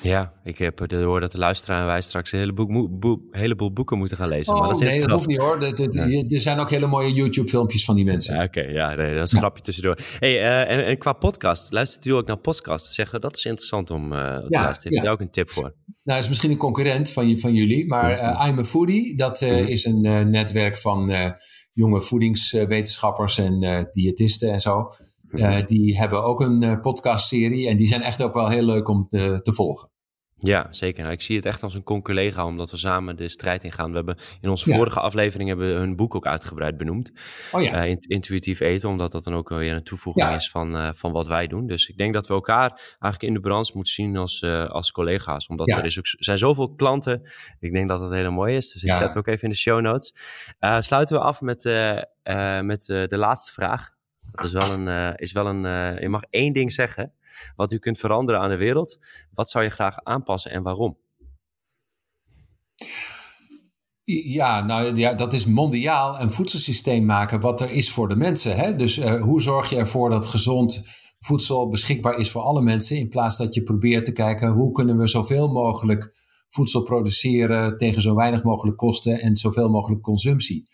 Ja, 0.00 0.32
ik 0.44 0.58
heb 0.58 0.78
hoor 0.90 1.20
dat 1.20 1.32
de 1.32 1.38
luisteraar 1.38 1.80
en 1.80 1.86
wij 1.86 2.02
straks 2.02 2.32
een 2.32 2.38
heleboel, 2.38 3.28
heleboel 3.30 3.72
boeken 3.72 3.98
moeten 3.98 4.16
gaan 4.16 4.28
lezen. 4.28 4.54
Oh, 4.54 4.60
maar 4.60 4.68
dat 4.68 4.80
nee, 4.80 5.00
dat 5.00 5.10
hoeft 5.10 5.26
niet 5.26 5.38
hoor. 5.38 5.60
Dat, 5.60 5.78
Er 5.78 6.40
zijn 6.40 6.58
ook 6.58 6.70
hele 6.70 6.86
mooie 6.86 7.12
YouTube-filmpjes 7.12 7.84
van 7.84 7.94
die 7.94 8.04
mensen. 8.04 8.34
Ja, 8.34 8.42
Oké, 8.44 8.60
ja, 8.60 8.94
nee, 8.94 9.14
dat 9.14 9.26
is 9.26 9.32
een 9.32 9.38
grapje 9.38 9.62
tussendoor. 9.62 9.98
Hey, 10.18 10.32
uh, 10.32 10.60
en, 10.60 10.84
en, 10.86 10.98
qua 10.98 11.12
podcast, 11.12 11.72
luistert 11.72 12.04
u 12.04 12.10
ook 12.10 12.26
naar 12.26 12.38
podcasts? 12.38 12.94
Zeggen 12.94 13.20
dat 13.20 13.36
is 13.36 13.44
interessant 13.44 13.90
om 13.90 14.12
uh, 14.12 14.18
te 14.18 14.46
luisteren. 14.48 14.82
Heb 14.82 14.92
je 14.92 15.00
daar 15.00 15.12
ook 15.12 15.20
een 15.20 15.30
tip 15.30 15.50
voor? 15.50 15.74
Nou, 16.02 16.20
is 16.20 16.28
misschien 16.28 16.50
een 16.50 16.56
concurrent 16.56 17.10
van, 17.10 17.38
van 17.38 17.54
jullie, 17.54 17.86
maar 17.86 18.12
uh, 18.12 18.46
I'm 18.48 18.58
a 18.58 18.64
Foodie, 18.64 19.16
dat 19.16 19.42
is 19.42 19.84
een 19.84 20.30
netwerk 20.30 20.78
van 20.78 21.12
jonge 21.72 22.02
voedingswetenschappers 22.02 23.38
en 23.38 23.88
diëtisten 23.92 24.52
en 24.52 24.60
zo. 24.60 24.86
Uh, 25.32 25.64
die 25.64 25.98
hebben 25.98 26.24
ook 26.24 26.40
een 26.40 26.64
uh, 26.64 26.80
podcastserie 26.80 27.68
en 27.68 27.76
die 27.76 27.86
zijn 27.86 28.02
echt 28.02 28.22
ook 28.22 28.34
wel 28.34 28.48
heel 28.48 28.64
leuk 28.64 28.88
om 28.88 29.06
te, 29.08 29.40
te 29.42 29.52
volgen. 29.52 29.90
Ja, 30.38 30.66
zeker. 30.70 31.02
Nou, 31.02 31.14
ik 31.14 31.22
zie 31.22 31.36
het 31.36 31.44
echt 31.44 31.62
als 31.62 31.74
een 31.74 31.82
conculega, 31.82 32.46
omdat 32.46 32.70
we 32.70 32.76
samen 32.76 33.16
de 33.16 33.28
strijd 33.28 33.64
ingaan. 33.64 33.90
We 33.90 33.96
hebben 33.96 34.16
in 34.40 34.48
onze 34.48 34.74
vorige 34.74 35.00
aflevering 35.00 35.48
hebben 35.48 35.68
we 35.68 35.78
hun 35.78 35.96
boek 35.96 36.14
ook 36.14 36.26
uitgebreid 36.26 36.76
benoemd. 36.76 37.12
Oh 37.52 37.62
ja. 37.62 37.86
Uh, 37.86 37.96
intuïtief 38.00 38.60
eten, 38.60 38.88
omdat 38.88 39.12
dat 39.12 39.24
dan 39.24 39.34
ook 39.34 39.48
weer 39.48 39.74
een 39.74 39.82
toevoeging 39.82 40.26
ja. 40.26 40.34
is 40.34 40.50
van, 40.50 40.76
uh, 40.76 40.88
van 40.92 41.12
wat 41.12 41.26
wij 41.26 41.46
doen. 41.46 41.66
Dus 41.66 41.88
ik 41.88 41.96
denk 41.96 42.14
dat 42.14 42.26
we 42.26 42.34
elkaar 42.34 42.70
eigenlijk 42.88 43.22
in 43.22 43.34
de 43.34 43.40
branche 43.40 43.72
moeten 43.74 43.92
zien 43.92 44.16
als, 44.16 44.40
uh, 44.40 44.68
als 44.68 44.90
collega's. 44.90 45.46
Omdat 45.46 45.68
er 45.68 45.84
is 45.84 45.98
ook, 45.98 46.06
zijn 46.06 46.38
zoveel 46.38 46.74
klanten. 46.74 47.30
Ik 47.60 47.72
denk 47.72 47.88
dat 47.88 48.00
dat 48.00 48.10
heel 48.10 48.32
mooi 48.32 48.56
is. 48.56 48.72
Dus 48.72 48.82
ik 48.82 48.92
zet 48.92 49.08
het 49.08 49.16
ook 49.16 49.26
even 49.26 49.42
in 49.42 49.50
de 49.50 49.56
show 49.56 49.80
notes. 49.80 50.14
sluiten 50.78 51.16
we 51.16 51.22
af 51.22 51.40
met, 51.40 51.64
met 52.62 52.84
de 52.84 53.16
laatste 53.16 53.52
vraag. 53.52 53.90
Dat 54.32 54.44
is 54.44 54.52
wel 54.52 54.72
een, 54.72 55.16
is 55.16 55.32
wel 55.32 55.46
een 55.46 55.62
je 56.00 56.08
mag 56.08 56.22
één 56.30 56.52
ding 56.52 56.72
zeggen 56.72 57.12
wat 57.56 57.72
u 57.72 57.78
kunt 57.78 57.98
veranderen 57.98 58.40
aan 58.40 58.50
de 58.50 58.56
wereld. 58.56 58.98
Wat 59.34 59.50
zou 59.50 59.64
je 59.64 59.70
graag 59.70 60.04
aanpassen 60.04 60.50
en 60.50 60.62
waarom? 60.62 60.96
Ja, 64.04 64.64
nou 64.64 64.96
ja, 64.96 65.14
dat 65.14 65.32
is 65.32 65.46
mondiaal 65.46 66.20
een 66.20 66.32
voedselsysteem 66.32 67.04
maken 67.04 67.40
wat 67.40 67.60
er 67.60 67.70
is 67.70 67.90
voor 67.90 68.08
de 68.08 68.16
mensen. 68.16 68.56
Hè? 68.56 68.76
Dus 68.76 68.98
uh, 68.98 69.22
hoe 69.22 69.42
zorg 69.42 69.70
je 69.70 69.76
ervoor 69.76 70.10
dat 70.10 70.26
gezond 70.26 70.82
voedsel 71.18 71.68
beschikbaar 71.68 72.18
is 72.18 72.30
voor 72.30 72.42
alle 72.42 72.62
mensen, 72.62 72.98
in 72.98 73.08
plaats 73.08 73.36
dat 73.36 73.54
je 73.54 73.62
probeert 73.62 74.04
te 74.04 74.12
kijken 74.12 74.50
hoe 74.50 74.72
kunnen 74.72 74.98
we 74.98 75.08
zoveel 75.08 75.48
mogelijk 75.48 76.14
voedsel 76.48 76.82
produceren 76.82 77.78
tegen 77.78 78.02
zo 78.02 78.14
weinig 78.14 78.42
mogelijk 78.42 78.76
kosten 78.76 79.20
en 79.20 79.36
zoveel 79.36 79.68
mogelijk 79.68 80.02
consumptie. 80.02 80.66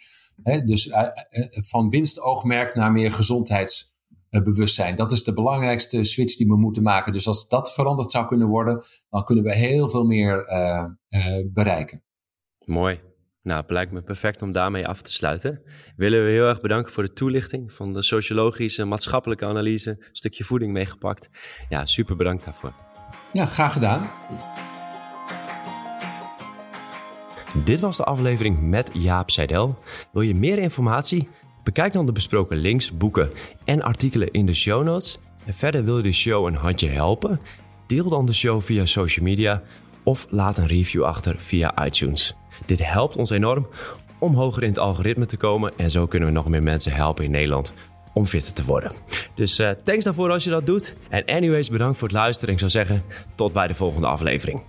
Hè? 0.43 0.65
Dus 0.65 0.87
uh, 0.87 1.09
uh, 1.31 1.47
van 1.51 1.91
winstoogmerk 1.91 2.75
naar 2.75 2.93
meer 2.93 3.13
gezondheids 3.13 3.97
eh, 4.31 4.43
bewustzijn. 4.43 4.97
Dat 4.97 5.13
is 5.13 5.25
de 5.25 5.35
belangrijkste 5.35 6.05
switch 6.05 6.37
die 6.37 6.47
we 6.47 6.57
moeten 6.57 6.83
maken. 6.83 7.13
Dus 7.13 7.27
als 7.27 7.49
dat 7.49 7.73
veranderd 7.73 8.11
zou 8.11 8.27
kunnen 8.27 8.49
worden, 8.49 8.83
dan 9.11 9.25
kunnen 9.25 9.45
we 9.45 9.55
heel 9.55 9.89
veel 9.89 10.05
meer 10.05 10.49
uh, 10.49 10.85
uh, 11.09 11.47
bereiken. 11.53 12.03
Mooi. 12.65 13.01
Nou, 13.43 13.61
het 13.61 13.71
lijkt 13.71 13.93
me 13.93 14.03
perfect 14.03 14.43
om 14.43 14.53
daarmee 14.53 14.87
af 14.87 15.03
te 15.03 15.13
sluiten. 15.13 15.63
Willen 15.97 16.25
we 16.25 16.31
heel 16.31 16.49
erg 16.49 16.61
bedanken 16.61 16.93
voor 16.93 17.03
de 17.03 17.13
toelichting 17.13 17.73
van 17.73 17.93
de 17.93 18.03
sociologische, 18.03 18.85
maatschappelijke 18.85 19.47
analyse, 19.47 19.91
een 19.91 20.05
stukje 20.13 20.45
voeding 20.45 20.73
meegepakt. 20.73 21.29
Ja, 21.69 21.87
super 21.87 22.17
bedankt 22.17 22.45
daarvoor. 22.45 22.73
Ja, 23.33 23.47
graag 23.47 23.73
gedaan. 23.73 24.11
Dit 27.55 27.81
was 27.81 27.97
de 27.97 28.05
aflevering 28.05 28.61
met 28.61 28.91
Jaap 28.93 29.31
Seidel. 29.31 29.79
Wil 30.13 30.23
je 30.23 30.35
meer 30.35 30.59
informatie? 30.59 31.29
Bekijk 31.65 31.93
dan 31.93 32.07
de 32.07 32.13
besproken 32.13 32.57
links, 32.57 32.97
boeken 32.97 33.31
en 33.65 33.83
artikelen 33.83 34.31
in 34.31 34.47
de 34.47 34.55
show 34.55 34.85
notes. 34.85 35.19
En 35.45 35.55
verder 35.55 35.85
wil 35.85 35.97
je 35.97 36.03
de 36.03 36.13
show 36.13 36.47
een 36.47 36.55
handje 36.55 36.89
helpen? 36.89 37.41
Deel 37.87 38.09
dan 38.09 38.27
de 38.27 38.33
show 38.33 38.61
via 38.63 38.85
social 38.85 39.25
media 39.25 39.63
of 40.03 40.27
laat 40.31 40.59
een 40.59 40.67
review 40.67 41.03
achter 41.03 41.39
via 41.39 41.87
iTunes. 41.87 42.35
Dit 42.67 42.87
helpt 42.87 43.17
ons 43.17 43.31
enorm 43.31 43.69
om 44.19 44.35
hoger 44.35 44.63
in 44.63 44.69
het 44.69 44.79
algoritme 44.79 45.27
te 45.27 45.37
komen 45.37 45.73
en 45.77 45.91
zo 45.91 46.07
kunnen 46.07 46.29
we 46.29 46.35
nog 46.35 46.49
meer 46.49 46.63
mensen 46.63 46.93
helpen 46.93 47.25
in 47.25 47.31
Nederland 47.31 47.75
om 48.13 48.27
fitter 48.27 48.53
te 48.53 48.65
worden. 48.65 48.93
Dus 49.35 49.61
uh, 49.61 49.71
thanks 49.85 50.05
daarvoor 50.05 50.31
als 50.31 50.45
je 50.45 50.51
dat 50.51 50.67
doet. 50.67 50.95
En 51.09 51.25
anyways, 51.25 51.71
bedankt 51.71 51.99
voor 51.99 52.09
het 52.09 52.17
luisteren. 52.17 52.53
Ik 52.53 52.59
zou 52.59 52.71
zeggen, 52.71 53.03
tot 53.35 53.53
bij 53.53 53.67
de 53.67 53.75
volgende 53.75 54.07
aflevering. 54.07 54.63